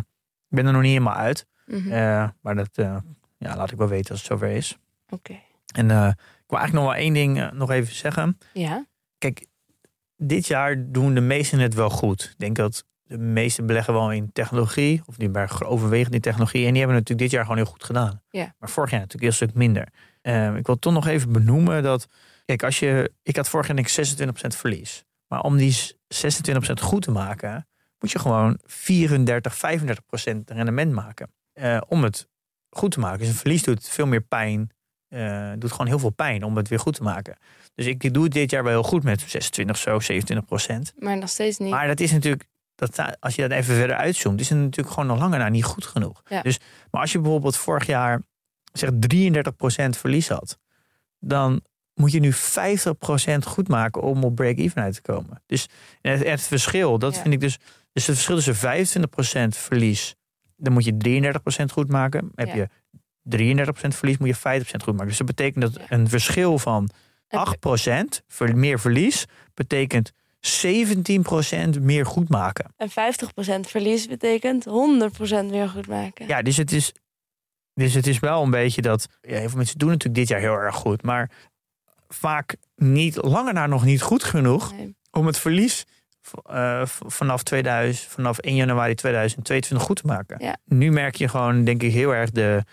ik 0.49 0.55
ben 0.57 0.65
er 0.65 0.71
nog 0.73 0.81
niet 0.81 0.91
helemaal 0.91 1.15
uit. 1.15 1.45
Mhm. 1.65 1.89
Maar 2.41 2.55
dat 2.55 2.69
ja, 3.38 3.55
laat 3.55 3.71
ik 3.71 3.77
wel 3.77 3.88
weten 3.88 4.11
als 4.11 4.19
het 4.19 4.27
zover 4.29 4.47
is. 4.49 4.77
Oké. 5.09 5.34
En 5.74 5.91
eh, 5.91 6.07
ik 6.07 6.49
wil 6.49 6.59
eigenlijk 6.59 6.74
nog 6.74 6.84
wel 6.84 6.95
één 6.95 7.13
ding 7.13 7.39
eh, 7.39 7.51
nog 7.51 7.69
even 7.69 7.95
zeggen. 7.95 8.38
Ja. 8.53 8.86
Kijk, 9.17 9.45
dit 10.15 10.47
jaar 10.47 10.91
doen 10.91 11.13
de 11.13 11.21
meesten 11.21 11.59
het 11.59 11.74
wel 11.74 11.89
goed. 11.89 12.24
Ik 12.24 12.39
denk 12.39 12.55
dat 12.55 12.86
de 13.03 13.17
meesten 13.17 13.65
beleggen 13.65 13.93
wel 13.93 14.11
in 14.11 14.32
technologie. 14.32 15.01
Of 15.05 15.15
die 15.15 15.32
overwegend 15.65 16.13
in 16.13 16.21
technologie. 16.21 16.65
En 16.65 16.71
die 16.71 16.78
hebben 16.78 16.97
het 16.97 17.09
natuurlijk 17.09 17.19
dit 17.19 17.32
jaar 17.32 17.41
gewoon 17.41 17.57
heel 17.57 17.71
goed 17.71 17.84
gedaan. 17.84 18.21
Ja. 18.30 18.55
Maar 18.59 18.69
vorig 18.69 18.91
jaar 18.91 18.99
natuurlijk 18.99 19.28
een 19.28 19.38
stuk 19.38 19.53
minder. 19.53 19.88
Eh, 20.21 20.55
ik 20.55 20.65
wil 20.65 20.80
toch 20.80 20.93
nog 20.93 21.07
even 21.07 21.32
benoemen 21.32 21.84
dat... 21.84 22.07
Kijk, 22.45 22.63
als 22.63 22.80
je, 22.80 23.11
ik 23.21 23.36
had 23.36 23.49
vorig 23.49 23.67
jaar 23.67 23.76
denk 23.76 23.88
ik 23.88 24.28
26% 24.53 24.57
verlies. 24.57 25.03
Maar 25.28 25.41
om 25.41 25.57
die 25.57 25.95
26% 25.95 25.97
goed 26.82 27.01
te 27.01 27.11
maken... 27.11 27.67
moet 27.99 28.11
je 28.11 28.19
gewoon 28.19 28.59
34, 28.63 29.55
35% 29.55 29.57
rendement 30.45 30.91
maken. 30.91 31.32
Eh, 31.53 31.82
om 31.88 32.03
het 32.03 32.28
goed 32.69 32.91
te 32.91 32.99
maken. 32.99 33.19
Dus 33.19 33.28
een 33.28 33.34
verlies 33.34 33.63
doet 33.63 33.89
veel 33.89 34.05
meer 34.05 34.21
pijn. 34.21 34.69
Eh, 35.14 35.51
doet 35.57 35.72
gewoon 35.72 35.88
heel 35.88 35.99
veel 35.99 36.09
pijn 36.09 36.43
om 36.43 36.57
het 36.57 36.68
weer 36.68 36.80
goed 36.80 36.95
te 36.95 37.03
maken. 37.03 37.38
Dus 37.76 37.86
ik 37.86 38.14
doe 38.14 38.24
het 38.24 38.32
dit 38.34 38.51
jaar 38.51 38.64
wel 38.64 38.72
heel 38.72 38.84
goed 38.89 39.03
met 39.03 39.22
26, 39.28 39.78
zo 39.78 39.99
27 39.99 40.45
procent. 40.45 40.93
Maar 40.99 41.18
nog 41.18 41.30
steeds 41.30 41.57
niet. 41.57 41.70
Maar 41.70 41.88
dat 41.88 41.99
is 41.99 42.11
natuurlijk, 42.11 42.45
dat, 42.76 43.18
als 43.20 43.36
je 43.36 43.41
dat 43.41 43.51
even 43.51 43.76
verder 43.76 43.95
uitzoomt, 43.95 44.39
is 44.39 44.49
het 44.49 44.57
natuurlijk 44.57 44.93
gewoon 44.93 45.07
nog 45.09 45.20
langer 45.20 45.39
na 45.39 45.49
niet 45.49 45.64
goed 45.64 45.86
genoeg. 45.86 46.22
Ja. 46.28 46.41
Dus, 46.41 46.59
maar 46.91 47.01
als 47.01 47.11
je 47.11 47.20
bijvoorbeeld 47.20 47.57
vorig 47.57 47.86
jaar 47.86 48.22
zeg 48.72 48.89
33 48.99 49.55
procent 49.55 49.97
verlies 49.97 50.30
had, 50.30 50.59
dan 51.20 51.61
moet 51.93 52.11
je 52.11 52.20
nu 52.20 52.34
50 52.34 52.97
procent 52.97 53.45
goed 53.45 53.68
maken 53.68 54.01
om 54.01 54.24
op 54.24 54.36
break-even 54.36 54.82
uit 54.82 54.93
te 54.93 55.01
komen. 55.01 55.41
Dus 55.45 55.68
het, 56.01 56.24
het 56.28 56.41
verschil, 56.41 56.99
dat 56.99 57.16
Ja. 57.16 57.22
vind 57.22 57.34
ik 57.34 57.39
dus, 57.39 57.57
dus 57.93 58.05
het 58.05 58.16
verschil 58.16 58.36
tussen 58.36 58.55
25 58.55 59.11
procent 59.11 59.57
verlies, 59.57 60.16
dan 60.55 60.74
moet 60.74 60.86
je 60.86 60.97
33 60.97 61.41
procent 61.41 61.72
goed 61.72 61.89
maken. 61.89 62.32
Heb 62.36 62.47
Ja. 62.47 62.55
je 62.55 62.70
33 63.24 63.74
procent 63.74 63.95
verlies, 63.95 64.17
moet 64.17 64.28
je 64.28 64.36
50 64.36 64.61
procent 64.61 64.84
goed 64.84 64.93
maken. 64.93 65.07
Dus 65.07 65.17
dat 65.17 65.28
betekent 65.28 65.61
dat 65.74 65.86
een 65.89 66.09
verschil 66.09 66.59
van 66.59 66.89
En- 67.28 67.39
8% 67.39 68.24
voor 68.28 68.55
meer 68.55 68.80
verlies 68.80 69.26
betekent 69.53 70.11
17% 70.39 71.80
meer 71.82 72.05
goed 72.05 72.30
maken. 72.30 72.74
En 72.78 72.89
50% 72.89 73.67
verlies 73.67 74.07
betekent 74.07 74.65
100% 74.65 75.49
weer 75.49 75.69
goed 75.69 75.88
maken. 75.88 76.28
Ja, 76.28 76.41
dus 76.41 76.57
het 76.57 76.71
is, 76.71 76.91
dus 77.74 77.93
het 77.93 78.07
is 78.07 78.19
wel 78.19 78.43
een 78.43 78.49
beetje 78.49 78.82
dat. 78.82 79.07
Ja, 79.21 79.38
heel 79.38 79.47
veel 79.49 79.57
mensen 79.57 79.78
doen 79.78 79.89
natuurlijk 79.89 80.15
dit 80.15 80.28
jaar 80.28 80.39
heel 80.39 80.55
erg 80.55 80.76
goed, 80.76 81.03
maar 81.03 81.32
vaak 82.07 82.55
niet 82.76 83.15
langer 83.15 83.53
na 83.53 83.67
nog 83.67 83.86
niet 83.86 84.01
goed 84.01 84.24
genoeg 84.24 84.71
Nee. 84.71 84.95
om 85.11 85.26
het 85.26 85.38
verlies 85.38 85.86
eh, 86.45 86.82
vanaf 87.07 87.43
2000, 87.43 88.11
vanaf 88.11 88.38
1 88.38 88.55
januari 88.55 88.95
2022 88.95 89.88
goed 89.88 89.95
te 90.01 90.07
maken. 90.07 90.38
Ja. 90.39 90.57
Nu 90.65 90.91
merk 90.91 91.15
je 91.15 91.28
gewoon, 91.28 91.63
denk 91.63 91.84
ik, 91.84 91.91
heel 91.91 92.13
erg 92.15 92.32
de 92.32 92.63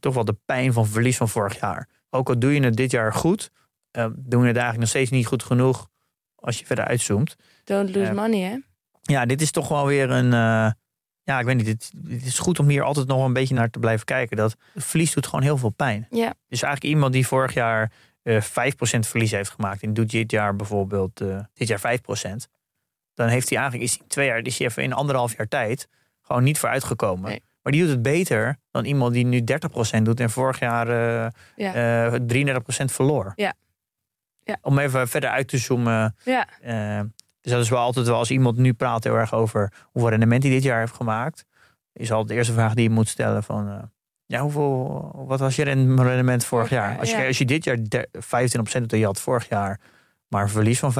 toch 0.00 0.14
wel 0.14 0.24
de 0.24 0.36
pijn 0.44 0.72
van 0.72 0.86
verlies 0.86 1.16
van 1.16 1.28
vorig 1.28 1.60
jaar. 1.60 1.88
Ook 2.10 2.28
al 2.28 2.38
doe 2.38 2.54
je 2.54 2.62
het 2.62 2.76
dit 2.76 2.90
jaar 2.90 3.12
goed, 3.12 3.50
eh, 3.90 4.02
doen 4.16 4.40
we 4.40 4.46
het 4.46 4.56
eigenlijk 4.56 4.78
nog 4.78 4.88
steeds 4.88 5.10
niet 5.10 5.26
goed 5.26 5.42
genoeg 5.42 5.88
als 6.34 6.58
je 6.58 6.66
verder 6.66 6.84
uitzoomt. 6.84 7.36
Don't 7.64 7.88
lose 7.94 8.06
Ja. 8.06 8.12
money, 8.12 8.40
hè? 8.40 8.56
Ja, 9.02 9.26
dit 9.26 9.40
is 9.40 9.50
toch 9.50 9.68
wel 9.68 9.86
weer 9.86 10.10
een. 10.10 10.32
eh, 10.32 10.70
ja, 11.24 11.38
ik 11.38 11.44
weet 11.46 11.56
niet. 11.56 11.66
Het, 11.66 11.92
het 12.08 12.24
is 12.26 12.38
goed 12.38 12.58
om 12.58 12.68
hier 12.68 12.82
altijd 12.82 13.06
nog 13.06 13.24
een 13.24 13.32
beetje 13.32 13.54
naar 13.54 13.70
te 13.70 13.78
blijven 13.78 14.06
kijken. 14.06 14.36
Dat 14.36 14.56
verlies 14.74 15.12
doet 15.14 15.26
gewoon 15.26 15.42
heel 15.42 15.56
veel 15.58 15.70
pijn. 15.70 16.06
Ja. 16.10 16.34
Dus 16.48 16.62
eigenlijk 16.62 16.94
iemand 16.94 17.12
die 17.12 17.26
vorig 17.26 17.54
jaar 17.54 17.92
eh 18.22 18.40
5% 18.40 19.06
verlies 19.06 19.30
heeft 19.30 19.50
gemaakt. 19.50 19.82
en 19.82 19.94
doet 19.94 20.10
dit 20.10 20.30
jaar 20.30 20.56
bijvoorbeeld 20.56 21.20
eh, 21.20 21.38
dit 21.54 21.68
jaar 21.68 21.80
5%. 21.80 22.48
dan 23.14 23.28
heeft 23.28 23.48
hij 23.48 23.58
eigenlijk 23.58 23.90
is 23.90 23.96
hij 23.98 24.06
twee 24.08 24.26
jaar, 24.26 24.38
is 24.46 24.58
hij 24.58 24.66
even 24.66 24.82
in 24.82 24.92
anderhalf 24.92 25.36
jaar 25.36 25.48
tijd 25.48 25.88
gewoon 26.22 26.42
niet 26.42 26.58
vooruitgekomen. 26.58 27.30
Nee. 27.30 27.42
Maar 27.62 27.72
die 27.72 27.80
doet 27.82 27.90
het 27.90 28.02
beter 28.02 28.58
dan 28.70 28.84
iemand 28.84 29.12
die 29.12 29.24
nu 29.24 29.40
30% 29.98 30.02
doet 30.02 30.20
en 30.20 30.30
vorig 30.30 30.58
jaar 30.58 30.88
eh, 30.88 31.30
Ja. 31.56 32.06
eh, 32.12 32.20
33% 32.20 32.92
verloor. 32.92 33.32
Ja. 33.36 33.54
Ja. 34.44 34.56
Om 34.62 34.78
even 34.78 35.08
verder 35.08 35.30
uit 35.30 35.48
te 35.48 35.58
zoomen. 35.58 36.16
Ja. 36.24 36.46
eh, 36.60 37.00
dus 37.40 37.52
dat 37.52 37.62
is 37.62 37.68
wel 37.68 37.78
altijd 37.78 38.06
wel 38.06 38.16
als 38.16 38.30
iemand 38.30 38.56
nu 38.56 38.72
praat 38.72 39.04
heel 39.04 39.14
erg 39.16 39.34
over 39.34 39.72
hoeveel 39.84 40.10
rendement 40.10 40.42
hij 40.42 40.52
dit 40.52 40.62
jaar 40.62 40.80
heeft 40.80 40.94
gemaakt. 40.94 41.44
Is 41.92 42.12
al 42.12 42.26
de 42.26 42.34
eerste 42.34 42.52
vraag 42.52 42.74
die 42.74 42.82
je 42.82 42.90
moet 42.90 43.08
stellen 43.08 43.42
van... 43.42 43.68
eh, 43.68 43.82
ja, 44.26 44.40
hoeveel, 44.40 45.12
wat 45.26 45.40
was 45.40 45.56
je 45.56 45.64
ren- 45.64 46.02
rendement 46.02 46.44
vorig 46.44 46.68
jaar? 46.70 46.98
Als 46.98 47.10
je, 47.10 47.26
als 47.26 47.38
je 47.38 47.44
dit 47.44 47.64
jaar 47.64 47.76
der- 47.88 48.08
25% 48.12 48.80
doet 48.80 48.92
en 48.92 48.98
je 48.98 49.04
had 49.04 49.20
vorig 49.20 49.48
jaar 49.48 49.80
maar 50.28 50.42
een 50.42 50.48
verlies 50.48 50.78
van 50.78 50.92
5%, 50.92 50.96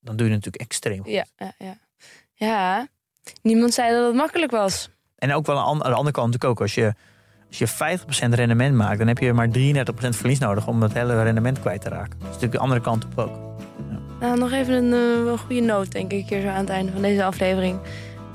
dan 0.00 0.16
doe 0.16 0.26
je 0.26 0.32
natuurlijk 0.32 0.62
extreem 0.62 1.02
goed. 1.02 1.12
Ja, 1.12 1.24
ja, 1.36 1.52
ja. 1.58 1.76
ja, 2.32 2.86
niemand 3.42 3.74
zei 3.74 3.92
dat 3.94 4.06
het 4.06 4.14
makkelijk 4.14 4.50
was. 4.50 4.90
En 5.22 5.34
ook 5.34 5.46
wel 5.46 5.58
aan, 5.58 5.78
de 5.78 5.84
andere 5.84 6.10
kant 6.10 6.26
natuurlijk 6.26 6.44
ook. 6.44 6.60
Als 6.60 6.74
je, 6.74 6.94
als 7.48 7.58
je 7.58 7.68
50% 8.28 8.34
rendement 8.34 8.74
maakt, 8.74 8.98
dan 8.98 9.06
heb 9.06 9.18
je 9.18 9.32
maar 9.32 9.48
33% 9.48 9.50
verlies 10.08 10.38
nodig 10.38 10.66
om 10.66 10.80
dat 10.80 10.92
hele 10.92 11.22
rendement 11.22 11.60
kwijt 11.60 11.80
te 11.80 11.88
raken. 11.88 12.18
Dat 12.18 12.20
is 12.20 12.26
natuurlijk 12.26 12.52
de 12.52 12.58
andere 12.58 12.80
kant 12.80 13.04
op 13.04 13.18
ook. 13.18 13.38
Nou, 14.20 14.38
nog 14.38 14.52
even 14.52 14.74
een, 14.74 14.92
eh, 14.92 15.30
een 15.30 15.38
goede 15.38 15.60
noot, 15.60 15.92
denk 15.92 16.12
ik, 16.12 16.28
hier 16.28 16.40
zo 16.40 16.48
aan 16.48 16.60
het 16.60 16.68
einde 16.68 16.92
van 16.92 17.02
deze 17.02 17.24
aflevering. 17.24 17.78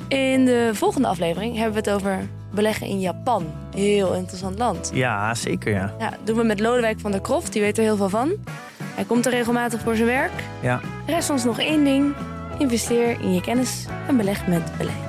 In 0.07 0.45
de 0.45 0.69
volgende 0.73 1.07
aflevering 1.07 1.55
hebben 1.55 1.83
we 1.83 1.89
het 1.89 1.89
over 1.89 2.27
beleggen 2.51 2.87
in 2.87 2.99
Japan. 2.99 3.45
Heel 3.75 4.13
interessant 4.13 4.57
land. 4.57 4.91
Ja, 4.93 5.35
zeker 5.35 5.73
ja. 5.73 5.93
Ja, 5.99 6.13
doen 6.23 6.37
we 6.37 6.43
met 6.43 6.59
Lodewijk 6.59 6.99
van 6.99 7.11
der 7.11 7.21
Kroft, 7.21 7.53
die 7.53 7.61
weet 7.61 7.77
er 7.77 7.83
heel 7.83 7.97
veel 7.97 8.09
van. 8.09 8.31
Hij 8.83 9.03
komt 9.03 9.25
er 9.25 9.31
regelmatig 9.31 9.81
voor 9.81 9.95
zijn 9.95 10.07
werk. 10.07 10.43
Ja. 10.61 10.81
Rest 11.07 11.29
ons 11.29 11.43
nog 11.43 11.59
één 11.59 11.83
ding. 11.83 12.13
Investeer 12.57 13.21
in 13.21 13.33
je 13.33 13.41
kennis 13.41 13.85
en 14.07 14.17
beleg 14.17 14.47
met 14.47 14.77
beleid. 14.77 15.07